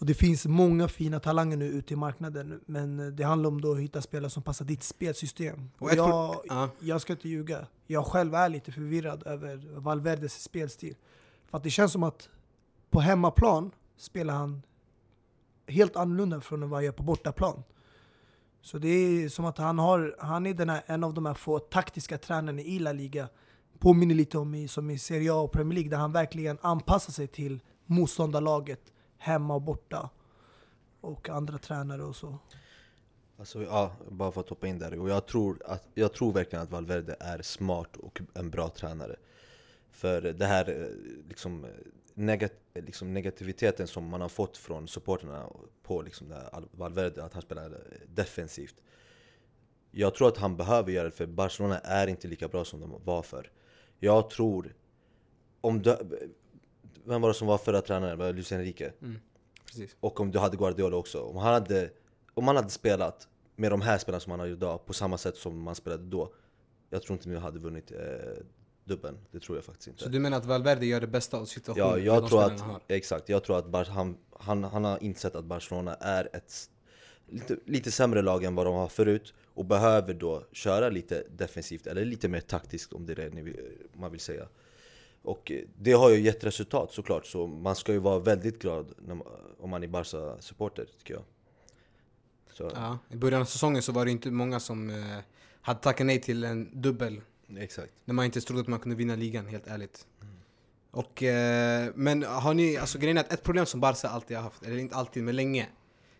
Och 0.00 0.06
det 0.06 0.14
finns 0.14 0.46
många 0.46 0.88
fina 0.88 1.20
talanger 1.20 1.56
nu 1.56 1.66
ute 1.66 1.94
i 1.94 1.96
marknaden, 1.96 2.60
men 2.66 3.16
det 3.16 3.24
handlar 3.24 3.48
om 3.48 3.60
då 3.60 3.72
att 3.72 3.80
hitta 3.80 4.02
spelare 4.02 4.30
som 4.30 4.42
passar 4.42 4.64
ditt 4.64 4.82
spelsystem. 4.82 5.70
Och 5.78 5.94
jag, 5.94 6.36
jag 6.80 7.00
ska 7.00 7.12
inte 7.12 7.28
ljuga, 7.28 7.66
jag 7.86 8.06
själv 8.06 8.34
är 8.34 8.48
lite 8.48 8.72
förvirrad 8.72 9.26
över 9.26 9.56
Valverdes 9.80 10.42
spelstil. 10.42 10.96
För 11.50 11.56
att 11.56 11.64
det 11.64 11.70
känns 11.70 11.92
som 11.92 12.02
att 12.02 12.28
på 12.90 13.00
hemmaplan 13.00 13.70
spelar 13.96 14.34
han 14.34 14.62
helt 15.66 15.96
annorlunda 15.96 16.40
från 16.40 16.60
vad 16.60 16.70
han 16.70 16.84
gör 16.84 16.92
på 16.92 17.02
bortaplan. 17.02 17.62
Så 18.60 18.78
det 18.78 18.88
är 18.88 19.28
som 19.28 19.44
att 19.44 19.58
han, 19.58 19.78
har, 19.78 20.16
han 20.18 20.46
är 20.46 20.66
här, 20.66 20.82
en 20.86 21.04
av 21.04 21.14
de 21.14 21.26
här 21.26 21.34
få 21.34 21.58
taktiska 21.58 22.18
tränarna 22.18 22.60
i 22.60 22.78
La 22.78 22.92
Liga. 22.92 23.28
Påminner 23.86 24.14
lite 24.14 24.38
om 24.38 24.54
i, 24.54 24.68
som 24.68 24.90
i 24.90 24.98
Serie 24.98 25.32
A 25.32 25.36
och 25.36 25.52
Premier 25.52 25.74
League 25.74 25.90
där 25.90 25.96
han 25.96 26.12
verkligen 26.12 26.58
anpassar 26.60 27.12
sig 27.12 27.26
till 27.26 27.60
motståndarlaget 27.84 28.80
hemma 29.18 29.54
och 29.54 29.62
borta. 29.62 30.10
Och 31.00 31.28
andra 31.28 31.58
tränare 31.58 32.02
och 32.02 32.16
så. 32.16 32.38
Alltså, 33.38 33.62
ja, 33.62 33.92
bara 34.10 34.32
för 34.32 34.40
att 34.40 34.48
hoppa 34.48 34.66
in 34.66 34.78
där. 34.78 34.98
Och 34.98 35.10
jag 35.10 35.26
tror, 35.26 35.62
att, 35.66 35.88
jag 35.94 36.12
tror 36.12 36.32
verkligen 36.32 36.62
att 36.62 36.70
Valverde 36.70 37.16
är 37.20 37.42
smart 37.42 37.96
och 37.96 38.20
en 38.34 38.50
bra 38.50 38.68
tränare. 38.68 39.16
För 39.90 40.22
det 40.22 40.46
här 40.46 40.68
eh, 40.68 41.28
liksom, 41.28 41.66
negat, 42.14 42.52
liksom 42.74 43.14
negativiteten 43.14 43.86
som 43.86 44.08
man 44.08 44.20
har 44.20 44.28
fått 44.28 44.56
från 44.56 44.88
supporterna 44.88 45.46
på 45.82 46.02
liksom 46.02 46.28
det 46.28 46.50
Valverde, 46.70 47.24
att 47.24 47.32
han 47.32 47.42
spelar 47.42 47.82
defensivt. 48.14 48.74
Jag 49.90 50.14
tror 50.14 50.28
att 50.28 50.38
han 50.38 50.56
behöver 50.56 50.92
göra 50.92 51.04
det, 51.04 51.10
för 51.10 51.26
Barcelona 51.26 51.78
är 51.78 52.06
inte 52.06 52.28
lika 52.28 52.48
bra 52.48 52.64
som 52.64 52.80
de 52.80 52.94
var 53.04 53.22
för. 53.22 53.50
Jag 53.98 54.30
tror... 54.30 54.74
Om 55.60 55.82
du, 55.82 55.96
vem 57.04 57.20
var 57.20 57.28
det 57.28 57.34
som 57.34 57.46
var 57.48 57.58
förra 57.58 57.80
tränaren? 57.80 58.18
Var 58.18 58.32
Luis 58.32 58.52
Enrique? 58.52 58.92
Precis. 59.66 59.96
Och 60.00 60.20
om 60.20 60.30
du 60.30 60.38
hade 60.38 60.56
Guardiola 60.56 60.96
också. 60.96 61.20
Om 61.20 61.36
han 61.36 61.54
hade, 61.54 61.90
om 62.34 62.46
han 62.46 62.56
hade 62.56 62.70
spelat 62.70 63.28
med 63.56 63.70
de 63.72 63.80
här 63.80 63.98
spelarna 63.98 64.20
som 64.20 64.30
han 64.30 64.40
har 64.40 64.46
idag 64.46 64.86
på 64.86 64.92
samma 64.92 65.18
sätt 65.18 65.36
som 65.36 65.62
man 65.62 65.74
spelade 65.74 66.04
då. 66.04 66.34
Jag 66.90 67.02
tror 67.02 67.16
inte 67.16 67.28
vi 67.28 67.36
hade 67.36 67.58
vunnit 67.58 67.90
eh, 67.90 67.98
dubbeln. 68.84 69.18
Det 69.30 69.40
tror 69.40 69.58
jag 69.58 69.64
faktiskt 69.64 69.88
inte. 69.88 70.02
Så 70.02 70.08
du 70.08 70.18
menar 70.18 70.38
att 70.38 70.44
Valverde 70.44 70.86
gör 70.86 71.00
det 71.00 71.06
bästa 71.06 71.36
av 71.36 71.44
situationen 71.44 71.88
Ja, 71.88 71.98
jag 71.98 72.28
tror 72.28 72.42
att, 72.42 72.60
har? 72.60 72.80
exakt, 72.88 73.28
jag 73.28 73.44
tror 73.44 73.58
att 73.58 73.66
Bar 73.66 73.84
han, 73.84 74.16
han, 74.38 74.64
han 74.64 74.84
har 74.84 75.02
insett 75.02 75.34
att 75.34 75.44
Barcelona 75.44 75.94
är 75.94 76.28
ett 76.32 76.70
lite, 77.28 77.56
lite 77.64 77.90
sämre 77.90 78.22
lag 78.22 78.44
än 78.44 78.54
vad 78.54 78.66
de 78.66 78.74
har 78.74 78.88
förut 78.88 79.34
och 79.54 79.64
behöver 79.64 80.14
då 80.14 80.44
köra 80.52 80.88
lite 80.88 81.24
defensivt 81.30 81.86
eller 81.86 82.04
lite 82.04 82.28
mer 82.28 82.40
taktiskt 82.40 82.92
om 82.92 83.06
det 83.06 83.12
är 83.12 83.16
det 83.30 83.42
vill, 83.42 83.60
man 83.92 84.10
vill 84.10 84.20
säga. 84.20 84.48
Och 85.22 85.52
det 85.78 85.92
har 85.92 86.10
ju 86.10 86.20
gett 86.20 86.44
resultat 86.44 86.92
såklart, 86.92 87.26
så 87.26 87.46
man 87.46 87.76
ska 87.76 87.92
ju 87.92 87.98
vara 87.98 88.18
väldigt 88.18 88.62
glad 88.62 88.94
man, 88.98 89.22
om 89.58 89.70
man 89.70 89.82
är 89.82 89.88
Barca-supporter 89.88 90.86
tycker 90.98 91.14
jag. 91.14 91.22
Så, 92.52 92.70
Ja, 92.74 92.98
I 93.10 93.16
början 93.16 93.40
av 93.40 93.44
säsongen 93.44 93.82
så 93.82 93.92
var 93.92 94.04
det 94.04 94.10
inte 94.10 94.30
många 94.30 94.60
som 94.60 94.90
eh, 94.90 95.18
hade 95.60 95.80
tackat 95.80 96.06
nej 96.06 96.20
till 96.20 96.44
en 96.44 96.80
dubbel 96.82 97.20
exakt. 97.56 97.92
när 98.04 98.14
man 98.14 98.24
inte 98.24 98.40
trodde 98.40 98.62
att 98.62 98.68
man 98.68 98.80
kunde 98.80 98.96
vinna 98.96 99.16
ligan, 99.16 99.46
helt 99.46 99.66
ärligt. 99.66 100.06
Och, 100.90 101.22
eh, 101.22 101.90
men 101.94 102.22
har 102.22 102.54
ni, 102.54 102.76
alltså 102.76 102.98
grejen 102.98 103.16
är 103.16 103.20
att 103.20 103.32
ett 103.32 103.42
problem 103.42 103.66
som 103.66 103.80
Barca 103.80 104.08
alltid 104.08 104.36
har 104.36 104.44
haft, 104.44 104.62
eller 104.62 104.76
inte 104.76 104.94
alltid 104.94 105.22
men 105.22 105.36
länge, 105.36 105.66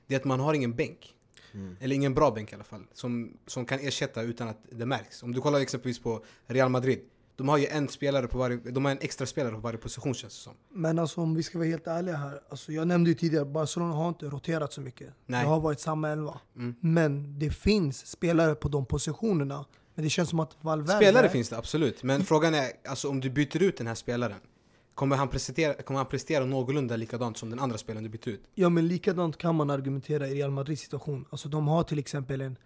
det 0.06 0.14
är 0.14 0.18
att 0.18 0.24
man 0.24 0.40
har 0.40 0.54
ingen 0.54 0.74
bänk. 0.74 1.12
Mm. 1.54 1.76
Eller 1.80 1.96
ingen 1.96 2.14
bra 2.14 2.30
bänk 2.30 2.52
i 2.52 2.54
alla 2.54 2.64
fall, 2.64 2.82
som, 2.92 3.36
som 3.46 3.66
kan 3.66 3.78
ersätta 3.78 4.22
utan 4.22 4.48
att 4.48 4.58
det 4.70 4.86
märks. 4.86 5.22
Om 5.22 5.32
du 5.32 5.40
kollar 5.40 5.60
exempelvis 5.60 5.98
på 5.98 6.24
Real 6.46 6.68
Madrid, 6.68 7.00
de 7.36 7.48
har 7.48 7.58
ju 7.58 7.66
en 7.66 7.88
spelare 7.88 8.28
på 8.28 8.38
varje, 8.38 8.56
de 8.56 8.84
har 8.84 8.92
en 8.92 8.98
extra 9.00 9.26
spelare 9.26 9.52
på 9.54 9.60
varje 9.60 9.78
position 9.78 10.14
känns 10.14 10.34
det 10.34 10.42
som. 10.42 10.52
Men 10.68 10.98
alltså 10.98 11.20
om 11.20 11.34
vi 11.34 11.42
ska 11.42 11.58
vara 11.58 11.68
helt 11.68 11.86
ärliga 11.86 12.16
här. 12.16 12.40
Alltså 12.48 12.72
jag 12.72 12.88
nämnde 12.88 13.10
ju 13.10 13.14
tidigare, 13.14 13.44
Barcelona 13.44 13.94
har 13.94 14.08
inte 14.08 14.26
roterat 14.26 14.72
så 14.72 14.80
mycket. 14.80 15.08
Nej. 15.26 15.42
Det 15.42 15.48
har 15.48 15.60
varit 15.60 15.80
samma 15.80 16.08
elva. 16.08 16.40
Mm. 16.56 16.74
Men 16.80 17.38
det 17.38 17.50
finns 17.50 18.06
spelare 18.06 18.54
på 18.54 18.68
de 18.68 18.86
positionerna. 18.86 19.64
Men 19.94 20.04
det 20.04 20.10
känns 20.10 20.28
som 20.28 20.40
att 20.40 20.56
Valverde... 20.60 20.98
Spelare 20.98 21.28
finns 21.28 21.48
det 21.48 21.58
absolut, 21.58 22.02
men 22.02 22.24
frågan 22.24 22.54
är 22.54 22.70
alltså 22.88 23.08
om 23.08 23.20
du 23.20 23.30
byter 23.30 23.62
ut 23.62 23.76
den 23.76 23.86
här 23.86 23.94
spelaren, 23.94 24.40
kommer 24.96 25.16
han 25.16 25.28
prestera, 25.28 25.74
kommer 25.74 25.98
han 25.98 26.06
prestera 26.06 26.44
någorlunda 26.44 26.96
likadant 26.96 27.36
som 27.36 27.50
den 27.50 27.58
andra 27.58 27.78
spelaren 27.78 28.04
du 28.04 28.10
byter 28.10 28.28
ut? 28.28 28.44
Ja 28.54 28.68
men 28.68 28.88
likadant 28.88 29.36
kan 29.36 29.54
man 29.54 29.70
argumentera 29.70 30.28
i 30.28 30.34
Real 30.34 30.50
Madrids 30.50 30.82
situation. 30.82 31.24
Alltså 31.30 31.48
de 31.48 31.68
har 31.68 31.82
till 31.82 31.98
exempel 31.98 32.40
en 32.40 32.56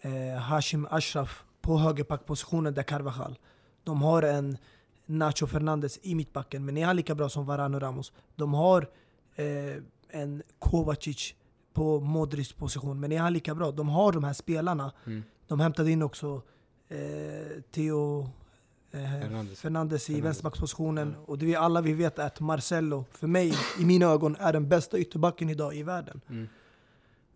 eh, 0.00 0.40
Hashim 0.40 0.86
Ashraf 0.90 1.44
på 1.60 1.78
högerbackpositionen 1.78 2.74
där 2.74 2.82
Carvajal. 2.82 3.38
De 3.84 4.02
har 4.02 4.22
en 4.22 4.58
Nacho 5.06 5.46
Fernandes 5.46 5.98
i 6.02 6.14
mittbacken, 6.14 6.64
men 6.64 6.76
är 6.76 6.86
han 6.86 6.96
lika 6.96 7.14
bra 7.14 7.28
som 7.28 7.46
Varane 7.46 7.76
och 7.76 7.82
Ramos? 7.82 8.12
De 8.36 8.54
har 8.54 8.88
eh, 9.34 9.82
en 10.08 10.42
Kovacic 10.58 11.34
på 11.72 12.00
Modrics 12.00 12.52
position, 12.52 13.00
men 13.00 13.12
är 13.12 13.18
han 13.18 13.32
lika 13.32 13.54
bra? 13.54 13.70
De 13.70 13.88
har 13.88 14.12
de 14.12 14.24
här 14.24 14.32
spelarna. 14.32 14.92
Mm. 15.06 15.22
De 15.46 15.60
hämtade 15.60 15.90
in 15.90 16.02
också 16.02 16.42
eh, 16.88 17.62
Theo 17.70 18.28
Fernandes. 18.92 19.60
Fernandes 19.60 20.10
i 20.10 20.20
vänsterbackspositionen. 20.20 21.16
Och 21.26 21.38
det 21.38 21.46
vi 21.46 21.56
alla 21.56 21.80
vi 21.80 21.92
vet 21.92 22.18
är 22.18 22.26
att 22.26 22.40
Marcelo, 22.40 23.04
för 23.12 23.26
mig, 23.26 23.54
i 23.80 23.84
mina 23.84 24.06
ögon, 24.06 24.36
är 24.40 24.52
den 24.52 24.68
bästa 24.68 24.98
ytterbacken 24.98 25.50
idag 25.50 25.76
i 25.76 25.82
världen. 25.82 26.20
Mm. 26.28 26.48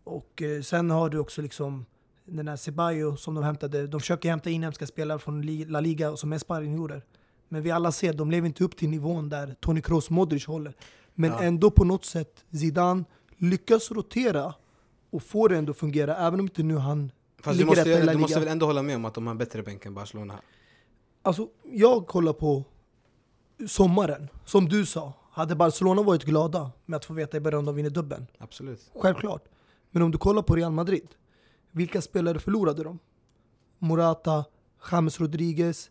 Och 0.04 0.42
eh, 0.42 0.62
sen 0.62 0.90
har 0.90 1.10
du 1.10 1.18
också 1.18 1.42
liksom 1.42 1.86
den 2.24 2.48
här 2.48 2.56
Ceballos 2.56 3.22
som 3.22 3.34
de 3.34 3.44
hämtade. 3.44 3.86
De 3.86 4.00
försöker 4.00 4.30
hämta 4.30 4.50
inhemska 4.50 4.86
spelare 4.86 5.18
från 5.18 5.42
La 5.46 5.80
Liga 5.80 6.16
som 6.16 6.32
är 6.32 6.38
spanjorer. 6.38 7.02
Men 7.48 7.62
vi 7.62 7.70
alla 7.70 7.92
ser, 7.92 8.12
de 8.12 8.30
lever 8.30 8.46
inte 8.46 8.64
upp 8.64 8.76
till 8.76 8.88
nivån 8.88 9.28
där 9.28 9.56
Toni 9.60 9.82
Kroos 9.82 10.10
Modric 10.10 10.46
håller. 10.46 10.74
Men 11.14 11.30
Ja. 11.30 11.42
ändå 11.42 11.70
på 11.70 11.84
något 11.84 12.04
sätt, 12.04 12.44
Zidane 12.50 13.04
lyckas 13.36 13.90
rotera 13.90 14.54
och 15.10 15.22
får 15.22 15.48
det 15.48 15.56
ändå 15.56 15.74
fungera, 15.74 16.16
även 16.16 16.40
om 16.40 16.46
inte 16.46 16.62
nu 16.62 16.76
han 16.76 17.12
Fast 17.40 17.58
du 17.58 17.64
ligger 17.64 17.86
i 17.86 17.90
måste, 17.90 18.12
du 18.12 18.18
måste 18.18 18.40
väl 18.40 18.48
ändå 18.48 18.66
hålla 18.66 18.82
med 18.82 18.96
om 18.96 19.04
att 19.04 19.14
de 19.14 19.26
har 19.26 19.34
bättre 19.34 19.62
bänk 19.62 19.86
än 19.86 19.94
Barcelona? 19.94 20.34
Alltså, 21.26 21.48
jag 21.62 22.06
kollar 22.06 22.32
på 22.32 22.64
sommaren. 23.68 24.28
Som 24.44 24.68
du 24.68 24.86
sa, 24.86 25.12
hade 25.30 25.56
Barcelona 25.56 26.02
varit 26.02 26.24
glada 26.24 26.70
med 26.84 26.96
att 26.96 27.04
få 27.04 27.14
veta 27.14 27.36
i 27.36 27.40
början 27.40 27.58
om 27.58 27.64
de 27.64 27.74
vinner 27.74 27.90
dubbeln. 27.90 28.26
Absolut. 28.38 28.90
Självklart. 28.94 29.44
Men 29.90 30.02
om 30.02 30.10
du 30.10 30.18
kollar 30.18 30.42
på 30.42 30.56
Real 30.56 30.72
Madrid, 30.72 31.08
vilka 31.70 32.00
spelare 32.02 32.38
förlorade 32.38 32.84
de? 32.84 32.98
Morata, 33.78 34.44
James 34.92 35.20
Rodriguez 35.20 35.90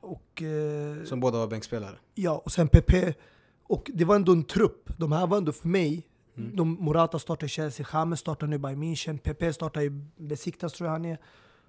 och, 0.00 0.42
eh, 0.42 1.04
Som 1.04 1.20
båda 1.20 1.38
var 1.38 1.46
bänkspelare. 1.46 1.98
ja, 2.14 2.42
och 2.44 2.52
sen 2.52 2.68
Pepe. 2.68 3.14
Och 3.62 3.90
det 3.94 4.04
var 4.04 4.16
ändå 4.16 4.32
en 4.32 4.44
trupp. 4.44 4.90
De 4.96 5.12
här 5.12 5.26
var 5.26 5.36
ändå 5.36 5.52
för 5.52 5.68
mig. 5.68 6.06
Mm. 6.36 6.56
De, 6.56 6.68
Morata 6.80 7.18
startar 7.18 7.46
i 7.46 7.48
Chelsea, 7.48 7.86
James 7.92 8.20
startar 8.20 8.46
nu 8.46 8.56
i 8.56 8.58
Bayern 8.58 8.82
München, 8.82 9.18
Pepe 9.18 9.52
startar 9.52 9.80
i 9.82 9.90
Besiktas 10.16 10.72
tror 10.72 10.86
jag 10.86 10.92
han 10.92 11.04
är. 11.04 11.18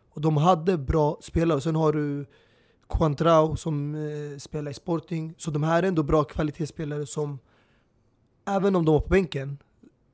Och 0.09 0.21
de 0.21 0.37
hade 0.37 0.77
bra 0.77 1.17
spelare. 1.21 1.61
Sen 1.61 1.75
har 1.75 1.93
du 1.93 2.25
Quantrao 2.89 3.55
som 3.55 3.95
eh, 3.95 4.37
spelar 4.37 4.71
i 4.71 4.73
Sporting. 4.73 5.35
Så 5.37 5.51
de 5.51 5.63
här 5.63 5.83
är 5.83 5.87
ändå 5.87 6.03
bra 6.03 6.23
kvalitetsspelare 6.23 7.05
som, 7.05 7.39
även 8.45 8.75
om 8.75 8.85
de 8.85 8.93
var 8.93 9.01
på 9.01 9.09
bänken, 9.09 9.57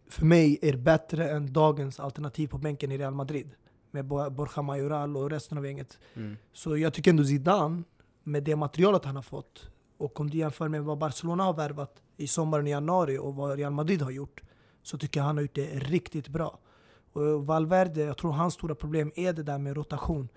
för 0.10 0.26
mig 0.26 0.60
är 0.62 0.78
bättre 0.78 1.30
än 1.30 1.54
dagens 1.54 2.00
alternativ 2.00 2.48
på 2.48 2.58
bänken 2.58 2.92
i 2.92 2.98
Real 2.98 3.14
Madrid. 3.14 3.50
Med 3.92 4.06
Bo- 4.06 4.30
Borja 4.30 4.62
Mayoral 4.62 5.18
och 5.18 5.30
resten 5.30 5.58
av 5.58 5.66
gänget. 5.66 6.00
Mm. 6.14 6.38
Så 6.54 6.78
jag 6.78 6.94
tycker 6.94 7.12
ändå 7.12 7.24
Zidane, 7.24 7.84
med 8.24 8.44
det 8.44 8.56
materialet 8.56 9.06
han 9.06 9.16
har 9.16 9.24
fått, 9.24 9.70
och 9.98 10.20
om 10.20 10.30
du 10.30 10.38
jämför 10.38 10.68
med 10.68 10.84
vad 10.84 10.98
Barcelona 10.98 11.44
har 11.44 11.54
värvat 11.54 12.02
i 12.18 12.28
sommaren 12.28 12.68
i 12.68 12.70
januari 12.70 13.18
och 13.18 13.36
vad 13.36 13.58
Real 13.58 13.74
Madrid 13.74 14.02
har 14.02 14.12
gjort, 14.12 14.42
så 14.84 14.98
tycker 14.98 15.20
jag 15.20 15.26
han 15.26 15.38
har 15.38 15.42
gjort 15.42 15.56
det 15.56 15.80
riktigt 15.80 16.28
bra. 16.28 16.60
Och 17.14 17.46
Valverde, 17.46 18.02
jag 18.02 18.18
tror 18.18 18.32
hans 18.32 18.54
stora 18.54 18.76
problem 18.76 19.12
är 19.16 19.34
det 19.34 19.44
där 19.44 19.58
med 19.58 19.76
rotation. 19.76 20.30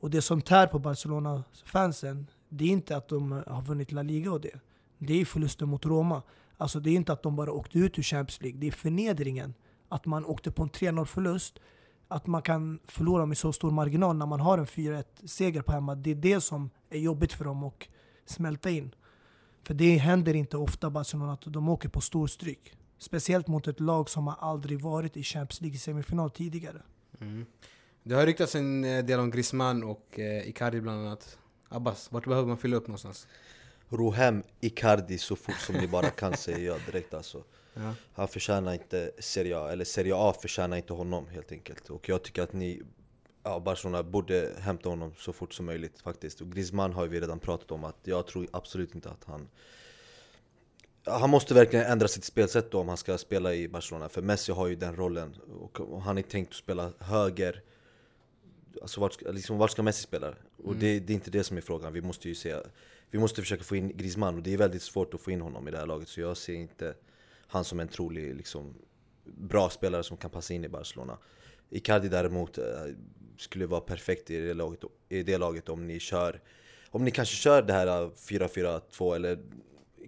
Och 0.00 0.10
det 0.10 0.22
som 0.22 0.42
tär 0.42 0.66
på 0.66 0.78
Barcelona-fansen, 0.78 2.26
det 2.48 2.64
är 2.64 2.68
inte 2.68 2.96
att 2.96 3.08
de 3.08 3.32
har 3.46 3.62
vunnit 3.62 3.92
La 3.92 4.02
Liga 4.02 4.32
och 4.32 4.40
det. 4.40 4.60
Det 4.98 5.20
är 5.20 5.24
förlusten 5.24 5.68
mot 5.68 5.86
Roma. 5.86 6.22
Alltså 6.56 6.80
det 6.80 6.90
är 6.90 6.94
inte 6.94 7.12
att 7.12 7.22
de 7.22 7.36
bara 7.36 7.52
åkte 7.52 7.78
ut 7.78 7.98
ur 7.98 8.02
Champions 8.02 8.42
League, 8.42 8.60
det 8.60 8.66
är 8.66 8.70
förnedringen. 8.72 9.54
Att 9.88 10.06
man 10.06 10.24
åkte 10.24 10.50
på 10.50 10.62
en 10.62 10.70
3-0 10.70 11.04
förlust, 11.04 11.58
att 12.08 12.26
man 12.26 12.42
kan 12.42 12.78
förlora 12.84 13.26
med 13.26 13.38
så 13.38 13.52
stor 13.52 13.70
marginal 13.70 14.16
när 14.16 14.26
man 14.26 14.40
har 14.40 14.58
en 14.58 14.66
4-1 14.66 15.26
seger 15.26 15.62
på 15.62 15.72
hemma. 15.72 15.94
Det 15.94 16.10
är 16.10 16.14
det 16.14 16.40
som 16.40 16.70
är 16.90 16.98
jobbigt 16.98 17.32
för 17.32 17.44
dem 17.44 17.64
att 17.64 17.88
smälta 18.24 18.70
in. 18.70 18.94
För 19.62 19.74
det 19.74 19.96
händer 19.96 20.34
inte 20.34 20.56
ofta 20.56 20.90
Barcelona 20.90 21.32
att 21.32 21.42
de 21.44 21.68
åker 21.68 21.88
på 21.88 22.00
stor 22.00 22.26
stryk. 22.26 22.76
Speciellt 22.98 23.46
mot 23.46 23.68
ett 23.68 23.80
lag 23.80 24.10
som 24.10 24.26
har 24.26 24.36
aldrig 24.40 24.80
varit 24.80 25.16
i 25.16 25.22
Champions 25.22 25.60
League 25.60 25.78
semifinal 25.78 26.30
tidigare. 26.30 26.82
Mm. 27.20 27.46
Det 28.08 28.14
har 28.14 28.26
ryktats 28.26 28.54
en 28.54 28.84
eh, 28.84 29.04
del 29.04 29.20
om 29.20 29.30
Griezmann 29.30 29.84
och 29.84 30.18
eh, 30.18 30.48
Icardi 30.48 30.80
bland 30.80 31.06
annat. 31.06 31.38
Abbas, 31.68 32.12
vart 32.12 32.24
behöver 32.24 32.48
man 32.48 32.58
fylla 32.58 32.76
upp 32.76 32.86
någonstans? 32.86 33.26
ro 33.88 34.10
hem 34.10 34.42
Icardi 34.60 35.18
så 35.18 35.36
fort 35.36 35.58
som 35.58 35.74
ni 35.74 35.88
bara 35.88 36.10
kan 36.10 36.36
säger 36.36 36.66
jag 36.66 36.80
direkt 36.86 37.14
alltså. 37.14 37.44
Ja. 37.74 37.94
Han 38.14 38.28
förtjänar 38.28 38.72
inte 38.72 39.10
Serie 39.18 39.58
A, 39.58 39.72
eller 39.72 39.84
Serie 39.84 40.12
A 40.16 40.34
förtjänar 40.42 40.76
inte 40.76 40.92
honom 40.92 41.28
helt 41.28 41.52
enkelt. 41.52 41.90
Och 41.90 42.08
jag 42.08 42.22
tycker 42.22 42.42
att 42.42 42.52
ni, 42.52 42.82
ja, 43.42 43.60
Barcelona 43.60 44.02
borde 44.02 44.52
hämta 44.58 44.88
honom 44.88 45.12
så 45.16 45.32
fort 45.32 45.54
som 45.54 45.66
möjligt 45.66 46.00
faktiskt. 46.00 46.40
Och 46.40 46.52
Griezmann 46.52 46.92
har 46.92 47.06
vi 47.06 47.20
redan 47.20 47.38
pratat 47.38 47.70
om 47.70 47.84
att 47.84 47.96
jag 48.02 48.26
tror 48.26 48.46
absolut 48.52 48.94
inte 48.94 49.10
att 49.10 49.24
han 49.24 49.48
han 51.04 51.30
måste 51.30 51.54
verkligen 51.54 51.86
ändra 51.86 52.08
sitt 52.08 52.24
spelsätt 52.24 52.70
då 52.70 52.80
om 52.80 52.88
han 52.88 52.96
ska 52.96 53.18
spela 53.18 53.54
i 53.54 53.68
Barcelona, 53.68 54.08
för 54.08 54.22
Messi 54.22 54.52
har 54.52 54.66
ju 54.66 54.76
den 54.76 54.96
rollen 54.96 55.34
och 55.78 56.02
han 56.02 56.18
är 56.18 56.22
tänkt 56.22 56.48
att 56.48 56.54
spela 56.54 56.92
höger 56.98 57.62
Alltså 58.82 59.00
vart, 59.00 59.22
liksom, 59.22 59.58
vart 59.58 59.70
ska 59.70 59.82
Messi 59.82 60.02
spela? 60.02 60.34
Och 60.64 60.76
det, 60.76 61.00
det 61.00 61.12
är 61.12 61.14
inte 61.14 61.30
det 61.30 61.44
som 61.44 61.56
är 61.56 61.60
frågan, 61.60 61.92
vi 61.92 62.02
måste 62.02 62.28
ju 62.28 62.34
se 62.34 62.56
Vi 63.10 63.18
måste 63.18 63.42
försöka 63.42 63.64
få 63.64 63.76
in 63.76 63.96
Griezmann 63.96 64.34
och 64.36 64.42
det 64.42 64.52
är 64.52 64.58
väldigt 64.58 64.82
svårt 64.82 65.14
att 65.14 65.20
få 65.20 65.30
in 65.30 65.40
honom 65.40 65.68
i 65.68 65.70
det 65.70 65.78
här 65.78 65.86
laget. 65.86 66.08
Så 66.08 66.20
jag 66.20 66.36
ser 66.36 66.54
inte 66.54 66.94
han 67.46 67.64
som 67.64 67.80
en 67.80 67.88
trolig 67.88 68.34
liksom, 68.34 68.74
bra 69.24 69.70
spelare 69.70 70.02
som 70.02 70.16
kan 70.16 70.30
passa 70.30 70.54
in 70.54 70.64
i 70.64 70.68
Barcelona. 70.68 71.18
Icardi 71.70 72.08
däremot 72.08 72.58
eh, 72.58 72.64
skulle 73.36 73.66
vara 73.66 73.80
perfekt 73.80 74.30
i 74.30 74.40
det 74.40 74.54
laget, 74.54 74.80
i 75.08 75.22
det 75.22 75.38
laget 75.38 75.68
om 75.68 75.86
ni 75.86 76.00
kör 76.00 76.40
Om 76.90 77.04
ni 77.04 77.10
kanske 77.10 77.36
kör 77.36 77.62
det 77.62 77.72
här 77.72 78.02
eh, 78.02 78.10
4-4-2 78.10 79.14
eller 79.14 79.38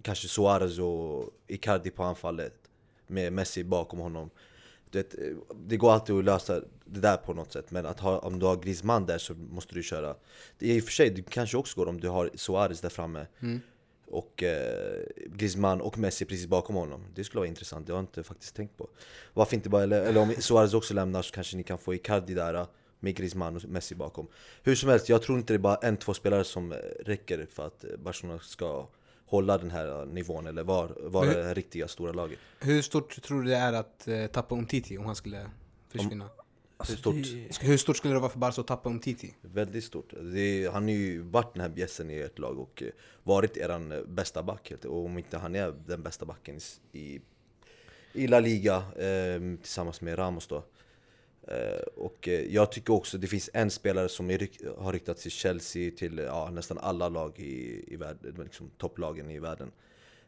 kanske 0.01 0.27
Suarez 0.27 0.79
och 0.79 1.29
Icardi 1.47 1.89
på 1.89 2.03
anfallet 2.03 2.69
med 3.07 3.33
Messi 3.33 3.63
bakom 3.63 3.99
honom. 3.99 4.29
Du 4.89 4.97
vet, 4.97 5.13
eh, 5.13 5.35
det 5.55 5.77
går 5.77 5.91
alltid 5.91 6.15
att 6.15 6.23
lösa 6.23 6.61
det 6.91 6.99
där 6.99 7.17
på 7.17 7.33
något 7.33 7.51
sätt 7.51 7.71
Men 7.71 7.85
att 7.85 7.99
ha, 7.99 8.19
om 8.19 8.39
du 8.39 8.45
har 8.45 8.55
Griezmann 8.55 9.05
där 9.05 9.17
så 9.17 9.33
måste 9.33 9.75
du 9.75 9.83
köra. 9.83 10.15
Det 10.57 10.71
är 10.71 10.75
i 10.75 10.79
och 10.79 10.83
för 10.83 10.91
sig, 10.91 11.09
det 11.09 11.29
kanske 11.29 11.57
också 11.57 11.79
går 11.79 11.89
om 11.89 11.99
du 11.99 12.07
har 12.09 12.29
Suarez 12.35 12.81
där 12.81 12.89
framme. 12.89 13.25
Och 14.11 14.43
eh, 14.43 15.03
Griezmann 15.27 15.81
och 15.81 15.97
Messi 15.97 16.25
precis 16.25 16.47
bakom 16.47 16.75
honom. 16.75 17.05
Det 17.15 17.23
skulle 17.23 17.39
vara 17.39 17.47
intressant, 17.47 17.87
det 17.87 17.93
har 17.93 17.97
jag 17.97 18.03
inte 18.03 18.23
faktiskt 18.23 18.55
tänkt 18.55 18.77
på. 18.77 18.89
Varför 19.33 19.55
inte 19.55 19.69
bara, 19.69 19.83
eller, 19.83 20.01
eller 20.01 20.21
om 20.21 20.33
Suarez 20.39 20.73
också 20.73 20.93
lämnar 20.93 21.21
så 21.21 21.33
kanske 21.33 21.57
ni 21.57 21.63
kan 21.63 21.77
få 21.77 21.93
Icardi 21.93 22.33
där 22.33 22.53
eh, 22.53 22.67
med 22.99 23.15
Griezmann 23.15 23.55
och 23.55 23.65
Messi 23.65 23.95
bakom. 23.95 24.27
Hur 24.63 24.75
som 24.75 24.89
helst, 24.89 25.09
jag 25.09 25.21
tror 25.21 25.37
inte 25.37 25.53
det 25.53 25.57
är 25.57 25.59
bara 25.59 25.75
en, 25.75 25.97
två 25.97 26.13
spelare 26.13 26.43
som 26.43 26.71
eh, 26.71 26.77
räcker 27.05 27.47
för 27.51 27.67
att 27.67 27.83
eh, 27.83 27.89
Barcelona 27.97 28.39
ska 28.39 28.87
hålla 29.25 29.57
den 29.57 29.71
här 29.71 30.05
nivån 30.05 30.47
eller 30.47 30.63
vara 30.63 30.89
var 30.97 31.25
det 31.25 31.53
riktiga 31.53 31.87
stora 31.87 32.11
laget. 32.11 32.39
Hur 32.59 32.81
stort 32.81 33.21
tror 33.21 33.41
du 33.41 33.49
det 33.49 33.55
är 33.55 33.73
att 33.73 34.07
eh, 34.07 34.25
tappa 34.25 34.55
Umtiti 34.55 34.97
om 34.97 35.05
han 35.05 35.15
skulle 35.15 35.49
försvinna? 35.89 36.29
Hur 36.87 36.95
stort? 36.95 37.15
det- 37.15 37.61
Hur 37.67 37.77
stort 37.77 37.97
skulle 37.97 38.13
det 38.13 38.19
vara 38.19 38.31
för 38.31 38.39
Barca 38.39 38.61
att 38.61 38.67
tappa 38.67 38.89
Umtiti? 38.89 39.33
Väldigt 39.41 39.83
stort. 39.83 40.13
Det 40.33 40.69
han 40.73 40.83
har 40.83 40.89
ju 40.91 41.21
varit 41.21 41.53
den 41.53 41.61
här 41.61 41.69
bjässen 41.69 42.09
i 42.09 42.19
ert 42.19 42.39
lag 42.39 42.59
och 42.59 42.83
eh, 42.83 42.89
varit 43.23 43.57
eh, 43.57 43.79
bästa 44.07 44.43
back. 44.43 44.71
Och 44.85 45.05
om 45.05 45.17
inte 45.17 45.37
han 45.37 45.55
är 45.55 45.71
den 45.87 46.03
bästa 46.03 46.25
backen 46.25 46.59
i, 46.91 47.19
i, 48.13 48.27
La 48.27 48.39
Liga 48.39 48.75
eh, 48.97 49.57
tillsammans 49.61 50.01
med 50.01 50.17
Ramos 50.17 50.47
då. 50.47 50.63
Eh, 51.47 51.81
och 51.95 52.27
eh, 52.27 52.41
jag 52.53 52.71
tycker 52.71 52.93
också 52.93 53.17
det 53.17 53.27
finns 53.27 53.49
en 53.53 53.71
spelare 53.71 54.09
som 54.09 54.29
är, 54.31 54.49
har 54.77 54.93
ryktats 54.93 55.21
till 55.21 55.31
Chelsea, 55.31 55.91
till 55.97 56.17
ja, 56.17 56.49
nästan 56.49 56.77
alla 56.77 57.09
lag 57.09 57.39
i, 57.39 57.83
i 57.93 57.95
världen, 57.95 58.35
liksom 58.43 58.71
topplagen 58.77 59.29
i 59.29 59.39
världen. 59.39 59.71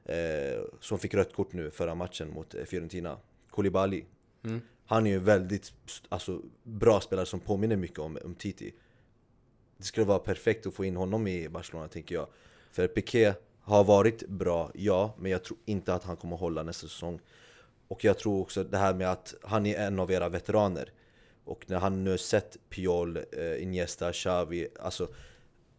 Eh, 0.05 0.61
som 0.79 0.99
fick 0.99 1.13
rött 1.13 1.33
kort 1.33 1.53
nu 1.53 1.71
förra 1.71 1.95
matchen 1.95 2.29
mot 2.33 2.55
eh, 2.55 2.63
Fiorentina. 2.65 3.17
Koulibaly. 3.49 4.03
Mm. 4.43 4.61
Han 4.85 5.07
är 5.07 5.11
ju 5.11 5.17
en 5.17 5.23
väldigt 5.23 5.73
alltså, 6.09 6.41
bra 6.63 7.01
spelare 7.01 7.25
som 7.25 7.39
påminner 7.39 7.75
mycket 7.75 7.99
om, 7.99 8.17
om 8.23 8.35
Titi. 8.35 8.73
Det 9.77 9.83
skulle 9.83 10.05
vara 10.05 10.19
perfekt 10.19 10.65
att 10.65 10.73
få 10.73 10.85
in 10.85 10.95
honom 10.95 11.27
i 11.27 11.49
Barcelona 11.49 11.87
tänker 11.87 12.15
jag. 12.15 12.27
För 12.71 12.87
Piqué 12.87 13.33
har 13.61 13.83
varit 13.83 14.27
bra, 14.27 14.71
ja, 14.73 15.15
men 15.19 15.31
jag 15.31 15.43
tror 15.43 15.59
inte 15.65 15.93
att 15.93 16.03
han 16.03 16.17
kommer 16.17 16.37
hålla 16.37 16.63
nästa 16.63 16.87
säsong. 16.87 17.19
Och 17.87 18.03
jag 18.03 18.17
tror 18.17 18.41
också 18.41 18.63
det 18.63 18.77
här 18.77 18.93
med 18.93 19.11
att 19.11 19.33
han 19.43 19.65
är 19.65 19.87
en 19.87 19.99
av 19.99 20.11
era 20.11 20.29
veteraner. 20.29 20.91
Och 21.43 21.65
när 21.67 21.79
han 21.79 22.03
nu 22.03 22.09
har 22.09 22.17
sett 22.17 22.57
Piol, 22.69 23.17
eh, 23.17 23.63
Iniesta, 23.63 24.13
Xavi, 24.13 24.67
alltså 24.79 25.07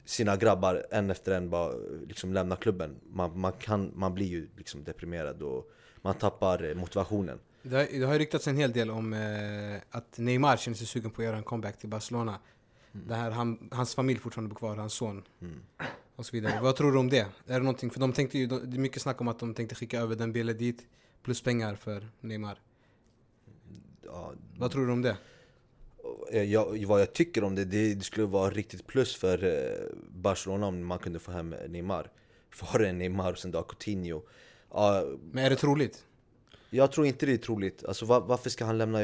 sina 0.04 0.36
grabbar 0.36 0.86
en 0.90 1.10
efter 1.10 1.32
en 1.32 1.50
bara 1.50 1.74
liksom 2.08 2.32
lämna 2.32 2.56
klubben. 2.56 3.00
Man, 3.02 3.40
man, 3.40 3.52
kan, 3.52 3.92
man 3.94 4.14
blir 4.14 4.26
ju 4.26 4.48
liksom 4.56 4.84
deprimerad 4.84 5.42
och 5.42 5.70
man 6.02 6.14
tappar 6.14 6.74
motivationen. 6.74 7.38
Det 7.62 7.76
har, 7.76 7.98
det 8.00 8.06
har 8.06 8.18
ryktats 8.18 8.48
en 8.48 8.56
hel 8.56 8.72
del 8.72 8.90
om 8.90 9.12
eh, 9.12 9.80
att 9.90 10.18
Neymar 10.18 10.56
känner 10.56 10.76
sig 10.76 10.86
sugen 10.86 11.10
på 11.10 11.22
att 11.22 11.26
göra 11.26 11.36
en 11.36 11.42
comeback 11.42 11.78
till 11.78 11.88
Barcelona. 11.88 12.38
Det 12.92 13.14
här, 13.14 13.30
han, 13.30 13.68
hans 13.70 13.94
familj 13.94 14.20
fortfarande 14.20 14.48
bor 14.48 14.56
kvar, 14.56 14.76
hans 14.76 14.92
son. 14.94 15.22
Och 16.16 16.26
så 16.26 16.32
vidare. 16.32 16.60
Vad 16.62 16.76
tror 16.76 16.92
du 16.92 16.98
om 16.98 17.08
det? 17.08 17.18
Är 17.20 17.28
det 17.46 17.58
någonting? 17.58 17.90
För 17.90 18.00
de 18.00 18.12
tänkte 18.12 18.38
ju, 18.38 18.46
det 18.46 18.76
är 18.76 18.80
mycket 18.80 19.02
snack 19.02 19.20
om 19.20 19.28
att 19.28 19.38
de 19.38 19.54
tänkte 19.54 19.74
skicka 19.74 20.00
över 20.00 20.16
den 20.16 20.32
bilden 20.32 20.58
dit. 20.58 20.86
Plus 21.22 21.42
pengar 21.42 21.74
för 21.74 22.08
Neymar. 22.20 22.60
Ja, 24.04 24.32
Vad 24.58 24.70
tror 24.70 24.86
du 24.86 24.92
om 24.92 25.02
det? 25.02 25.16
Eh, 26.32 26.42
jag, 26.42 26.86
vad 26.86 27.00
jag 27.00 27.12
tycker 27.12 27.44
om 27.44 27.54
det, 27.54 27.64
det, 27.64 27.94
det 27.94 28.04
skulle 28.04 28.26
vara 28.26 28.50
riktigt 28.50 28.86
plus 28.86 29.16
för 29.16 29.44
eh, 29.44 29.86
Barcelona 30.08 30.66
om 30.66 30.86
man 30.86 30.98
kunde 30.98 31.18
få 31.18 31.32
hem 31.32 31.54
Neymar. 31.68 32.10
Före 32.50 32.92
Neymar 32.92 33.32
och 33.32 33.38
sen 33.38 33.50
då 33.50 33.62
Coutinho. 33.62 34.22
Ja, 34.70 35.04
Men 35.32 35.44
är 35.44 35.50
det 35.50 35.56
troligt? 35.56 36.04
Jag 36.76 36.92
tror 36.92 37.06
inte 37.06 37.26
det 37.26 37.32
är 37.32 37.36
troligt. 37.38 37.84
Alltså 37.84 38.04
var, 38.06 38.20
varför 38.20 38.50
ska 38.50 38.64
han 38.64 38.78
lämna? 38.78 39.00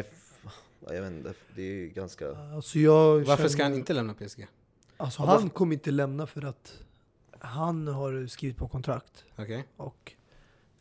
Jag 0.81 1.03
vet 1.03 1.13
inte, 1.13 1.35
det 1.57 1.63
är 1.63 1.87
ganska... 1.87 2.37
Alltså 2.37 2.79
jag 2.79 3.21
Varför 3.21 3.49
ska 3.49 3.57
känner- 3.59 3.71
han 3.71 3.79
inte 3.79 3.93
lämna 3.93 4.15
PSG? 4.15 4.47
Alltså 4.97 5.23
han 5.23 5.29
varför- 5.29 5.49
kommer 5.49 5.73
inte 5.75 5.91
lämna 5.91 6.27
för 6.27 6.45
att 6.45 6.83
han 7.39 7.89
har 7.89 8.27
skrivit 8.27 8.57
på 8.57 8.69
kontrakt. 8.69 9.25
Okej? 9.37 9.65
Och 9.77 10.13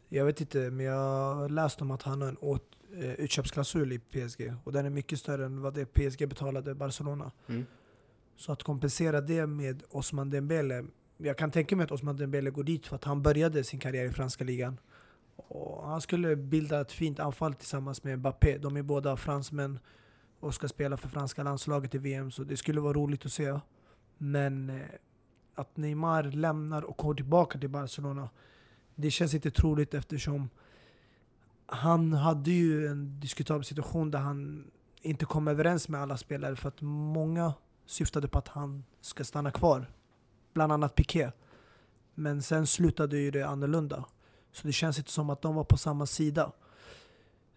jag 0.09 0.25
vet 0.25 0.41
inte, 0.41 0.57
men 0.71 0.85
jag 0.85 1.33
har 1.35 1.49
läst 1.49 1.81
om 1.81 1.91
att 1.91 2.01
han 2.01 2.21
har 2.21 2.27
en 2.29 2.37
åt, 2.41 2.63
eh, 2.95 3.11
utköpsklausul 3.13 3.91
i 3.93 3.99
PSG. 3.99 4.53
Och 4.63 4.71
den 4.73 4.85
är 4.85 4.89
mycket 4.89 5.19
större 5.19 5.45
än 5.45 5.61
vad 5.61 5.73
det 5.73 5.85
PSG 5.85 6.25
betalade 6.29 6.75
Barcelona. 6.75 7.31
Mm. 7.47 7.65
Så 8.35 8.51
att 8.51 8.63
kompensera 8.63 9.21
det 9.21 9.47
med 9.47 9.83
Osman 9.89 10.29
Dembele. 10.29 10.85
Jag 11.17 11.37
kan 11.37 11.51
tänka 11.51 11.75
mig 11.75 11.83
att 11.83 11.91
Osman 11.91 12.17
Dembele 12.17 12.49
går 12.49 12.63
dit 12.63 12.87
för 12.87 12.95
att 12.95 13.03
han 13.03 13.21
började 13.21 13.63
sin 13.63 13.79
karriär 13.79 14.05
i 14.05 14.11
franska 14.11 14.43
ligan. 14.43 14.77
Och 15.37 15.87
han 15.87 16.01
skulle 16.01 16.35
bilda 16.35 16.81
ett 16.81 16.91
fint 16.91 17.19
anfall 17.19 17.53
tillsammans 17.53 18.03
med 18.03 18.19
Mbappé. 18.19 18.57
De 18.57 18.77
är 18.77 18.81
båda 18.81 19.17
fransmän 19.17 19.79
och 20.39 20.53
ska 20.53 20.67
spela 20.67 20.97
för 20.97 21.09
franska 21.09 21.43
landslaget 21.43 21.95
i 21.95 21.97
VM. 21.97 22.31
Så 22.31 22.43
det 22.43 22.57
skulle 22.57 22.81
vara 22.81 22.93
roligt 22.93 23.25
att 23.25 23.31
se. 23.31 23.59
Men 24.17 24.69
eh, 24.69 24.85
att 25.55 25.77
Neymar 25.77 26.23
lämnar 26.23 26.81
och 26.81 26.97
går 26.97 27.13
tillbaka 27.13 27.59
till 27.59 27.69
Barcelona. 27.69 28.29
Det 28.95 29.11
känns 29.11 29.33
inte 29.33 29.51
troligt 29.51 29.93
eftersom 29.93 30.49
han 31.65 32.13
hade 32.13 32.51
ju 32.51 32.87
en 32.87 33.19
diskutabel 33.19 33.63
situation 33.63 34.11
där 34.11 34.19
han 34.19 34.71
inte 35.01 35.25
kom 35.25 35.47
överens 35.47 35.89
med 35.89 36.01
alla 36.01 36.17
spelare 36.17 36.55
för 36.55 36.67
att 36.67 36.81
många 36.81 37.53
syftade 37.85 38.27
på 38.27 38.37
att 38.37 38.47
han 38.47 38.83
ska 39.01 39.23
stanna 39.23 39.51
kvar. 39.51 39.91
Bland 40.53 40.71
annat 40.71 40.95
Piqué. 40.95 41.31
Men 42.15 42.41
sen 42.41 42.67
slutade 42.67 43.17
ju 43.17 43.31
det 43.31 43.43
annorlunda. 43.43 44.05
Så 44.57 44.67
det 44.67 44.73
känns 44.73 44.97
inte 44.97 45.11
som 45.11 45.29
att 45.29 45.41
de 45.41 45.55
var 45.55 45.63
på 45.63 45.77
samma 45.77 46.05
sida. 46.05 46.51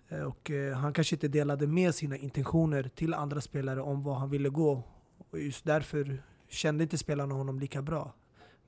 Eh, 0.08 0.22
Och 0.22 0.50
eh, 0.50 0.76
han 0.76 0.92
kanske 0.92 1.14
inte 1.14 1.28
delade 1.28 1.66
med 1.66 1.94
sina 1.94 2.16
intentioner 2.16 2.90
till 2.94 3.14
andra 3.14 3.40
spelare 3.40 3.80
om 3.80 4.02
vad 4.02 4.16
han 4.16 4.30
ville 4.30 4.48
gå. 4.48 4.82
Och 5.30 5.40
just 5.40 5.64
därför 5.64 6.22
kände 6.48 6.82
inte 6.84 6.98
spelarna 6.98 7.34
honom 7.34 7.58
lika 7.60 7.82
bra. 7.82 8.12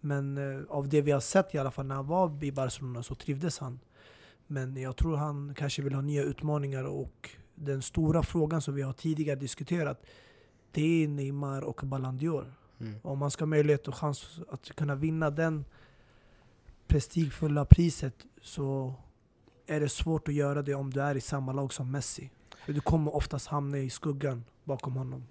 Men 0.01 0.39
eh, 0.39 0.65
av 0.69 0.89
det 0.89 1.03
vi 1.03 1.11
har 1.11 1.21
sett 1.21 1.55
i 1.55 1.59
alla 1.59 1.71
fall 1.71 1.87
när 1.87 1.95
han 1.95 2.07
var 2.07 2.45
i 2.45 2.53
Barcelona 2.53 3.03
så 3.03 3.15
trivdes 3.15 3.59
han. 3.59 3.81
Men 4.47 4.77
jag 4.77 4.97
tror 4.97 5.17
han 5.17 5.55
kanske 5.55 5.83
vill 5.83 5.95
ha 5.95 6.03
nya 6.03 6.23
utmaningar 6.23 6.85
och 6.85 7.31
den 7.55 7.83
stora 7.83 8.23
frågan 8.23 8.63
som 8.63 8.75
vi 8.75 8.83
har 8.83 8.93
tidigare 8.93 9.37
diskuterat 9.41 10.03
det 10.71 11.05
är 11.05 11.09
Neymar 11.09 11.63
och 11.63 11.81
Ballon 11.85 12.19
d'Or. 12.19 12.53
Mm. 12.81 12.95
Om 13.03 13.19
man 13.19 13.31
ska 13.31 13.43
ha 13.43 13.47
möjlighet 13.47 13.89
och 13.89 13.95
chans 13.95 14.41
att 14.49 14.77
kunna 14.77 14.95
vinna 14.95 15.31
den 15.31 15.65
prestigefulla 16.93 17.65
priset 17.65 18.15
så 18.43 18.95
är 19.67 19.81
det 19.81 19.89
svårt 19.89 20.29
att 20.29 20.35
göra 20.35 20.63
det 20.63 20.75
om 20.75 20.91
du 20.91 21.01
är 21.03 21.15
i 21.17 21.21
samma 21.21 21.53
lag 21.53 21.73
som 21.73 21.91
Messi. 21.91 22.31
För 22.65 22.73
du 22.73 22.81
kommer 22.81 23.15
oftast 23.17 23.47
hamna 23.47 23.79
i 23.79 23.91
skuggan 23.91 24.45
bakom 24.65 24.93
honom. 24.97 25.25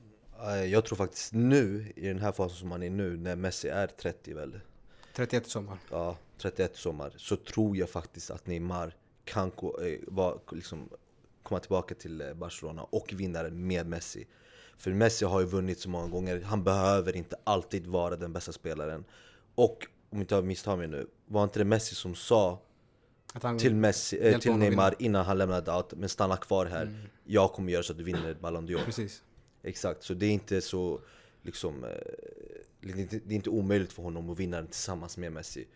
Eh, 0.43 0.63
Jag 0.65 0.85
tror 0.85 0.95
faktiskt 0.95 1.33
nu, 1.33 1.93
i 1.95 2.07
den 2.07 2.19
här 2.19 2.31
fasen 2.31 2.57
som 2.57 2.71
han 2.71 2.83
är 2.83 2.89
nu, 2.89 3.17
när 3.17 3.35
Messi 3.35 3.67
är 3.67 3.87
30 3.87 4.33
väl, 4.33 4.59
31 5.15 5.47
i 5.47 5.49
sommar. 5.49 5.77
ja, 5.91 6.17
31 6.37 6.75
sommar, 6.75 7.13
så 7.17 7.35
tror 7.35 7.77
jag 7.77 7.89
faktiskt 7.89 8.31
att 8.31 8.47
Neymar 8.47 8.95
kan 9.25 9.51
gå, 9.55 9.79
eh, 9.81 9.99
liksom, 10.51 10.89
komma 11.43 11.59
tillbaka 11.59 11.95
till 11.95 12.21
eh, 12.21 12.33
Barcelona 12.33 12.83
och 12.83 13.13
vinna 13.13 13.43
med 13.43 13.87
Messi. 13.87 14.27
För 14.77 14.91
Messi 14.93 15.25
har 15.25 15.39
ju 15.39 15.45
vunnit 15.45 15.79
så 15.79 15.89
många 15.89 16.07
gånger, 16.07 16.41
han 16.41 16.63
behöver 16.63 17.15
inte 17.15 17.35
alltid 17.43 17.87
vara 17.87 18.15
den 18.15 18.33
bästa 18.33 18.51
spelaren. 18.51 19.03
Och 19.55 19.87
om 20.11 20.21
inte 20.21 20.35
jag 20.35 20.45
misstar 20.45 20.77
mig 20.77 20.87
nu, 20.87 21.07
var 21.25 21.43
inte 21.43 21.59
det 21.59 21.65
Messi 21.65 21.95
som 21.95 22.15
sa 22.15 22.61
Att 23.33 23.59
till, 23.59 23.75
Messi, 23.75 24.23
Hjälpa 24.23 24.39
till 24.39 24.51
att 24.51 24.59
Neymar 24.59 24.95
innan 24.99 25.25
han 25.25 25.37
lämnade 25.37 25.71
out, 25.71 25.93
men 25.93 26.09
stanna 26.09 26.37
kvar 26.37 26.65
här. 26.65 26.83
Mm. 26.83 27.01
Jag 27.23 27.53
kommer 27.53 27.71
göra 27.71 27.83
så 27.83 27.93
att 27.93 27.97
du 27.97 28.03
vinner 28.03 28.33
Ballon 28.41 28.67
d'Or. 28.67 28.85
Precis. 28.85 29.23
Exakt, 29.63 30.03
så 30.03 30.13
det 30.13 30.25
är 30.25 30.31
inte 30.31 30.61
så 30.61 30.99
liksom 31.41 31.83
eh, 31.83 31.89
det 32.81 32.91
är 32.91 32.97
inte, 32.97 33.19
det 33.25 33.33
är 33.33 33.35
inte 33.35 33.49
omöjligt 33.49 33.93
för 33.93 34.03
honom 34.03 34.29
att 34.29 34.39
vinna 34.39 34.57
den 34.57 34.67
tillsammans 34.67 35.17
med 35.17 35.31
Messi. 35.31 35.67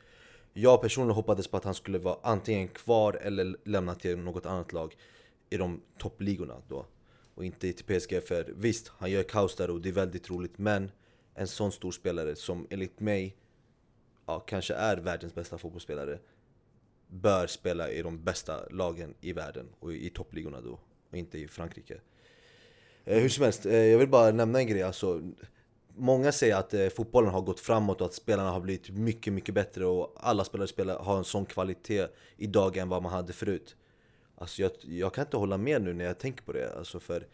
Jag 0.53 0.81
personligen 0.81 1.15
hoppades 1.15 1.47
på 1.47 1.57
att 1.57 1.63
han 1.63 1.73
skulle 1.73 1.97
vara 1.97 2.17
antingen 2.23 2.67
kvar 2.67 3.13
eller 3.13 3.57
lämna 3.65 3.95
till 3.95 4.17
något 4.17 4.45
annat 4.45 4.73
lag 4.73 4.95
i 5.49 5.57
de 5.57 5.81
toppligorna 5.97 6.61
då. 6.67 6.85
Och 7.35 7.45
inte 7.45 7.73
till 7.73 7.85
PSG, 7.85 8.27
för 8.27 8.53
visst, 8.55 8.91
han 8.97 9.11
gör 9.11 9.23
kaos 9.23 9.55
där 9.55 9.69
och 9.69 9.81
det 9.81 9.89
är 9.89 9.93
väldigt 9.93 10.29
roligt 10.29 10.57
men 10.57 10.91
en 11.35 11.47
sån 11.47 11.71
stor 11.71 11.91
spelare 11.91 12.35
som 12.35 12.67
enligt 12.69 12.99
mig 12.99 13.35
ja, 14.25 14.39
kanske 14.39 14.73
är 14.73 14.97
världens 14.97 15.35
bästa 15.35 15.57
fotbollsspelare 15.57 16.19
bör 17.07 17.47
spela 17.47 17.89
i 17.89 18.01
de 18.01 18.23
bästa 18.23 18.69
lagen 18.69 19.13
i 19.21 19.33
världen 19.33 19.69
och 19.79 19.93
i 19.93 20.09
toppligorna 20.09 20.61
då, 20.61 20.79
och 21.09 21.17
inte 21.17 21.37
i 21.37 21.47
Frankrike. 21.47 21.99
Eh, 23.03 23.19
hur 23.19 23.29
som 23.29 23.43
helst, 23.43 23.65
eh, 23.65 23.75
jag 23.75 23.97
vill 23.97 24.09
bara 24.09 24.31
nämna 24.31 24.59
en 24.59 24.67
grej. 24.67 24.83
Alltså, 24.83 25.21
många 25.95 26.31
säger 26.31 26.55
att 26.55 26.73
eh, 26.73 26.87
fotbollen 26.87 27.31
har 27.31 27.41
gått 27.41 27.59
framåt 27.59 28.01
och 28.01 28.07
att 28.07 28.13
spelarna 28.13 28.51
har 28.51 28.59
blivit 28.59 28.89
mycket, 28.89 29.33
mycket 29.33 29.55
bättre 29.55 29.85
och 29.85 30.13
alla 30.17 30.43
spelare 30.43 30.67
spelar, 30.67 30.99
har 30.99 31.17
en 31.17 31.23
sån 31.23 31.45
kvalitet 31.45 32.07
idag 32.37 32.77
än 32.77 32.89
vad 32.89 33.03
man 33.03 33.11
hade 33.11 33.33
förut. 33.33 33.75
Alltså 34.37 34.61
jag, 34.61 34.71
jag 34.81 35.13
kan 35.13 35.25
inte 35.25 35.37
hålla 35.37 35.57
med 35.57 35.81
nu 35.81 35.93
när 35.93 36.05
jag 36.05 36.19
tänker 36.19 36.43
på 36.43 36.51
det. 36.51 36.73
Alltså 36.77 36.99
för 36.99 37.27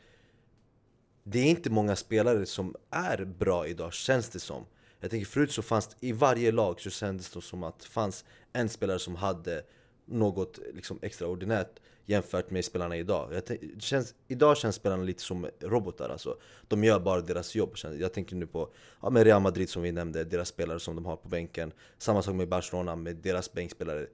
det 1.23 1.39
är 1.39 1.45
inte 1.45 1.69
många 1.69 1.95
spelare 1.95 2.45
som 2.45 2.75
är 2.89 3.25
bra 3.25 3.67
idag, 3.67 3.93
känns 3.93 4.29
det 4.29 4.39
som. 4.39 4.65
Jag 5.01 5.11
tänker 5.11 5.27
förut 5.27 5.51
så 5.51 5.61
fanns 5.61 5.87
det, 5.87 6.07
i 6.07 6.11
varje 6.11 6.51
lag 6.51 6.81
så 6.81 6.89
kändes 6.89 7.29
det 7.29 7.41
som 7.41 7.63
att 7.63 7.79
det 7.79 7.87
fanns 7.87 8.25
en 8.53 8.69
spelare 8.69 8.99
som 8.99 9.15
hade 9.15 9.63
något 10.05 10.59
liksom 10.73 10.99
extraordinärt 11.01 11.79
jämfört 12.05 12.49
med 12.49 12.65
spelarna 12.65 12.97
idag. 12.97 13.33
Jag 13.33 13.45
tänk, 13.45 13.81
känns, 13.81 14.15
idag 14.27 14.57
känns 14.57 14.75
spelarna 14.75 15.03
lite 15.03 15.21
som 15.21 15.47
robotar 15.59 16.09
alltså. 16.09 16.37
De 16.67 16.83
gör 16.83 16.99
bara 16.99 17.21
deras 17.21 17.55
jobb. 17.55 17.75
Jag 17.99 18.13
tänker 18.13 18.35
nu 18.35 18.47
på 18.47 18.69
ja, 19.01 19.09
med 19.09 19.23
Real 19.23 19.41
Madrid 19.41 19.69
som 19.69 19.81
vi 19.81 19.91
nämnde, 19.91 20.23
deras 20.23 20.47
spelare 20.47 20.79
som 20.79 20.95
de 20.95 21.05
har 21.05 21.15
på 21.15 21.29
bänken. 21.29 21.71
Samma 21.97 22.21
sak 22.21 22.35
med 22.35 22.49
Barcelona 22.49 22.95
med 22.95 23.15
deras 23.15 23.53
bänkspelare. 23.53 24.07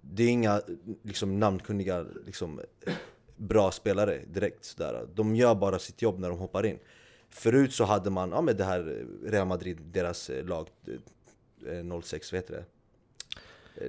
Det 0.00 0.22
är 0.22 0.28
inga 0.28 0.62
liksom, 1.02 1.40
namnkunniga, 1.40 2.06
liksom, 2.26 2.60
bra 3.36 3.70
spelare 3.70 4.20
direkt 4.26 4.64
sådär. 4.64 5.06
De 5.14 5.36
gör 5.36 5.54
bara 5.54 5.78
sitt 5.78 6.02
jobb 6.02 6.18
när 6.18 6.28
de 6.28 6.38
hoppar 6.38 6.66
in. 6.66 6.78
Förut 7.34 7.72
så 7.72 7.84
hade 7.84 8.10
man, 8.10 8.30
ja 8.30 8.40
med 8.40 8.56
det 8.56 8.64
här 8.64 9.06
Real 9.24 9.46
Madrid, 9.46 9.78
deras 9.80 10.30
lag 10.44 10.68
06, 12.02 12.32
vad 12.32 12.38
heter 12.38 12.54
det? 12.54 12.64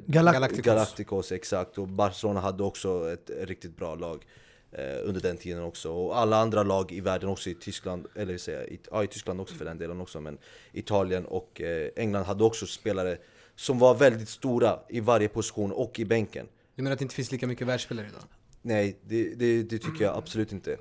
Galacticos. 0.06 0.66
Galacticos, 0.66 1.32
exakt. 1.32 1.78
Och 1.78 1.88
Barcelona 1.88 2.40
hade 2.40 2.64
också 2.64 3.14
ett 3.14 3.32
riktigt 3.42 3.78
bra 3.78 3.96
lag 3.96 4.26
eh, 4.72 4.98
under 5.04 5.22
den 5.22 5.38
tiden 5.38 5.64
också. 5.64 5.92
Och 5.92 6.18
alla 6.18 6.38
andra 6.38 6.64
lag 6.64 6.92
i 6.92 7.02
världen 7.02 7.30
också, 7.30 7.50
i 7.50 7.56
Tyskland, 7.56 8.08
eller 8.16 8.38
säga, 8.38 8.66
i, 8.66 8.80
ja, 8.92 9.04
i 9.04 9.08
Tyskland 9.08 9.42
också 9.42 9.56
för 9.56 9.66
den 9.66 9.78
delen 9.78 10.02
också, 10.02 10.22
men 10.22 10.38
Italien 10.72 11.26
och 11.26 11.62
eh, 11.62 11.90
England 11.96 12.24
hade 12.24 12.44
också 12.44 12.66
spelare 12.66 13.18
som 13.56 13.80
var 13.80 13.96
väldigt 13.96 14.30
stora 14.30 14.80
i 14.90 15.00
varje 15.00 15.28
position 15.28 15.72
och 15.72 16.00
i 16.00 16.06
bänken. 16.06 16.48
Du 16.76 16.84
menar 16.84 16.94
att 16.94 17.00
det 17.00 17.04
inte 17.04 17.16
finns 17.16 17.32
lika 17.32 17.48
mycket 17.48 17.68
världsspelare 17.68 18.08
idag? 18.08 18.22
Nej, 18.62 19.00
det, 19.04 19.36
det, 19.36 19.64
det 19.64 19.78
tycker 19.78 20.04
jag 20.04 20.18
absolut 20.18 20.52
inte. 20.52 20.78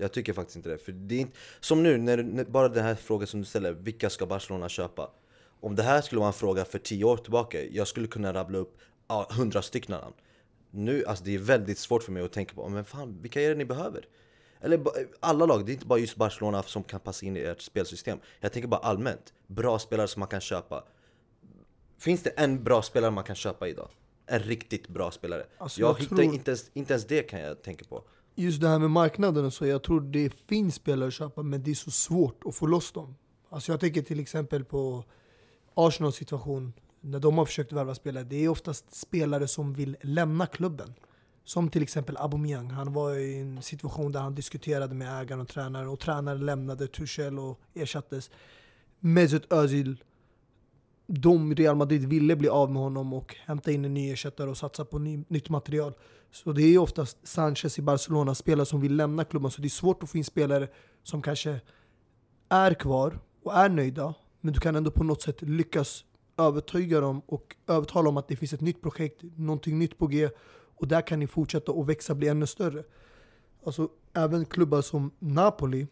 Jag 0.00 0.12
tycker 0.12 0.32
faktiskt 0.32 0.56
inte 0.56 0.68
det. 0.68 0.78
För 0.78 0.92
det 0.92 1.14
är 1.14 1.20
inte, 1.20 1.36
som 1.60 1.82
nu, 1.82 1.98
när, 1.98 2.22
när, 2.22 2.44
bara 2.44 2.68
den 2.68 2.84
här 2.84 2.94
frågan 2.94 3.26
som 3.26 3.40
du 3.40 3.46
ställer, 3.46 3.72
vilka 3.72 4.10
ska 4.10 4.26
Barcelona 4.26 4.68
köpa? 4.68 5.10
Om 5.60 5.76
det 5.76 5.82
här 5.82 6.00
skulle 6.00 6.18
vara 6.18 6.28
en 6.28 6.32
fråga 6.32 6.64
för 6.64 6.78
tio 6.78 7.04
år 7.04 7.16
tillbaka, 7.16 7.64
jag 7.64 7.88
skulle 7.88 8.06
kunna 8.06 8.32
rabbla 8.32 8.58
upp 8.58 8.78
hundra 9.30 9.62
stycken 9.62 9.90
namn. 9.90 10.14
Nu, 10.70 11.04
alltså 11.04 11.24
det 11.24 11.34
är 11.34 11.38
väldigt 11.38 11.78
svårt 11.78 12.02
för 12.02 12.12
mig 12.12 12.22
att 12.22 12.32
tänka 12.32 12.54
på, 12.54 12.68
men 12.68 12.84
fan, 12.84 13.18
vilka 13.22 13.40
är 13.40 13.48
det 13.48 13.54
ni 13.54 13.64
behöver? 13.64 14.06
Eller 14.60 14.84
alla 15.20 15.46
lag, 15.46 15.66
det 15.66 15.72
är 15.72 15.74
inte 15.74 15.86
bara 15.86 15.98
just 15.98 16.16
Barcelona 16.16 16.62
som 16.62 16.82
kan 16.82 17.00
passa 17.00 17.26
in 17.26 17.36
i 17.36 17.40
ert 17.40 17.60
spelsystem. 17.60 18.18
Jag 18.40 18.52
tänker 18.52 18.68
bara 18.68 18.80
allmänt, 18.80 19.32
bra 19.46 19.78
spelare 19.78 20.08
som 20.08 20.20
man 20.20 20.28
kan 20.28 20.40
köpa. 20.40 20.84
Finns 21.98 22.22
det 22.22 22.30
en 22.30 22.64
bra 22.64 22.82
spelare 22.82 23.10
man 23.10 23.24
kan 23.24 23.36
köpa 23.36 23.68
idag? 23.68 23.88
En 24.26 24.40
riktigt 24.40 24.88
bra 24.88 25.10
spelare? 25.10 25.46
Alltså, 25.58 25.80
jag, 25.80 25.88
jag 25.88 26.00
hittar 26.00 26.16
tror... 26.16 26.34
inte, 26.34 26.50
ens, 26.50 26.70
inte 26.72 26.92
ens 26.92 27.06
det 27.06 27.22
kan 27.22 27.40
jag 27.40 27.62
tänka 27.62 27.84
på. 27.84 28.04
Just 28.34 28.60
det 28.60 28.68
här 28.68 28.78
med 28.78 28.90
marknaden 28.90 29.44
och 29.44 29.52
så, 29.52 29.66
jag 29.66 29.82
tror 29.82 30.00
det 30.00 30.30
finns 30.30 30.74
spelare 30.74 31.08
att 31.08 31.14
köpa 31.14 31.42
men 31.42 31.62
det 31.62 31.70
är 31.70 31.74
så 31.74 31.90
svårt 31.90 32.42
att 32.44 32.54
få 32.54 32.66
loss 32.66 32.92
dem. 32.92 33.16
Alltså 33.50 33.72
jag 33.72 33.80
tänker 33.80 34.02
till 34.02 34.20
exempel 34.20 34.64
på 34.64 35.04
Arsenals 35.74 36.16
situation, 36.16 36.72
när 37.00 37.18
de 37.18 37.38
har 37.38 37.44
försökt 37.44 37.72
värva 37.72 37.94
spelare, 37.94 38.24
det 38.24 38.44
är 38.44 38.48
oftast 38.48 38.94
spelare 38.94 39.48
som 39.48 39.74
vill 39.74 39.96
lämna 40.02 40.46
klubben. 40.46 40.94
Som 41.44 41.70
till 41.70 41.82
exempel 41.82 42.16
Aubameyang. 42.16 42.70
Han 42.70 42.92
var 42.92 43.14
i 43.14 43.38
en 43.38 43.62
situation 43.62 44.12
där 44.12 44.20
han 44.20 44.34
diskuterade 44.34 44.94
med 44.94 45.22
ägaren 45.22 45.40
och 45.40 45.48
tränaren 45.48 45.88
och 45.88 46.00
tränaren 46.00 46.46
lämnade 46.46 46.86
Tuchel 46.86 47.38
och 47.38 47.60
ersattes. 47.74 48.30
Mesut 49.00 49.52
Özil. 49.52 49.96
De, 51.12 51.54
Real 51.54 51.76
Madrid, 51.76 52.08
ville 52.08 52.36
bli 52.36 52.48
av 52.48 52.72
med 52.72 52.82
honom 52.82 53.12
och 53.12 53.36
hämta 53.44 53.72
in 53.72 53.84
en 53.84 53.94
ny 53.94 54.10
ersättare 54.10 54.50
och 54.50 54.56
satsa 54.56 54.84
på 54.84 54.98
ny, 54.98 55.24
nytt 55.28 55.48
material. 55.48 55.92
Så 56.30 56.52
det 56.52 56.62
är 56.62 56.68
ju 56.68 56.78
oftast 56.78 57.18
Sanchez 57.22 57.78
i 57.78 57.82
Barcelona, 57.82 58.34
spelare 58.34 58.66
som 58.66 58.80
vill 58.80 58.96
lämna 58.96 59.24
klubben. 59.24 59.50
Så 59.50 59.60
det 59.60 59.66
är 59.66 59.70
svårt 59.70 60.02
att 60.02 60.10
få 60.10 60.18
in 60.18 60.24
spelare 60.24 60.68
som 61.02 61.22
kanske 61.22 61.60
är 62.48 62.74
kvar 62.74 63.18
och 63.42 63.54
är 63.54 63.68
nöjda 63.68 64.14
men 64.40 64.52
du 64.52 64.60
kan 64.60 64.76
ändå 64.76 64.90
på 64.90 65.04
något 65.04 65.22
sätt 65.22 65.42
lyckas 65.42 66.04
övertyga 66.38 67.00
dem 67.00 67.22
och 67.26 67.56
övertala 67.66 68.04
dem 68.04 68.16
att 68.16 68.28
det 68.28 68.36
finns 68.36 68.52
ett 68.52 68.60
nytt 68.60 68.82
projekt, 68.82 69.22
någonting 69.36 69.78
nytt 69.78 69.98
på 69.98 70.06
G. 70.06 70.28
Och 70.76 70.88
där 70.88 71.06
kan 71.06 71.18
ni 71.18 71.26
fortsätta 71.26 71.72
och 71.72 71.88
växa, 71.88 72.14
bli 72.14 72.28
ännu 72.28 72.46
större. 72.46 72.84
Alltså 73.64 73.88
även 74.14 74.44
klubbar 74.44 74.82
som 74.82 75.10
Napoli, 75.18 75.86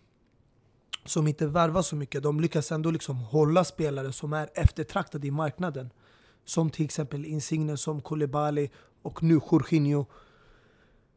som 1.08 1.26
inte 1.26 1.46
värvar 1.46 1.82
så 1.82 1.96
mycket, 1.96 2.22
de 2.22 2.40
lyckas 2.40 2.72
ändå 2.72 2.90
liksom 2.90 3.16
hålla 3.16 3.64
spelare 3.64 4.12
som 4.12 4.32
är 4.32 4.50
eftertraktade 4.54 5.26
i 5.26 5.30
marknaden. 5.30 5.90
Som 6.44 6.70
till 6.70 6.84
exempel 6.84 7.24
Insigne, 7.24 7.76
som 7.76 8.00
Koulibaly 8.00 8.68
och 9.02 9.22
nu 9.22 9.40
Jorginho. 9.50 10.06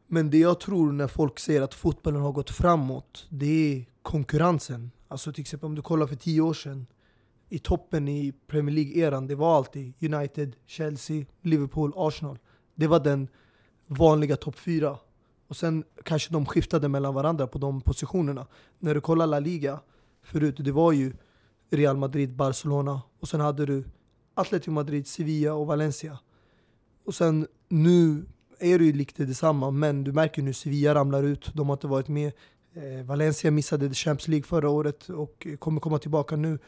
Men 0.06 0.30
det 0.30 0.38
jag 0.38 0.60
tror 0.60 0.92
när 0.92 1.08
folk 1.08 1.38
säger 1.38 1.62
att 1.62 1.74
fotbollen 1.74 2.22
har 2.22 2.32
gått 2.32 2.50
framåt, 2.50 3.26
det 3.28 3.46
är 3.46 3.84
konkurrensen. 4.02 4.90
Alltså 5.08 5.32
till 5.32 5.40
exempel 5.40 5.66
om 5.66 5.74
du 5.74 5.82
kollar 5.82 6.06
för 6.06 6.16
tio 6.16 6.40
år 6.40 6.54
sedan, 6.54 6.86
i 7.48 7.58
toppen 7.58 8.08
i 8.08 8.32
Premier 8.46 8.74
League-eran, 8.74 9.26
det 9.26 9.34
var 9.34 9.56
alltid 9.56 10.14
United, 10.14 10.56
Chelsea, 10.66 11.24
Liverpool, 11.42 11.92
Arsenal. 11.96 12.38
Det 12.74 12.86
var 12.86 13.00
den 13.00 13.28
vanliga 13.86 14.36
topp 14.36 14.58
fyra. 14.58 14.98
Och 15.52 15.56
sen 15.56 15.84
kanske 16.04 16.32
de 16.32 16.46
skiftade 16.46 16.88
mellan 16.88 17.14
varandra 17.14 17.46
på 17.46 17.58
de 17.58 17.80
positionerna. 17.80 18.46
När 18.78 18.94
du 18.94 19.00
kollar 19.00 19.26
La 19.26 19.38
Liga, 19.38 19.80
förut, 20.22 20.56
det 20.58 20.72
var 20.72 20.92
ju 20.92 21.12
Real 21.70 21.96
Madrid, 21.96 22.36
Barcelona 22.36 23.02
och 23.20 23.28
sen 23.28 23.40
hade 23.40 23.66
du 23.66 23.84
Atletico 24.34 24.70
Madrid, 24.70 25.06
Sevilla 25.06 25.54
och 25.54 25.66
Valencia. 25.66 26.18
Och 27.04 27.14
sen 27.14 27.46
nu 27.68 28.26
är 28.58 28.78
det 28.78 28.84
ju 28.84 28.92
lite 28.92 29.24
detsamma, 29.24 29.70
men 29.70 30.04
du 30.04 30.12
märker 30.12 30.42
nu 30.42 30.52
Sevilla 30.52 30.94
ramlar 30.94 31.22
ut. 31.22 31.54
De 31.54 31.68
har 31.68 31.76
inte 31.76 31.86
varit 31.86 32.08
med. 32.08 32.32
Eh, 32.74 33.04
Valencia 33.04 33.50
missade 33.50 33.94
Champions 33.94 34.28
League 34.28 34.46
förra 34.46 34.68
året 34.70 35.08
och 35.08 35.46
kommer 35.58 35.80
komma 35.80 35.98
tillbaka 35.98 36.36
nu. 36.36 36.58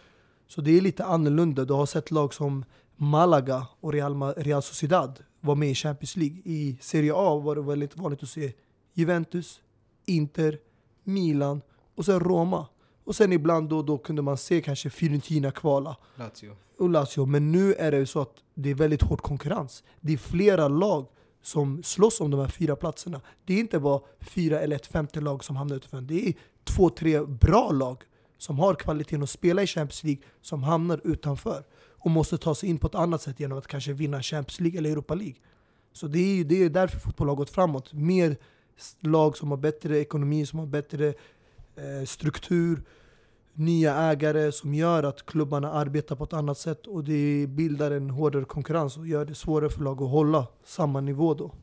Så 0.49 0.61
det 0.61 0.77
är 0.77 0.81
lite 0.81 1.05
annorlunda. 1.05 1.65
Du 1.65 1.73
har 1.73 1.87
sett 1.87 2.11
lag 2.11 2.35
som 2.35 2.65
Malaga 2.97 3.67
och 3.81 3.93
Real, 3.93 4.23
Real 4.37 4.63
Sociedad 4.63 5.23
var 5.41 5.55
med 5.55 5.71
i 5.71 5.75
Champions 5.75 6.17
League. 6.17 6.39
I 6.45 6.79
Serie 6.81 7.13
A 7.15 7.39
var 7.39 7.57
det 7.57 7.63
väldigt 7.63 7.97
vanligt 7.97 8.23
att 8.23 8.29
se 8.29 8.53
Juventus, 8.95 9.61
Inter, 10.07 10.59
Milan 11.05 11.63
och 11.95 12.05
sen 12.05 12.21
Roma. 12.21 12.67
Och 13.05 13.17
sen 13.17 13.33
ibland 13.33 13.69
då 13.69 13.79
och 13.79 13.85
då 13.85 13.99
kunde 13.99 14.23
man 14.23 14.37
se 14.37 14.61
kanske 14.61 14.91
Fiorentina 14.91 15.51
kvala. 15.51 15.97
Lazio. 16.17 16.57
Och 16.79 16.91
Lazio. 16.91 17.27
Men 17.27 17.53
nu 17.53 17.75
är 17.75 17.91
det 17.91 18.07
så 18.07 18.21
att 18.21 18.35
det 18.55 18.71
är 18.71 18.75
väldigt 18.75 19.03
hård 19.03 19.21
konkurrens. 19.21 19.85
Det 20.01 20.13
är 20.13 20.17
flera 20.17 20.69
lag 20.69 21.07
som 21.43 21.83
slåss 21.83 22.21
om 22.21 22.31
de 22.31 22.41
här 22.41 22.49
fyra 22.49 22.77
platserna. 22.77 23.21
Det 23.45 23.55
är 23.55 23.61
inte 23.61 23.79
bara 23.79 24.01
fyra 24.21 24.61
eller 24.61 24.77
ett 24.77 24.87
femte 24.87 25.21
lag 25.21 25.45
som 25.45 25.57
hamnar 25.57 25.77
utanför. 25.77 26.01
Det 26.01 26.29
är 26.29 26.35
två, 26.65 26.91
tre 26.91 27.21
bra 27.21 27.71
lag 27.71 28.03
som 28.39 28.59
har 28.59 28.75
kvaliteten 28.75 29.23
att 29.23 29.31
spela 29.31 29.63
i 29.63 29.67
Champions 29.67 30.05
League 30.05 30.23
som 30.41 30.63
hamnar 30.63 31.01
utanför 31.05 31.65
och 31.99 32.11
måste 32.11 32.39
ta 32.39 32.55
sig 32.55 32.69
in 32.69 32.79
på 32.79 32.87
ett 32.87 32.95
annat 32.95 33.23
sätt 33.23 33.41
genom 33.41 33.59
att 33.59 33.67
kanske 33.67 33.93
vinna 33.93 34.23
Champions 34.23 34.61
League 34.61 34.79
eller 34.79 34.91
Europa 34.91 35.15
League. 35.15 35.37
Så 35.93 36.07
det 36.07 36.19
är, 36.19 36.45
det 36.45 36.63
är 36.63 36.71
därför 36.71 36.99
fotboll 36.99 37.29
har 37.29 37.37
gått 37.37 37.51
framåt. 37.51 37.93
Mer 37.93 38.37
lag 39.01 39.37
som 39.37 39.51
har 39.51 39.57
bättre 39.57 39.99
ekonomi, 39.99 40.47
som 40.47 40.59
har 40.59 40.67
bättre 40.67 41.09
eh, 41.77 42.05
struktur, 42.07 42.83
nya 43.53 43.95
ägare 43.95 44.53
som 44.53 44.75
gör 44.75 45.03
att 45.03 45.27
klubbarna 45.27 45.73
arbetar 45.73 46.17
på 46.17 46.25
ett 46.25 46.33
annat 46.33 46.59
sätt 46.59 46.87
och 46.87 47.05
det 47.05 47.47
bildar 47.49 47.91
en 47.91 48.11
hårdare 48.11 48.45
konkurrens 48.45 48.97
och 48.97 49.07
gör 49.07 49.25
det 49.25 49.35
svårare 49.35 49.71
för 49.71 49.81
lag 49.81 50.03
att 50.03 50.11
hålla 50.11 50.47
samma 50.65 51.01
nivå 51.01 51.35
då. 51.35 51.55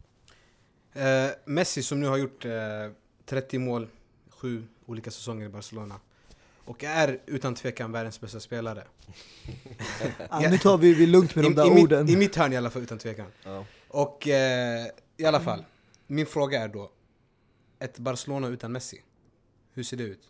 Eh, 0.93 1.30
Messi 1.45 1.84
som 1.84 1.99
nu 1.99 2.07
har 2.07 2.18
gjort 2.18 2.45
eh, 2.45 2.51
30 3.26 3.59
mål, 3.59 3.88
sju 4.30 4.64
olika 4.86 5.12
säsonger 5.12 5.45
i 5.45 5.49
Barcelona. 5.49 5.95
Och 6.66 6.84
är 6.84 7.20
utan 7.26 7.55
tvekan 7.55 7.91
världens 7.91 8.22
bästa 8.22 8.39
spelare. 8.39 8.84
ja, 10.30 10.49
nu 10.49 10.57
tar 10.57 10.78
vi, 10.78 10.93
vi 10.93 11.07
lugnt 11.07 11.36
med 11.36 11.45
I, 11.45 11.47
de 11.47 11.55
där 11.55 11.78
i 11.78 11.84
orden. 11.84 12.05
Mitt, 12.05 12.14
I 12.14 12.18
mitt 12.18 12.36
hörn 12.36 12.53
i 12.53 12.57
alla 12.57 12.70
fall, 12.70 12.82
utan 12.82 12.97
tvekan. 12.97 13.26
Ja. 13.43 13.66
Och 13.88 14.28
eh, 14.28 14.88
i 15.18 15.26
alla 15.26 15.39
fall, 15.39 15.66
min 16.07 16.26
fråga 16.26 16.62
är 16.62 16.68
då, 16.68 16.91
ett 17.82 17.99
Barcelona 17.99 18.47
utan 18.47 18.71
Messi, 18.71 19.01
hur 19.73 19.84
ser 19.84 19.97
det 19.97 20.03
ut? 20.03 20.29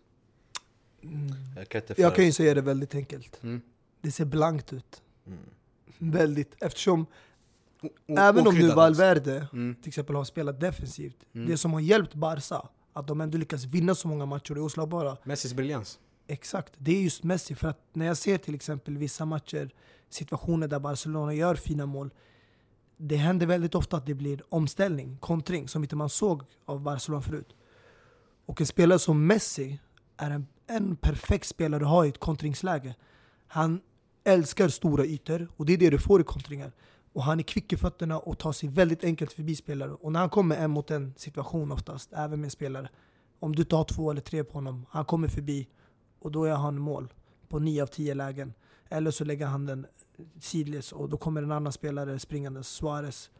Mm. 1.03 1.27
Jag, 1.55 1.69
kan 1.69 1.81
jag, 1.97 2.15
kan 2.15 2.25
ju 2.25 2.31
säga 2.31 2.53
det 2.53 2.61
väldigt 2.61 2.95
enkelt. 2.95 3.43
Mm. 3.43 3.61
Det 4.01 4.11
ser 4.11 4.25
blankt 4.25 4.73
ut. 4.73 5.01
Mm. 5.27 5.39
Väldigt, 5.97 6.55
eftersom 6.59 7.05
O- 7.81 7.89
Även 8.17 8.47
om 8.47 8.55
nu 8.55 8.67
Valverde 8.69 9.47
Mm. 9.53 9.75
till 9.75 9.87
exempel 9.87 10.15
har 10.15 10.23
spelat 10.23 10.59
defensivt. 10.59 11.17
Mm. 11.33 11.47
Det 11.47 11.57
som 11.57 11.73
har 11.73 11.79
hjälpt 11.79 12.13
Barca, 12.13 12.67
att 12.93 13.07
de 13.07 13.21
ändå 13.21 13.37
lyckas 13.37 13.63
vinna 13.65 13.95
så 13.95 14.07
många 14.07 14.25
matcher 14.25 14.51
och 14.51 14.57
är 14.57 14.61
oslagbara. 14.65 15.17
Messis 15.23 15.53
briljans. 15.53 15.99
Exakt, 16.27 16.73
det 16.77 16.91
är 16.97 17.01
just 17.01 17.23
Messi. 17.23 17.55
För 17.55 17.67
att 17.67 17.79
när 17.93 18.05
jag 18.05 18.17
ser 18.17 18.37
till 18.37 18.55
exempel 18.55 18.97
vissa 18.97 19.25
matcher, 19.25 19.69
situationer 20.09 20.67
där 20.67 20.79
Barcelona 20.79 21.33
gör 21.33 21.55
fina 21.55 21.85
mål. 21.85 22.09
Det 23.03 23.15
händer 23.15 23.45
väldigt 23.45 23.75
ofta 23.75 23.97
att 23.97 24.05
det 24.05 24.13
blir 24.13 24.43
omställning, 24.49 25.17
kontring, 25.17 25.67
som 25.67 25.83
inte 25.83 25.95
man 25.95 26.09
såg 26.09 26.43
av 26.65 26.81
Barcelona 26.81 27.21
förut. 27.21 27.55
Och 28.45 28.61
en 28.61 28.67
spelare 28.67 28.99
som 28.99 29.27
Messi 29.27 29.79
är 30.17 30.31
en, 30.31 30.47
en 30.67 30.95
perfekt 30.95 31.47
spelare 31.47 31.83
att 31.83 31.89
ha 31.89 32.05
i 32.05 32.09
ett 32.09 32.19
kontringsläge. 32.19 32.95
Han 33.47 33.81
älskar 34.23 34.67
stora 34.67 35.05
ytor 35.05 35.47
och 35.57 35.65
det 35.65 35.73
är 35.73 35.77
det 35.77 35.89
du 35.89 35.97
får 35.97 36.21
i 36.21 36.23
kontringar. 36.23 36.71
Och 37.13 37.23
han 37.23 37.39
är 37.39 37.43
kvick 37.43 37.73
i 37.73 37.77
fötterna 37.77 38.19
och 38.19 38.37
tar 38.37 38.51
sig 38.51 38.69
väldigt 38.69 39.03
enkelt 39.03 39.33
förbi 39.33 39.55
spelare. 39.55 39.91
Och 39.91 40.11
när 40.11 40.19
han 40.19 40.29
kommer 40.29 40.55
en 40.57 40.71
mot 40.71 40.91
en 40.91 41.13
situation 41.17 41.71
oftast, 41.71 42.13
även 42.13 42.41
med 42.41 42.51
spelare. 42.51 42.89
Om 43.39 43.55
du 43.55 43.63
tar 43.63 43.83
två 43.83 44.11
eller 44.11 44.21
tre 44.21 44.43
på 44.43 44.53
honom, 44.53 44.85
han 44.89 45.05
kommer 45.05 45.27
förbi 45.27 45.67
och 46.19 46.31
då 46.31 46.43
är 46.43 46.55
han 46.55 46.77
mål 46.77 47.13
på 47.49 47.59
nio 47.59 47.83
av 47.83 47.87
tio 47.87 48.13
lägen. 48.13 48.53
Eller 48.89 49.11
så 49.11 49.23
lägger 49.23 49.45
han 49.45 49.65
den 49.65 49.85
sidleds 50.39 50.91
och 50.91 51.09
då 51.09 51.17
kommer 51.17 51.43
en 51.43 51.51
annan 51.51 51.73
spelare 51.73 52.19
springande, 52.19 52.63
Suarez, 52.63 53.31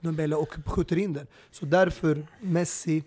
Nobele 0.00 0.36
och 0.36 0.54
skjuter 0.66 0.98
in 0.98 1.12
den. 1.12 1.26
Så 1.50 1.66
därför 1.66 2.26
Messi, 2.40 3.04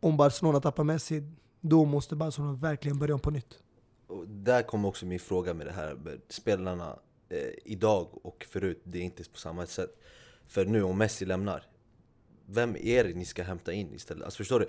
om 0.00 0.16
Barcelona 0.16 0.60
tappar 0.60 0.84
Messi, 0.84 1.22
då 1.60 1.84
måste 1.84 2.16
Barcelona 2.16 2.52
verkligen 2.52 2.98
börja 2.98 3.14
om 3.14 3.20
på 3.20 3.30
nytt. 3.30 3.58
Och 4.06 4.28
där 4.28 4.62
kommer 4.62 4.88
också 4.88 5.06
min 5.06 5.20
fråga 5.20 5.54
med 5.54 5.66
det 5.66 5.72
här 5.72 5.94
med 5.94 6.20
spelarna 6.28 6.98
eh, 7.28 7.38
idag 7.64 8.26
och 8.26 8.46
förut, 8.50 8.80
det 8.84 8.98
är 8.98 9.02
inte 9.02 9.24
på 9.24 9.38
samma 9.38 9.66
sätt. 9.66 10.00
För 10.46 10.64
nu 10.64 10.82
om 10.82 10.98
Messi 10.98 11.24
lämnar, 11.24 11.66
vem 12.46 12.76
är 12.76 13.04
det 13.04 13.14
ni 13.14 13.24
ska 13.24 13.42
hämta 13.42 13.72
in 13.72 13.94
istället? 13.94 14.24
Alltså 14.24 14.36
förstår 14.36 14.60
du? 14.60 14.68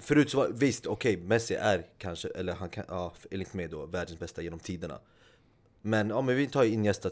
Förut 0.00 0.30
så 0.30 0.36
var 0.36 0.48
visst, 0.48 0.86
okej, 0.86 1.16
Messi 1.16 1.54
är 1.54 1.86
kanske, 1.98 2.28
eller 2.28 2.52
han 2.52 2.68
kan, 2.68 2.84
ja, 2.88 3.12
enligt 3.30 3.54
mig 3.54 3.68
då, 3.68 3.86
världens 3.86 4.18
bästa 4.18 4.42
genom 4.42 4.58
tiderna. 4.58 5.00
Men 5.82 6.10
ja, 6.10 6.22
men 6.22 6.36
vi 6.36 6.46
tar 6.46 6.64
Iniesta 6.64 7.10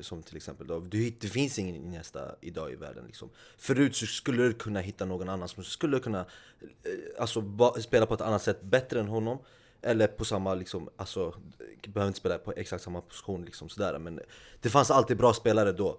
som 0.00 0.22
till 0.22 0.36
exempel 0.36 0.66
då. 0.66 0.80
Det 1.20 1.28
finns 1.28 1.58
ingen 1.58 1.76
Iniesta 1.76 2.34
idag 2.40 2.72
i 2.72 2.76
världen 2.76 3.04
liksom. 3.06 3.30
Förut 3.58 3.96
så 3.96 4.06
skulle 4.06 4.42
du 4.42 4.52
kunna 4.52 4.80
hitta 4.80 5.04
någon 5.04 5.28
annan 5.28 5.48
som 5.48 5.64
skulle 5.64 5.98
kunna 5.98 6.20
eh, 6.20 7.20
alltså, 7.20 7.44
spela 7.80 8.06
på 8.06 8.14
ett 8.14 8.20
annat 8.20 8.42
sätt 8.42 8.62
bättre 8.62 9.00
än 9.00 9.08
honom. 9.08 9.38
Eller 9.84 10.06
på 10.06 10.24
samma, 10.24 10.54
liksom, 10.54 10.90
alltså, 10.96 11.34
behöver 11.88 12.08
inte 12.08 12.18
spela 12.18 12.38
på 12.38 12.52
exakt 12.56 12.84
samma 12.84 13.00
position 13.00 13.44
liksom 13.44 13.68
sådär. 13.68 13.98
Men 13.98 14.20
det 14.60 14.68
fanns 14.68 14.90
alltid 14.90 15.16
bra 15.16 15.34
spelare 15.34 15.72
då. 15.72 15.98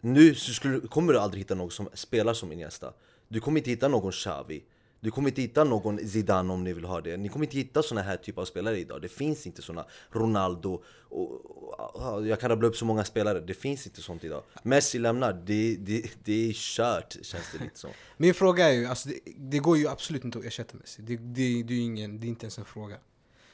Nu 0.00 0.34
så 0.34 0.52
skulle, 0.52 0.80
kommer 0.80 1.12
du 1.12 1.18
aldrig 1.18 1.40
hitta 1.40 1.54
någon 1.54 1.70
som 1.70 1.88
spelar 1.94 2.34
som 2.34 2.52
Iniesta. 2.52 2.92
Du 3.28 3.40
kommer 3.40 3.60
inte 3.60 3.70
hitta 3.70 3.88
någon 3.88 4.12
Xavi. 4.12 4.64
Du 5.00 5.10
kommer 5.10 5.28
inte 5.28 5.42
hitta 5.42 5.64
någon 5.64 5.98
Zidane 5.98 6.52
om 6.52 6.64
ni 6.64 6.72
vill 6.72 6.84
ha 6.84 7.00
det. 7.00 7.16
Ni 7.16 7.28
kommer 7.28 7.46
inte 7.46 7.56
hitta 7.56 7.82
såna 7.82 8.02
här 8.02 8.16
typer 8.16 8.42
av 8.42 8.46
spelare 8.46 8.78
idag. 8.78 9.02
Det 9.02 9.08
finns 9.08 9.46
inte 9.46 9.62
såna 9.62 9.84
Ronaldo 10.10 10.82
och, 11.08 11.30
och, 11.44 12.14
och 12.14 12.26
jag 12.26 12.40
kan 12.40 12.50
rabbla 12.50 12.68
upp 12.68 12.76
så 12.76 12.84
många 12.84 13.04
spelare. 13.04 13.40
Det 13.40 13.54
finns 13.54 13.86
inte 13.86 14.02
sånt 14.02 14.24
idag. 14.24 14.42
Messi 14.62 14.98
lämnar, 14.98 15.32
det, 15.32 15.76
det, 15.76 16.10
det 16.24 16.48
är 16.48 16.52
kört 16.52 17.16
känns 17.22 17.52
det 17.52 17.64
lite 17.64 17.78
som. 17.78 17.90
Min 18.16 18.34
fråga 18.34 18.68
är 18.68 18.72
ju, 18.72 18.86
alltså 18.86 19.08
det, 19.08 19.18
det 19.36 19.58
går 19.58 19.78
ju 19.78 19.88
absolut 19.88 20.24
inte 20.24 20.38
att 20.38 20.44
ersätta 20.44 20.76
Messi. 20.76 21.02
Det, 21.02 21.16
det, 21.16 21.62
det, 21.62 21.74
är 21.74 21.80
ingen, 21.80 22.20
det 22.20 22.26
är 22.26 22.28
inte 22.28 22.44
ens 22.44 22.58
en 22.58 22.64
fråga. 22.64 22.96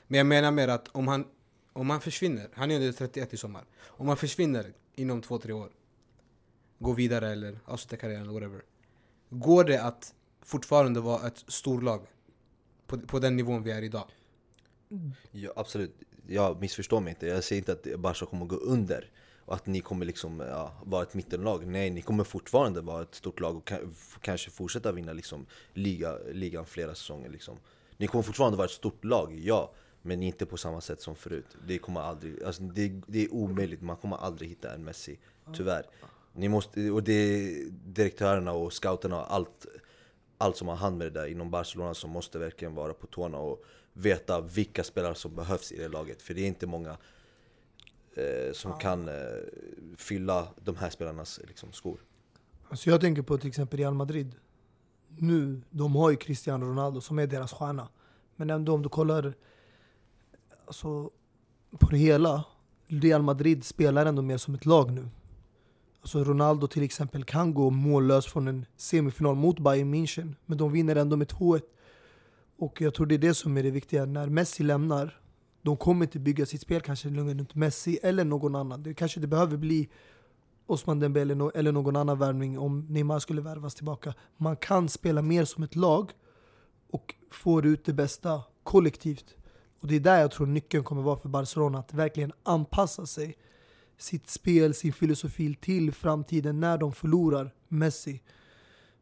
Men 0.07 0.19
jag 0.19 0.27
menar 0.27 0.51
mer 0.51 0.69
att 0.69 0.89
om 0.93 1.09
han, 1.09 1.25
om 1.73 1.91
han 1.91 2.01
försvinner, 2.01 2.49
han 2.55 2.71
är 2.71 2.75
under 2.75 2.93
31 2.93 3.35
i 3.35 3.37
sommar. 3.37 3.65
Om 3.85 4.09
han 4.09 4.17
försvinner 4.17 4.73
inom 4.95 5.23
2-3 5.23 5.53
år, 5.53 5.71
går 6.79 6.95
vidare 6.95 7.33
eller 7.33 7.59
avslutar 7.65 7.97
karriären, 7.97 8.33
whatever. 8.33 8.63
Går 9.31 9.65
det 9.65 9.83
att 9.83 10.15
fortfarande 10.47 11.01
vara 11.01 11.27
ett 11.27 11.45
storlag 11.49 12.07
på, 12.87 12.99
på 12.99 13.19
den 13.19 13.37
nivån 13.37 13.63
vi 13.63 13.71
är 13.71 13.83
idag? 13.83 14.05
Ja, 15.31 15.53
absolut, 15.57 15.95
jag 16.27 16.61
missförstår 16.61 17.01
mig 17.01 17.11
inte. 17.11 17.27
Jag 17.27 17.45
säger 17.45 17.63
inte 17.63 17.73
att 17.73 18.01
Barca 18.01 18.27
kommer 18.27 18.47
gå 18.47 18.57
under 18.57 19.11
och 19.47 19.55
att 19.55 19.67
ni 19.67 19.81
kommer 19.81 20.07
liksom, 20.07 20.41
ja, 20.41 20.73
vara 20.85 21.03
ett 21.03 21.15
mittenlag. 21.15 21.67
Nej, 21.67 21.91
ni 21.91 22.03
kommer 22.03 22.25
fortfarande 22.25 22.81
vara 22.81 23.03
ett 23.03 23.15
stort 23.15 23.41
lag 23.41 23.57
och 23.57 23.73
kanske 24.21 24.51
fortsätta 24.51 24.93
vinna 24.93 25.13
liksom, 25.13 25.47
liga, 25.75 26.19
ligan 26.33 26.67
flera 26.67 26.95
säsonger. 26.95 27.29
Liksom. 27.31 27.57
Ni 27.97 28.07
kommer 28.07 28.23
fortfarande 28.23 28.57
vara 28.57 28.65
ett 28.65 28.73
stort 28.73 29.05
lag, 29.05 29.39
ja. 29.39 29.73
Men 30.03 30.23
inte 30.23 30.47
på 30.47 30.57
samma 30.57 30.81
sätt 30.81 31.01
som 31.01 31.17
förut. 31.17 31.57
Det, 31.67 31.79
kommer 31.79 32.01
aldrig, 32.01 32.43
alltså, 32.43 32.63
det, 32.63 33.01
det 33.07 33.25
är 33.25 33.35
omöjligt, 33.35 33.83
man 33.83 33.97
kommer 33.97 34.17
aldrig 34.17 34.49
hitta 34.49 34.75
en 34.75 34.85
Messi. 34.85 35.19
Tyvärr. 35.55 35.87
Ni 36.33 36.49
måste, 36.49 36.91
och 36.91 37.03
det 37.03 37.13
är 37.13 37.71
direktörerna 37.71 38.53
och 38.53 38.73
scouterna 38.73 39.21
och 39.21 39.35
allt, 39.35 39.67
allt 40.39 40.57
som 40.57 40.69
har 40.69 40.77
hand 40.77 40.99
med 40.99 41.07
det 41.07 41.21
där 41.21 41.27
inom 41.27 41.51
Barcelona 41.51 41.95
som 41.95 42.11
måste 42.11 42.39
verkligen 42.39 42.75
vara 42.75 42.95
på 42.95 43.07
tårna 43.07 43.39
och 43.39 43.65
veta 43.93 44.41
vilka 44.41 44.85
spelare 44.85 45.15
som 45.15 45.35
behövs 45.35 45.73
i 45.73 45.79
det 45.79 45.89
laget. 45.89 46.23
För 46.23 46.35
det 46.35 46.41
är 46.41 46.47
inte 46.47 46.67
många 46.67 46.97
eh, 48.17 48.53
som 48.53 48.79
kan 48.79 49.09
eh, 49.09 49.15
fylla 49.97 50.49
de 50.65 50.77
här 50.77 50.91
spelarnas 50.91 51.41
liksom, 51.49 51.73
skor. 51.73 52.01
Alltså 52.69 52.91
jag 52.91 53.01
tänker 53.01 53.23
på 53.23 53.39
till 53.39 53.49
exempel 53.49 53.79
Real 53.79 53.95
Madrid. 53.95 54.35
Nu, 55.09 55.61
de 55.71 55.97
har 55.97 56.11
ju 56.11 56.17
Cristiano 56.17 56.67
Ronaldo 56.67 57.01
som 57.01 57.19
är 57.19 57.27
deras 57.27 57.53
stjärna. 57.53 57.89
Men 58.37 58.51
ändå 58.51 58.75
om 58.75 58.83
du 58.83 58.89
kollar 58.89 59.35
alltså, 60.67 61.11
på 61.71 61.91
det 61.91 61.97
hela. 61.97 62.45
Real 62.87 63.23
Madrid 63.23 63.65
spelar 63.65 64.07
ändå 64.07 64.23
mer 64.23 64.37
som 64.37 64.55
ett 64.55 64.67
lag 64.67 64.91
nu. 64.93 65.09
Alltså 66.07 66.25
Ronaldo 66.25 66.67
till 66.67 66.83
exempel 66.83 67.25
kan 67.25 67.55
gå 67.55 67.71
mållös 67.71 68.27
från 68.27 68.49
en 68.49 68.67
semifinal 68.77 69.35
mot 69.35 69.59
Bayern 69.59 69.95
München. 69.95 70.35
Men 70.47 70.59
de 70.59 70.73
vinner 70.73 70.97
ändå 70.97 71.17
med 71.17 71.29
2-1. 71.29 71.61
Och 72.59 72.81
jag 72.81 72.95
tror 72.95 73.07
det 73.07 73.15
är 73.15 73.19
det 73.19 73.35
som 73.35 73.57
är 73.57 73.63
det 73.63 73.71
viktiga. 73.71 74.05
När 74.05 74.29
Messi 74.29 74.63
lämnar, 74.63 75.21
de 75.63 75.77
kommer 75.77 76.05
inte 76.05 76.19
bygga 76.19 76.47
sitt 76.47 76.61
spel 76.61 76.81
kanske 76.81 77.09
runt 77.09 77.55
Messi 77.55 77.99
eller 78.03 78.25
någon 78.25 78.55
annan. 78.55 78.83
Det 78.83 78.95
kanske 78.95 79.21
det 79.21 79.27
behöver 79.27 79.57
bli 79.57 79.89
Osman 80.67 81.01
Dembele 81.01 81.51
eller 81.55 81.73
någon 81.73 81.97
annan 81.97 82.19
värvning 82.19 82.59
om 82.59 82.87
Neymar 82.89 83.19
skulle 83.19 83.41
värvas 83.41 83.75
tillbaka. 83.75 84.15
Man 84.37 84.57
kan 84.57 84.89
spela 84.89 85.23
mer 85.23 85.45
som 85.45 85.63
ett 85.63 85.77
lag 85.77 86.13
och 86.91 87.15
få 87.31 87.63
ut 87.63 87.85
det 87.85 87.93
bästa 87.93 88.43
kollektivt. 88.63 89.37
Och 89.81 89.89
det 89.89 89.97
är 89.97 90.01
där 90.01 90.21
jag 90.21 90.31
tror 90.31 90.47
nyckeln 90.47 90.85
kommer 90.85 91.03
vara 91.03 91.17
för 91.17 91.29
Barcelona, 91.29 91.79
att 91.79 91.95
verkligen 91.95 92.33
anpassa 92.43 93.07
sig, 93.07 93.37
sitt 93.99 94.31
spel, 94.31 94.75
sin 94.75 94.93
filosofi 94.93 95.55
till 95.55 95.93
framtiden 95.93 96.61
när 96.61 96.79
de 96.79 96.93
förlorar 96.93 97.55
Messi. 97.69 98.23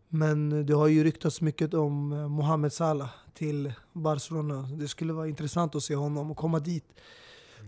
Men 0.08 0.66
det 0.66 0.74
har 0.74 0.86
ju 0.86 1.04
ryktats 1.04 1.40
mycket 1.40 1.74
om 1.74 2.12
eh, 2.12 2.28
Mohamed 2.28 2.72
Salah 2.72 3.10
till 3.34 3.72
Barcelona. 3.92 4.68
Det 4.72 4.88
skulle 4.88 5.12
vara 5.12 5.28
intressant 5.28 5.74
att 5.74 5.82
se 5.82 5.94
honom 5.94 6.30
och 6.30 6.36
komma 6.36 6.58
dit 6.58 6.84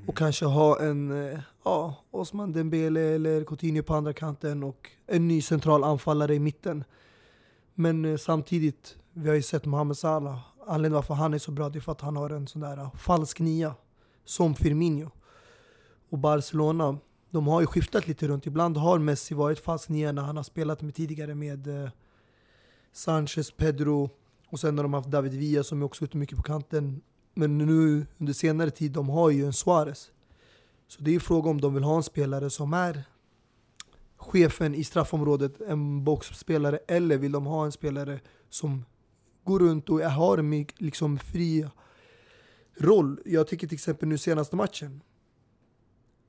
och 0.06 0.16
kanske 0.16 0.44
ha 0.44 0.80
en 0.80 1.30
eh, 1.30 1.38
ja, 1.64 2.04
Osman 2.10 2.52
Dembele 2.52 3.00
eller 3.00 3.44
Coutinho 3.44 3.82
på 3.82 3.94
andra 3.94 4.12
kanten 4.12 4.62
och 4.62 4.90
en 5.06 5.28
ny 5.28 5.42
central 5.42 5.84
anfallare 5.84 6.34
i 6.34 6.38
mitten. 6.38 6.84
Men 7.74 8.04
eh, 8.04 8.16
samtidigt, 8.16 8.96
vi 9.12 9.28
har 9.28 9.36
ju 9.36 9.42
sett 9.42 9.64
Mohamed 9.64 9.96
Salah. 9.96 10.38
Anledningen 10.66 10.94
varför 10.94 11.14
han 11.14 11.34
är 11.34 11.38
så 11.38 11.50
bra 11.50 11.68
det 11.68 11.78
är 11.78 11.80
för 11.80 11.92
att 11.92 12.00
han 12.00 12.16
har 12.16 12.30
en 12.30 12.46
sån 12.46 12.62
där 12.62 12.90
falsk 12.98 13.40
nia 13.40 13.74
som 14.24 14.54
Firmino. 14.54 15.10
Och 16.10 16.18
Barcelona, 16.18 16.98
de 17.36 17.46
har 17.46 17.60
ju 17.60 17.66
skiftat 17.66 18.08
lite 18.08 18.28
runt. 18.28 18.46
Ibland 18.46 18.76
har 18.76 18.98
Messi 18.98 19.34
varit 19.34 19.58
falsk 19.58 19.88
nia 19.88 20.12
när 20.12 20.22
han 20.22 20.36
har 20.36 20.42
spelat 20.42 20.82
med 20.82 20.94
tidigare 20.94 21.34
med 21.34 21.82
eh, 21.84 21.90
Sanchez, 22.92 23.50
Pedro 23.50 24.10
och 24.48 24.60
sen 24.60 24.78
har 24.78 24.82
de 24.84 24.94
haft 24.94 25.10
David 25.10 25.34
Villa 25.34 25.64
som 25.64 25.82
är 25.82 25.86
också 25.86 26.04
ute 26.04 26.16
mycket 26.16 26.36
på 26.36 26.42
kanten. 26.42 27.00
Men 27.34 27.58
nu 27.58 28.06
under 28.18 28.32
senare 28.32 28.70
tid, 28.70 28.92
de 28.92 29.08
har 29.08 29.30
ju 29.30 29.46
en 29.46 29.52
Suarez. 29.52 30.10
Så 30.88 31.02
det 31.02 31.14
är 31.14 31.20
fråga 31.20 31.50
om 31.50 31.60
de 31.60 31.74
vill 31.74 31.82
ha 31.82 31.96
en 31.96 32.02
spelare 32.02 32.50
som 32.50 32.74
är 32.74 33.04
chefen 34.16 34.74
i 34.74 34.84
straffområdet, 34.84 35.60
en 35.60 36.04
boxspelare, 36.04 36.78
eller 36.88 37.18
vill 37.18 37.32
de 37.32 37.46
ha 37.46 37.64
en 37.64 37.72
spelare 37.72 38.20
som 38.50 38.84
går 39.44 39.58
runt 39.58 39.88
och 39.88 40.00
har 40.00 40.38
en 40.38 40.66
liksom 40.78 41.18
fri 41.18 41.68
roll. 42.76 43.20
Jag 43.24 43.48
tycker 43.48 43.66
till 43.66 43.74
exempel 43.76 44.08
nu 44.08 44.18
senaste 44.18 44.56
matchen. 44.56 45.00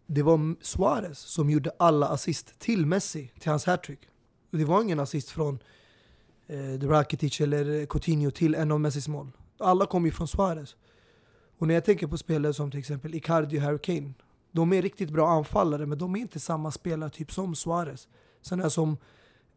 Det 0.08 0.24
var 0.24 0.64
Suarez 0.64 1.20
som 1.20 1.50
gjorde 1.50 1.72
alla 1.80 2.08
assist 2.08 2.60
till 2.60 2.86
Messi, 2.86 3.32
till 3.40 3.50
hans 3.50 3.66
hattrick. 3.66 4.00
Det 4.52 4.66
var 4.66 4.82
ingen 4.82 5.00
assist 5.00 5.30
från 5.30 5.60
eh, 6.48 6.88
Rakitic 6.88 7.42
eller 7.42 7.86
Coutinho 7.86 8.32
till 8.32 8.56
en 8.56 8.72
av 8.72 8.82
Messis 8.82 9.08
mål. 9.08 9.32
Alla 9.60 9.86
kom 9.86 10.06
ju 10.06 10.12
från 10.12 10.28
Suarez. 10.28 10.76
Och 11.58 11.68
när 11.68 11.74
jag 11.74 11.86
tänker 11.86 12.08
på 12.08 12.18
spelare 12.18 12.54
som 12.54 12.72
till 12.72 12.80
exempel 12.80 13.16
Icardi 13.16 13.58
och 13.58 13.62
Harry 13.62 13.80
Kane. 13.80 14.14
De 14.52 14.74
är 14.74 14.82
riktigt 14.82 15.10
bra 15.10 15.30
anfallare 15.30 15.86
men 15.86 15.98
de 15.98 16.16
är 16.16 16.20
inte 16.20 16.40
samma 16.40 16.72
spelartyp 16.72 17.32
som 17.32 17.56
Suarez. 17.56 18.08
Sådana 18.42 18.70
som, 18.70 18.98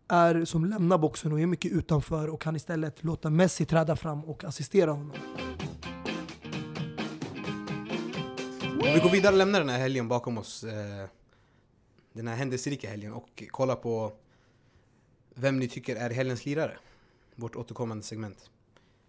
är, 0.09 0.45
som 0.45 0.65
lämnar 0.65 0.99
boxen 0.99 1.33
och 1.33 1.41
är 1.41 1.47
mycket 1.47 1.73
utanför 1.73 2.29
och 2.29 2.41
kan 2.41 2.57
istället 2.57 3.05
låta 3.05 3.31
Messi 3.31 3.67
träda 3.67 3.97
fram 3.97 4.25
och 4.25 4.45
assistera 4.45 4.91
honom. 4.91 5.13
Om 8.83 8.95
vi 8.95 9.01
går 9.01 9.11
vidare 9.11 9.33
och 9.33 9.39
lämnar 9.39 9.61
den 9.61 9.69
här 9.69 9.79
helgen 9.79 10.09
bakom 10.09 10.39
oss. 10.39 10.65
Eh, 10.65 11.07
den 12.13 12.29
här 12.29 12.37
händelserika 12.37 12.91
helgen 12.91 13.13
och 13.13 13.43
kolla 13.51 13.77
på 13.77 14.13
vem 15.35 15.59
ni 15.59 15.69
tycker 15.69 15.97
är 15.97 16.11
helgens 16.11 16.47
lirare. 16.47 16.79
Vårt 17.35 17.57
återkommande 17.57 18.05
segment. 18.05 18.51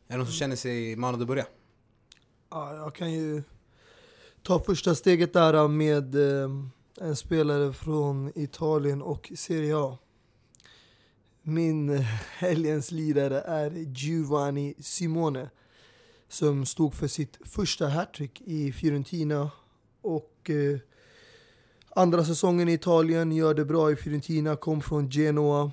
Är 0.07 0.11
det 0.11 0.17
någon 0.17 0.25
som 0.25 0.33
känner 0.33 0.55
sig 0.55 0.95
manad 0.95 1.21
att 1.21 1.27
börja? 1.27 1.45
Ja, 2.49 2.75
jag 2.75 2.95
kan 2.95 3.11
ju 3.11 3.43
ta 4.43 4.59
första 4.59 4.95
steget 4.95 5.33
där 5.33 5.67
med 5.67 6.15
eh, 6.15 6.49
en 7.01 7.15
spelare 7.15 7.73
från 7.73 8.31
Italien 8.35 9.01
och 9.01 9.31
Serie 9.35 9.77
A. 9.77 9.97
Min 11.41 11.89
eh, 11.89 12.01
helgens 12.37 12.91
lirare 12.91 13.41
är 13.41 13.71
Giovanni 13.71 14.75
Simone 14.79 15.49
som 16.27 16.65
stod 16.65 16.93
för 16.93 17.07
sitt 17.07 17.37
första 17.45 17.87
hattrick 17.87 18.41
i 18.41 18.71
Fiorentina 18.71 19.51
och 20.01 20.49
eh, 20.49 20.79
andra 21.89 22.25
säsongen 22.25 22.69
i 22.69 22.73
Italien 22.73 23.31
gör 23.31 23.53
det 23.53 23.65
bra 23.65 23.91
i 23.91 23.95
Fiorentina, 23.95 24.55
kom 24.55 24.81
från 24.81 25.09
Genoa 25.09 25.71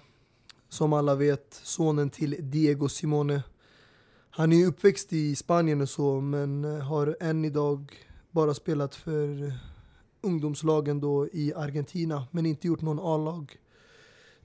som 0.68 0.92
alla 0.92 1.14
vet, 1.14 1.60
sonen 1.64 2.10
till 2.10 2.36
Diego 2.38 2.88
Simone. 2.88 3.42
Han 4.30 4.52
är 4.52 4.66
uppväxt 4.66 5.12
i 5.12 5.36
Spanien 5.36 5.80
och 5.80 5.88
så, 5.88 6.20
men 6.20 6.64
eh, 6.64 6.84
har 6.84 7.16
än 7.20 7.44
idag 7.44 7.92
bara 8.30 8.54
spelat 8.54 8.94
för 8.94 9.44
eh, 9.44 9.52
ungdomslagen 10.20 11.00
då 11.00 11.28
i 11.32 11.54
Argentina, 11.54 12.26
men 12.30 12.46
inte 12.46 12.66
gjort 12.66 12.82
någon 12.82 12.98
A-lag 12.98 13.56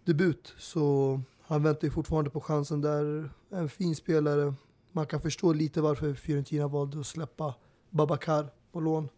debut. 0.03 0.53
Så 0.57 1.19
han 1.41 1.63
väntar 1.63 1.87
ju 1.87 1.91
fortfarande 1.91 2.29
på 2.29 2.41
chansen 2.41 2.81
där. 2.81 3.29
En 3.49 3.69
fin 3.69 3.95
spelare. 3.95 4.53
Man 4.91 5.05
kan 5.05 5.21
förstå 5.21 5.53
lite 5.53 5.81
varför 5.81 6.13
Fiorentina 6.13 6.67
valde 6.67 6.99
att 6.99 7.07
släppa 7.07 7.55
Babacar 7.89 8.49
på 8.71 8.79
lån. 8.79 9.09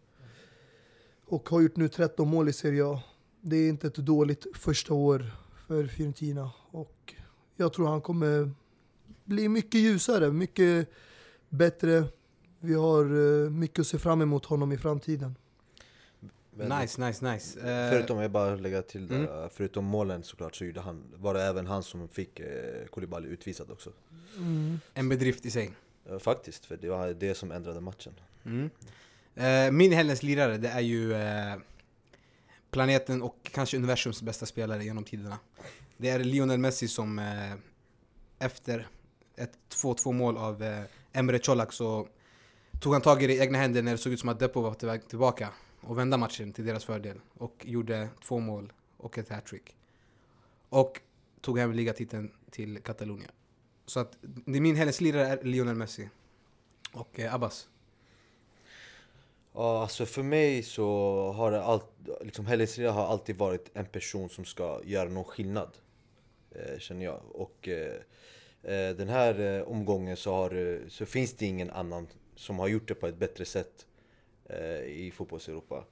Och 1.28 1.48
har 1.48 1.60
gjort 1.60 1.76
nu 1.76 1.88
13 1.88 2.28
mål 2.28 2.48
i 2.48 2.52
Serie 2.52 2.84
A. 2.86 3.02
Det 3.40 3.56
är 3.56 3.68
inte 3.68 3.86
ett 3.86 3.94
dåligt 3.94 4.46
första 4.54 4.94
år 4.94 5.30
för 5.68 5.86
Fiorentina. 5.86 6.50
Och 6.70 7.14
jag 7.56 7.72
tror 7.72 7.86
han 7.88 8.00
kommer 8.00 8.50
bli 9.24 9.48
mycket 9.48 9.80
ljusare, 9.80 10.30
mycket 10.32 10.88
bättre. 11.48 12.04
Vi 12.60 12.74
har 12.74 13.04
eh, 13.44 13.50
mycket 13.50 13.78
att 13.78 13.86
se 13.86 13.98
fram 13.98 14.22
emot 14.22 14.44
honom 14.44 14.72
i 14.72 14.78
framtiden. 14.78 15.34
Väldigt- 16.50 16.78
Nice, 16.80 17.06
nice, 17.06 17.32
nice. 17.32 17.60
Eh, 17.60 17.90
Förutom, 17.90 18.18
jag 18.18 18.30
bara 18.30 18.54
lägga 18.56 18.82
till 18.82 19.08
där, 19.08 19.16
Mm. 19.38 19.50
förutom 19.52 19.84
målen 19.84 20.22
såklart 20.22 20.54
så 20.56 20.64
gjorde 20.64 20.80
han, 20.80 21.02
var 21.16 21.34
det 21.34 21.42
även 21.42 21.66
han 21.66 21.82
som 21.82 22.08
fick 22.08 22.40
eh, 22.40 22.86
Koulibaly 22.90 23.28
utvisad 23.28 23.70
också. 23.70 23.90
Mm. 24.36 24.78
En 24.94 25.08
bedrift 25.08 25.46
i 25.46 25.50
sig. 25.50 25.70
Faktiskt, 26.20 26.64
för 26.66 26.76
det 26.76 26.88
var 26.88 27.08
det 27.08 27.34
som 27.34 27.52
ändrade 27.52 27.80
matchen. 27.80 28.12
Mm. 28.44 28.70
Eh, 29.36 29.70
min 29.72 29.92
helgens 29.92 30.22
lirare, 30.22 30.56
det 30.58 30.68
är 30.68 30.80
ju 30.80 31.12
eh, 31.14 31.56
planeten 32.70 33.22
och 33.22 33.36
kanske 33.52 33.76
universums 33.76 34.22
bästa 34.22 34.46
spelare 34.46 34.84
genom 34.84 35.04
tiderna. 35.04 35.38
Det 35.96 36.08
är 36.08 36.18
Lionel 36.18 36.58
Messi 36.58 36.88
som 36.88 37.18
eh, 37.18 37.52
efter 38.38 38.88
ett 39.36 39.52
2-2 39.70 40.12
mål 40.12 40.36
av 40.36 40.84
Emre 41.12 41.38
Colak 41.38 41.72
så 41.72 42.08
tog 42.80 42.92
han 42.92 43.02
tag 43.02 43.22
i 43.22 43.26
det 43.26 43.32
i 43.34 43.38
egna 43.40 43.58
händer 43.58 43.82
när 43.82 43.92
det 43.92 43.98
såg 43.98 44.12
ut 44.12 44.20
som 44.20 44.28
att 44.28 44.38
Depo 44.38 44.60
var 44.60 44.74
på 44.74 44.86
väg 44.86 45.08
tillbaka 45.08 45.48
och 45.80 45.98
vända 45.98 46.16
matchen 46.16 46.52
till 46.52 46.66
deras 46.66 46.84
fördel 46.84 47.20
och 47.34 47.62
gjorde 47.66 48.08
två 48.24 48.38
mål 48.38 48.72
och 48.96 49.18
ett 49.18 49.28
hattrick. 49.28 49.76
Och 50.68 51.00
tog 51.40 51.58
hem 51.58 51.72
ligatiteln 51.72 52.32
till 52.50 52.78
Katalonien. 52.82 53.30
Så 53.86 54.00
att 54.00 54.16
det- 54.22 54.60
min 54.60 54.76
helgens 54.76 55.00
lirare 55.00 55.26
är 55.26 55.42
Lionel 55.44 55.74
Messi. 55.74 56.08
Och 56.92 57.20
eh, 57.20 57.34
Abbas. 57.34 57.68
Ja, 59.58 59.82
alltså 59.82 60.06
för 60.06 60.22
mig 60.22 60.62
så 60.62 60.86
har 61.32 61.50
det 61.50 61.62
allt, 61.62 61.86
liksom 62.20 62.46
Helens 62.46 62.78
Lira 62.78 62.92
har 62.92 63.06
alltid 63.06 63.36
varit 63.36 63.70
en 63.74 63.86
person 63.86 64.28
som 64.28 64.44
ska 64.44 64.80
göra 64.84 65.08
någon 65.08 65.24
skillnad. 65.24 65.68
Eh, 66.50 66.78
känner 66.78 67.04
jag. 67.04 67.20
Och 67.32 67.68
eh, 67.68 67.94
eh, 68.62 68.96
den 68.96 69.08
här 69.08 69.64
omgången 69.68 70.16
så, 70.16 70.34
har, 70.34 70.80
så 70.88 71.06
finns 71.06 71.34
det 71.34 71.46
ingen 71.46 71.70
annan 71.70 72.08
som 72.34 72.58
har 72.58 72.68
gjort 72.68 72.88
det 72.88 72.94
på 72.94 73.06
ett 73.06 73.16
bättre 73.16 73.44
sätt 73.44 73.86
eh, 74.44 74.80
i 74.80 75.12
fotbolls-Europa. 75.14 75.84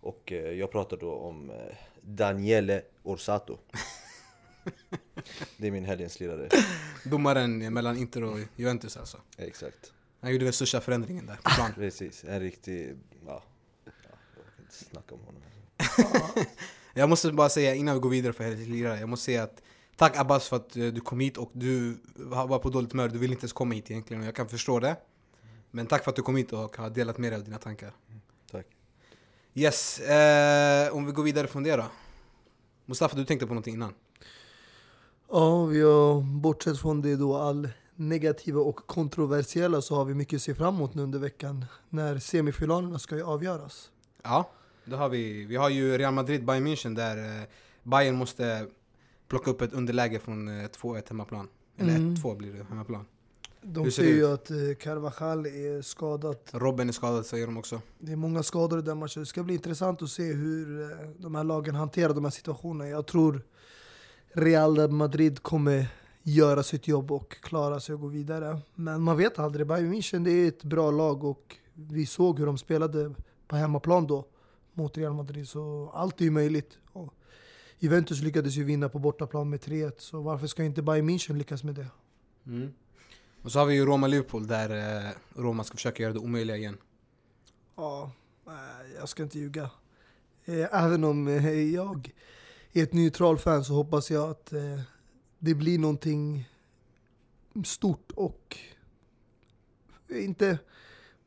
Och 0.00 0.32
jag 0.32 0.70
pratar 0.70 0.96
då 0.96 1.12
om 1.12 1.52
Daniele 2.00 2.82
Orsato. 3.02 3.58
det 5.56 5.66
är 5.66 5.70
min 5.70 5.84
helgens 5.84 6.20
lirare. 6.20 6.48
Domaren 7.04 7.74
mellan 7.74 7.96
Inter 7.96 8.24
och 8.24 8.38
Juventus 8.56 8.96
alltså. 8.96 9.18
Exakt. 9.36 9.93
Han 10.24 10.32
gjorde 10.32 10.44
den 10.44 10.52
största 10.52 10.80
förändringen 10.80 11.26
där 11.26 11.36
på 11.36 11.50
plan. 11.50 11.72
Precis, 11.76 12.24
en 12.24 12.40
riktig... 12.40 12.96
Ja, 13.26 13.42
ja, 13.84 13.92
jag 14.36 14.44
kan 14.56 14.64
inte 14.64 14.74
snacka 14.74 15.14
om 15.14 15.20
honom. 15.20 15.42
Jag 16.94 17.08
måste 17.08 17.32
bara 17.32 17.48
säga 17.48 17.74
innan 17.74 17.94
vi 17.94 18.00
går 18.00 18.10
vidare 18.10 18.32
för 18.32 18.44
helgens 18.44 18.68
lirare, 18.68 19.00
jag 19.00 19.08
måste 19.08 19.24
säga 19.24 19.42
att 19.42 19.62
Tack 19.96 20.16
Abbas 20.16 20.48
för 20.48 20.56
att 20.56 20.76
eh, 20.76 20.86
du 20.86 21.00
kom 21.00 21.20
hit 21.20 21.36
och 21.36 21.50
du 21.52 21.96
var 22.14 22.58
på 22.58 22.70
dåligt 22.70 22.92
humör, 22.92 23.08
du 23.08 23.18
ville 23.18 23.32
inte 23.32 23.44
ens 23.44 23.52
komma 23.52 23.74
hit 23.74 23.90
egentligen 23.90 24.20
och 24.22 24.26
jag 24.26 24.34
kan 24.34 24.48
förstå 24.48 24.80
det. 24.80 24.96
Men 25.70 25.86
tack 25.86 26.04
för 26.04 26.10
att 26.10 26.16
du 26.16 26.22
kom 26.22 26.36
hit 26.36 26.52
och 26.52 26.76
har 26.76 26.90
delat 26.90 27.18
med 27.18 27.32
dig 27.32 27.38
av 27.38 27.44
dina 27.44 27.58
tankar. 27.58 27.92
Tack. 28.50 28.66
Yes, 29.54 30.00
eh, 30.00 30.94
om 30.94 31.06
vi 31.06 31.12
går 31.12 31.22
vidare 31.22 31.46
från 31.46 31.62
det 31.62 31.76
då. 31.76 31.84
Mustafa, 32.86 33.16
du 33.16 33.24
tänkte 33.24 33.46
på 33.46 33.54
någonting 33.54 33.74
innan? 33.74 33.94
Ja, 35.30 35.64
vi 35.64 35.82
har 35.82 36.20
bortsett 36.20 36.80
från 36.80 37.02
det 37.02 37.16
då 37.16 37.36
all 37.36 37.68
negativa 37.96 38.60
och 38.60 38.76
kontroversiella 38.76 39.82
så 39.82 39.94
har 39.94 40.04
vi 40.04 40.14
mycket 40.14 40.36
att 40.36 40.42
se 40.42 40.54
fram 40.54 40.74
emot 40.74 40.94
nu 40.94 41.02
under 41.02 41.18
veckan 41.18 41.64
när 41.88 42.18
semifinalerna 42.18 42.98
ska 42.98 43.16
ju 43.16 43.22
avgöras. 43.22 43.90
Ja, 44.22 44.50
det 44.84 44.96
har 44.96 45.08
vi. 45.08 45.44
Vi 45.44 45.56
har 45.56 45.68
ju 45.70 45.98
Real 45.98 46.14
Madrid, 46.14 46.44
Bayern 46.44 46.66
München 46.66 46.94
där 46.94 47.40
eh, 47.40 47.46
Bayern 47.82 48.16
måste 48.16 48.66
plocka 49.28 49.50
upp 49.50 49.60
ett 49.60 49.72
underläge 49.72 50.18
från 50.18 50.48
eh, 50.48 50.68
2-1 50.68 51.02
hemmaplan. 51.08 51.48
Eller 51.76 51.96
Mm. 51.96 52.14
1-2 52.14 52.36
blir 52.36 52.52
det 52.52 52.64
hemmaplan. 52.68 53.06
De 53.62 53.84
det 53.84 54.02
ju 54.02 54.32
att 54.32 54.50
eh, 54.50 54.56
Carvajal 54.80 55.46
är 55.46 55.82
skadad. 55.82 56.36
Robben 56.52 56.88
är 56.88 56.92
skadad 56.92 57.26
säger 57.26 57.46
de 57.46 57.56
också. 57.56 57.80
Det 57.98 58.12
är 58.12 58.16
många 58.16 58.42
skador 58.42 58.78
i 58.78 58.82
den 58.82 58.98
matchen. 58.98 59.22
Det 59.22 59.26
ska 59.26 59.42
bli 59.42 59.54
intressant 59.54 60.02
att 60.02 60.10
se 60.10 60.32
hur 60.32 60.82
eh, 60.82 60.88
de 61.18 61.34
här 61.34 61.44
lagen 61.44 61.74
hanterar 61.74 62.14
de 62.14 62.24
här 62.24 62.30
situationerna. 62.30 62.90
Jag 62.90 63.06
tror 63.06 63.42
Real 64.32 64.90
Madrid 64.90 65.42
kommer 65.42 65.86
göra 66.24 66.62
sitt 66.62 66.88
jobb 66.88 67.12
och 67.12 67.32
klara 67.32 67.80
sig 67.80 67.94
och 67.94 68.00
gå 68.00 68.06
vidare. 68.06 68.60
Men 68.74 69.02
man 69.02 69.16
vet 69.16 69.38
aldrig. 69.38 69.66
Bayern 69.66 69.94
München 69.94 70.24
det 70.24 70.30
är 70.30 70.48
ett 70.48 70.64
bra 70.64 70.90
lag 70.90 71.24
och 71.24 71.56
vi 71.74 72.06
såg 72.06 72.38
hur 72.38 72.46
de 72.46 72.58
spelade 72.58 73.14
på 73.48 73.56
hemmaplan 73.56 74.06
då 74.06 74.26
mot 74.72 74.98
Real 74.98 75.12
Madrid. 75.14 75.48
Så 75.48 75.90
allt 75.94 76.20
är 76.20 76.24
ju 76.24 76.30
möjligt. 76.30 76.78
Och 76.92 77.14
Juventus 77.78 78.22
lyckades 78.22 78.54
ju 78.54 78.64
vinna 78.64 78.88
på 78.88 78.98
bortaplan 78.98 79.50
med 79.50 79.60
3-1. 79.60 79.92
Så 79.98 80.20
varför 80.20 80.46
ska 80.46 80.64
inte 80.64 80.82
Bayern 80.82 81.10
München 81.10 81.36
lyckas 81.36 81.64
med 81.64 81.74
det? 81.74 81.86
Mm. 82.46 82.72
Och 83.42 83.52
så 83.52 83.58
har 83.58 83.66
vi 83.66 83.74
ju 83.74 83.86
Roma-Liverpool 83.86 84.46
där 84.46 84.70
eh, 85.06 85.10
Roma 85.34 85.64
ska 85.64 85.76
försöka 85.76 86.02
göra 86.02 86.12
det 86.12 86.18
omöjliga 86.18 86.56
igen. 86.56 86.76
Ja, 87.76 88.10
jag 88.98 89.08
ska 89.08 89.22
inte 89.22 89.38
ljuga. 89.38 89.70
Eh, 90.44 90.84
Även 90.84 91.04
om 91.04 91.28
eh, 91.28 91.60
jag 91.60 92.12
är 92.72 92.82
ett 92.82 92.92
neutral 92.92 93.38
fan 93.38 93.64
så 93.64 93.74
hoppas 93.74 94.10
jag 94.10 94.30
att 94.30 94.52
det 95.44 95.54
blir 95.54 95.78
någonting 95.78 96.48
stort 97.64 98.12
och 98.14 98.56
inte 100.08 100.58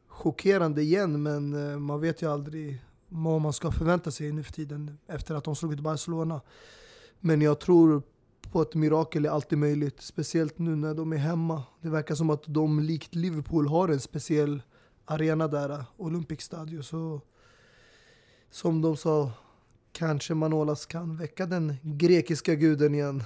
chockerande 0.07 0.82
igen 0.82 1.24
men 1.24 1.72
eh, 1.72 1.80
man 1.80 2.01
vet 2.01 2.22
ju 2.22 2.32
aldrig 2.32 2.82
vad 3.07 3.41
man 3.41 3.53
ska 3.53 3.72
förvänta 3.72 4.11
sig 4.11 4.32
nu 4.32 4.43
för 4.43 4.53
tiden 4.53 4.97
efter 5.07 5.36
att 5.36 5.43
de 5.43 5.55
slog 5.55 5.74
ut 5.74 5.80
Barcelona. 5.80 6.41
Men 7.20 7.41
jag 7.41 7.59
tror 7.59 8.01
på 8.51 8.61
ett 8.61 8.76
mirakel 8.76 9.26
är 9.26 9.30
alltid 9.30 9.57
möjligt, 9.57 10.01
speciellt 10.01 10.59
nu 10.59 10.76
när 10.76 10.93
de 10.93 11.13
är 11.13 11.18
hemma. 11.18 11.63
Det 11.82 11.89
verkar 11.89 12.15
som 12.15 12.30
att 12.30 12.43
de 12.45 12.80
likt 12.80 13.15
Liverpool 13.15 13.68
har 13.68 13.89
en 13.89 13.99
speciell 13.99 14.61
arena 15.05 15.47
där, 15.47 15.86
Olympic 15.97 16.41
Stadio. 16.41 16.82
Så 16.82 17.22
som 18.51 18.82
de 18.82 18.97
sa, 18.97 19.32
kanske 19.91 20.34
Manolas 20.34 20.86
kan 20.86 21.18
väcka 21.18 21.45
den 21.45 21.76
grekiska 21.84 22.55
guden 22.55 22.95
igen. 22.95 23.24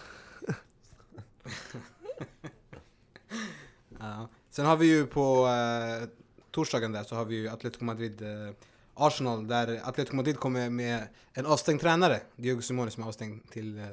Ja. 3.99 4.27
Sen 4.49 4.65
har 4.65 4.77
vi 4.77 4.85
ju 4.97 5.05
på 5.05 5.47
eh, 5.47 6.07
torsdagen 6.51 6.91
där 6.91 7.03
så 7.03 7.15
har 7.15 7.25
vi 7.25 7.35
ju 7.35 7.47
Atletico 7.49 7.83
Madrid 7.85 8.21
eh, 8.21 8.53
Arsenal 8.93 9.47
där 9.47 9.81
Atletico 9.83 10.15
Madrid 10.15 10.37
kommer 10.39 10.69
med 10.69 11.07
en 11.33 11.45
avstängd 11.45 11.81
tränare. 11.81 12.21
Diego 12.35 12.61
Simone 12.61 12.91
som 12.91 13.03
är 13.03 13.07
avstängd 13.07 13.49
till 13.49 13.77
eh, 13.79 13.85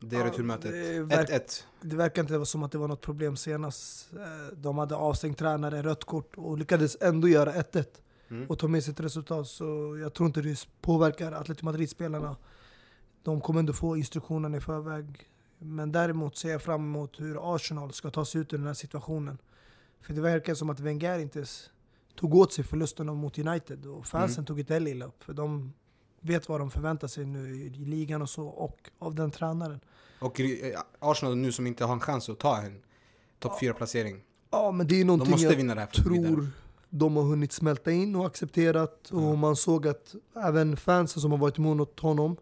det 0.00 0.16
Ja, 0.16 0.24
returmötet. 0.26 0.70
det 0.72 1.00
verk- 1.16 1.28
1-1. 1.30 1.62
Det 1.80 1.96
verkar 1.96 2.22
inte 2.22 2.46
som 2.46 2.62
att 2.62 2.72
det 2.72 2.78
var 2.78 2.88
något 2.88 3.00
problem 3.00 3.36
senast. 3.36 4.12
Eh, 4.12 4.56
De 4.56 4.78
hade 4.78 4.94
avstängt 4.96 5.38
tränare, 5.38 5.82
rött 5.82 6.04
kort 6.04 6.32
och 6.36 6.58
lyckades 6.58 6.96
ändå 7.00 7.28
göra 7.28 7.52
1-1 7.52 7.84
Mm. 8.30 8.46
och 8.48 8.58
ta 8.58 8.68
med 8.68 8.84
sig 8.84 8.92
ett 8.92 9.00
resultat. 9.00 9.48
Så 9.48 9.98
jag 10.02 10.14
tror 10.14 10.26
inte 10.26 10.40
det 10.42 10.66
påverkar 10.80 11.32
Atletico 11.32 11.64
Madrid-spelarna. 11.64 12.36
De 13.22 13.40
kommer 13.40 13.60
ändå 13.60 13.72
få 13.72 13.96
instruktionerna 13.96 14.56
i 14.56 14.60
förväg. 14.60 15.28
Men 15.58 15.92
däremot 15.92 16.36
ser 16.36 16.50
jag 16.50 16.62
fram 16.62 16.80
emot 16.84 17.20
hur 17.20 17.54
Arsenal 17.54 17.92
ska 17.92 18.10
ta 18.10 18.24
sig 18.24 18.40
ut 18.40 18.52
ur 18.52 18.58
den 18.58 18.66
här 18.66 18.74
situationen. 18.74 19.38
För 20.00 20.14
det 20.14 20.20
verkar 20.20 20.54
som 20.54 20.70
att 20.70 20.80
Wenger 20.80 21.18
inte 21.18 21.44
tog 22.14 22.34
åt 22.34 22.52
sig 22.52 22.64
förlusten 22.64 23.06
mot 23.06 23.38
United 23.38 23.86
och 23.86 24.06
fansen 24.06 24.38
Mm. 24.38 24.46
tog 24.46 24.60
inte 24.60 24.74
heller 24.74 24.90
illa 24.90 25.06
upp. 25.06 25.24
För 25.24 25.32
de 25.32 25.72
vet 26.20 26.48
vad 26.48 26.60
de 26.60 26.70
förväntar 26.70 27.08
sig 27.08 27.24
nu 27.26 27.56
i 27.56 27.68
ligan 27.70 28.22
och 28.22 28.30
så, 28.30 28.46
och 28.46 28.90
av 28.98 29.14
den 29.14 29.30
tränaren. 29.30 29.80
Och 30.20 30.40
Arsenal 30.98 31.36
nu 31.36 31.52
som 31.52 31.66
inte 31.66 31.84
har 31.84 31.92
en 31.94 32.00
chans 32.00 32.28
att 32.28 32.38
ta 32.38 32.58
en 32.62 32.82
topp 33.38 33.60
4-placering. 33.62 34.20
Ja, 34.50 34.70
men 34.70 34.86
det 34.86 34.94
är 34.94 34.98
De 34.98 35.04
någonting 35.04 35.30
måste 35.30 35.46
jag 35.46 35.56
vinna 35.56 35.74
det 35.74 35.80
här 35.80 35.88
för 36.02 36.10
vidare. 36.10 36.32
tror 36.32 36.48
de 36.90 37.16
har 37.16 37.22
hunnit 37.22 37.52
smälta 37.52 37.90
in 37.92 38.16
och 38.16 38.26
accepterat. 38.26 39.10
Och 39.10 39.22
Ja. 39.22 39.34
man 39.36 39.56
såg 39.56 39.86
att 39.88 40.14
även 40.36 40.76
fansen 40.76 41.22
som 41.22 41.30
har 41.30 41.38
varit 41.38 41.58
emot 41.58 42.00
honom 42.00 42.36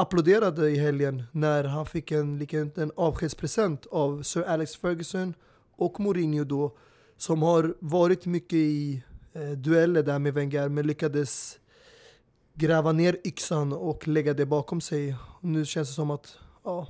applåderade 0.00 0.70
i 0.70 0.78
helgen 0.78 1.22
när 1.32 1.64
han 1.64 1.86
fick 1.86 2.10
en 2.10 2.38
liten 2.38 2.92
avskedspresent 2.96 3.86
av 3.86 4.22
Sir 4.22 4.42
Alex 4.42 4.76
Ferguson 4.76 5.34
och 5.76 6.00
Mourinho 6.00 6.44
då, 6.44 6.76
som 7.16 7.42
har 7.42 7.74
varit 7.78 8.26
mycket 8.26 8.52
i 8.52 9.02
eh, 9.32 9.50
dueller 9.50 10.02
där 10.02 10.18
med 10.18 10.34
Wenger, 10.34 10.68
men 10.68 10.86
lyckades 10.86 11.58
gräva 12.54 12.92
ner 12.92 13.16
yxan 13.24 13.72
och 13.72 14.08
lägga 14.08 14.34
det 14.34 14.46
bakom 14.46 14.80
sig. 14.80 15.16
Nu 15.40 15.64
känns 15.64 15.88
det 15.88 15.94
som 15.94 16.10
att 16.10 16.36
ja, 16.64 16.86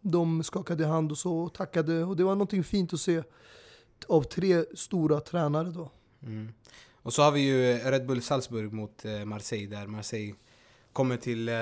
de 0.00 0.42
skakade 0.42 0.86
hand 0.86 1.10
och 1.12 1.18
så 1.18 1.38
och 1.38 1.54
tackade 1.54 2.04
och 2.04 2.16
det 2.16 2.24
var 2.24 2.34
någonting 2.34 2.64
fint 2.64 2.92
att 2.92 3.00
se 3.00 3.22
av 4.08 4.22
tre 4.22 4.64
stora 4.74 5.20
tränare 5.20 5.70
då. 5.70 5.90
Mm. 6.22 6.52
Och 7.02 7.12
så 7.12 7.22
har 7.22 7.32
vi 7.32 7.40
ju 7.40 7.78
Red 7.90 8.06
Bull 8.06 8.22
Salzburg 8.22 8.72
mot 8.72 9.04
eh, 9.04 9.24
Marseille 9.24 9.76
där 9.76 9.86
Marseille 9.86 10.34
kommer 10.92 11.16
till 11.16 11.48
eh, 11.48 11.54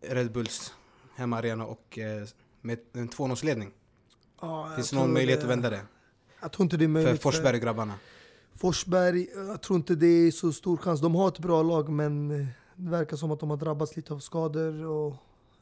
Red 0.00 0.32
Bulls 0.32 0.74
hemmaarena 1.14 1.66
och 1.66 1.98
eh, 1.98 2.26
med 2.60 2.78
en 2.92 3.08
2-0-ledning. 3.08 3.70
Ja, 4.40 4.72
Finns 4.76 4.90
det 4.90 4.96
någon 4.96 5.12
möjlighet 5.12 5.40
det- 5.40 5.46
att 5.46 5.50
vända 5.50 5.70
det? 5.70 5.80
Jag 6.42 6.52
tror 6.52 6.64
inte 6.64 6.76
det 6.76 6.84
är 6.84 6.86
För 6.86 6.92
möjligt. 6.92 7.22
Forsberg 7.22 7.56
och 7.56 7.62
grabbarna? 7.62 7.94
Forsberg, 8.54 9.28
jag 9.34 9.62
tror 9.62 9.76
inte 9.76 9.94
det 9.94 10.06
är 10.06 10.30
så 10.30 10.52
stor 10.52 10.76
chans. 10.76 11.00
De 11.00 11.14
har 11.14 11.28
ett 11.28 11.38
bra 11.38 11.62
lag 11.62 11.88
men 11.88 12.30
eh, 12.40 12.46
det 12.76 12.90
verkar 12.90 13.16
som 13.16 13.30
att 13.30 13.40
de 13.40 13.50
har 13.50 13.56
drabbats 13.56 13.96
lite 13.96 14.14
av 14.14 14.18
skador. 14.18 14.84
Och, 14.86 15.14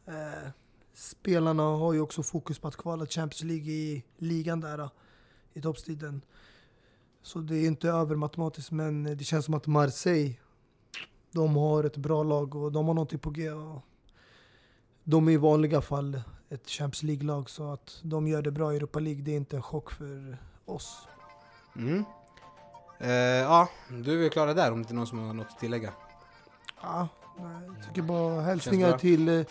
eh, 0.06 0.48
spelarna 0.94 1.62
har 1.62 1.92
ju 1.92 2.00
också 2.00 2.22
fokus 2.22 2.58
på 2.58 2.68
att 2.68 2.76
kvala 2.76 3.06
Champions 3.06 3.42
League 3.42 3.72
i 3.72 4.04
ligan 4.18 4.60
där 4.60 4.78
eh, 4.78 4.88
i 5.54 5.62
toppstriden. 5.62 6.22
Så 7.22 7.38
det 7.38 7.56
är 7.56 7.66
inte 7.66 7.88
över 7.88 8.16
matematiskt 8.16 8.70
men 8.70 9.04
det 9.04 9.24
känns 9.24 9.44
som 9.44 9.54
att 9.54 9.66
Marseille, 9.66 10.34
de 11.32 11.56
har 11.56 11.84
ett 11.84 11.96
bra 11.96 12.22
lag 12.22 12.54
och 12.54 12.72
de 12.72 12.86
har 12.86 12.94
någonting 12.94 13.18
på 13.18 13.30
G. 13.30 13.50
Och 13.50 13.82
de 15.10 15.28
är 15.28 15.32
i 15.32 15.36
vanliga 15.36 15.80
fall 15.80 16.20
ett 16.48 16.68
Champions 16.68 17.02
League-lag 17.02 17.50
så 17.50 17.72
att 17.72 18.00
de 18.02 18.28
gör 18.28 18.42
det 18.42 18.50
bra 18.50 18.72
i 18.72 18.76
Europa 18.76 18.98
League 18.98 19.22
det 19.22 19.32
är 19.32 19.36
inte 19.36 19.56
en 19.56 19.62
chock 19.62 19.90
för 19.90 20.38
oss. 20.64 21.08
Mm. 21.76 22.04
Eh, 22.98 23.10
ja, 23.10 23.68
du 24.04 24.12
är 24.12 24.16
väl 24.16 24.30
klara 24.30 24.54
där 24.54 24.72
om 24.72 24.82
det 24.82 24.90
är 24.90 24.94
någon 24.94 25.06
som 25.06 25.18
har 25.18 25.34
något 25.34 25.46
att 25.50 25.58
tillägga. 25.58 25.92
Ja, 26.82 27.08
nej, 27.38 27.68
jag 27.76 27.86
tycker 27.86 28.02
bara 28.02 28.40
hälsningar 28.40 28.98
till 28.98 29.28
eh, 29.28 29.46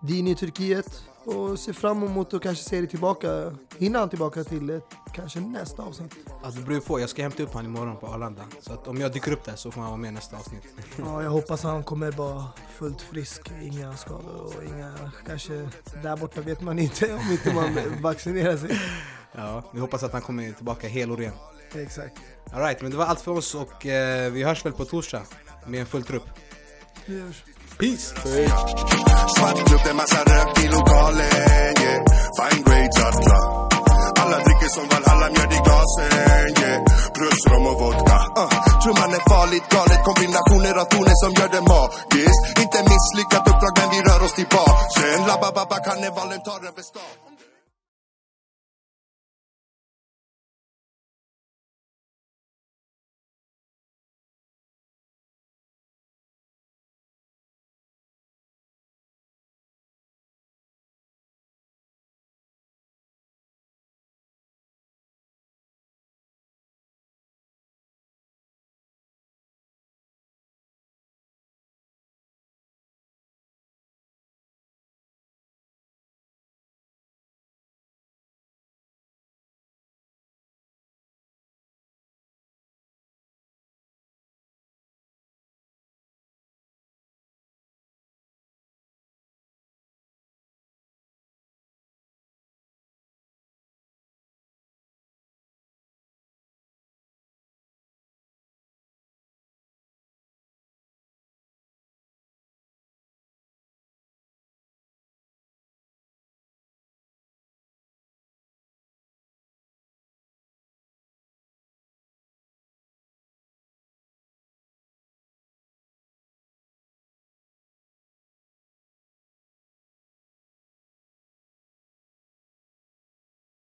Dini 0.00 0.30
i 0.30 0.34
Turkiet 0.34 1.04
och 1.24 1.58
ser 1.58 1.72
fram 1.72 2.02
emot 2.02 2.34
att 2.34 2.42
kanske 2.42 2.64
se 2.64 2.78
dig 2.78 2.88
tillbaka, 2.88 3.52
hinna 3.78 3.98
han 3.98 4.08
tillbaka 4.08 4.44
till 4.44 4.70
eh, 4.70 4.80
kanske 5.18 5.40
nästa 5.40 5.82
avsnitt. 5.82 6.14
Ja, 6.42 6.50
det 6.50 6.60
beror 6.60 6.80
på, 6.80 7.00
jag 7.00 7.10
ska 7.10 7.22
hämta 7.22 7.42
upp 7.42 7.52
honom 7.52 7.76
imorgon 7.76 7.96
på 7.96 8.06
Arlanda. 8.06 8.42
Så 8.60 8.72
att 8.72 8.88
om 8.88 9.00
jag 9.00 9.12
dyker 9.12 9.32
upp 9.32 9.44
där 9.44 9.56
så 9.56 9.70
får 9.70 9.80
han 9.80 9.90
vara 9.90 10.00
med 10.00 10.14
nästa 10.14 10.36
avsnitt. 10.36 10.62
Ja, 10.98 11.22
jag 11.22 11.30
hoppas 11.30 11.62
han 11.62 11.82
kommer 11.84 12.12
vara 12.12 12.44
fullt 12.78 13.02
frisk, 13.02 13.52
inga 13.62 13.96
skador 13.96 14.56
och 14.56 14.64
inga, 14.64 14.94
kanske 15.26 15.68
där 16.02 16.16
borta 16.16 16.40
vet 16.40 16.60
man 16.60 16.78
inte 16.78 17.14
om 17.14 17.32
inte 17.32 17.54
man 17.54 17.76
vaccinerar 18.02 18.56
sig. 18.56 18.80
Ja, 19.32 19.62
vi 19.72 19.80
hoppas 19.80 20.02
att 20.02 20.12
han 20.12 20.22
kommer 20.22 20.52
tillbaka 20.52 20.88
hel 20.88 21.10
och 21.10 21.18
ren. 21.18 21.32
Exakt. 21.74 22.18
Alright, 22.52 22.82
men 22.82 22.90
det 22.90 22.96
var 22.96 23.04
allt 23.04 23.20
för 23.20 23.32
oss 23.32 23.54
och 23.54 23.86
eh, 23.86 24.32
vi 24.32 24.42
hörs 24.42 24.64
väl 24.64 24.72
på 24.72 24.84
torsdag 24.84 25.22
med 25.66 25.80
en 25.80 25.86
full 25.86 26.02
trupp. 26.02 26.28
Vi 27.06 27.20
hörs. 27.20 27.44
Peace! 27.78 28.14
Svart 29.36 29.66
klubb, 29.66 29.80
det 29.84 29.90
är 29.90 29.94
massa 29.94 30.24
rök 30.24 30.64
i 30.64 30.68
lokalen 30.68 31.20
yeah. 31.20 32.04
Fine 32.38 32.64
grades 32.64 32.98
alla 33.04 33.57
alla 34.22 34.38
dricker 34.44 34.70
som 34.76 34.84
Valhalla, 34.92 35.26
mjöd 35.34 35.52
i 35.58 35.60
glasen 35.66 36.08
yeah. 36.62 36.78
Plus 37.16 37.40
rom 37.50 37.66
och 37.70 37.78
vodka 37.80 38.18
uh. 38.42 38.50
Tror 38.82 38.94
man 39.02 39.10
är 39.18 39.24
farligt 39.34 39.66
galet 39.74 40.00
Kombinationer 40.08 40.74
av 40.82 40.86
toner 40.92 41.16
som 41.22 41.30
gör 41.38 41.50
det 41.56 41.64
magiskt 41.72 42.42
Inte 42.62 42.78
misslyckat 42.92 43.44
uppdrag 43.50 43.74
men 43.78 43.88
vi 43.94 43.98
rör 44.08 44.20
oss 44.26 44.34
till 44.38 44.48
basen 44.56 45.18
Labba 45.30 45.48
babba 45.56 45.78
karnevalen 45.86 46.40
tar 46.48 46.60
över 46.68 46.84
stan 46.90 47.27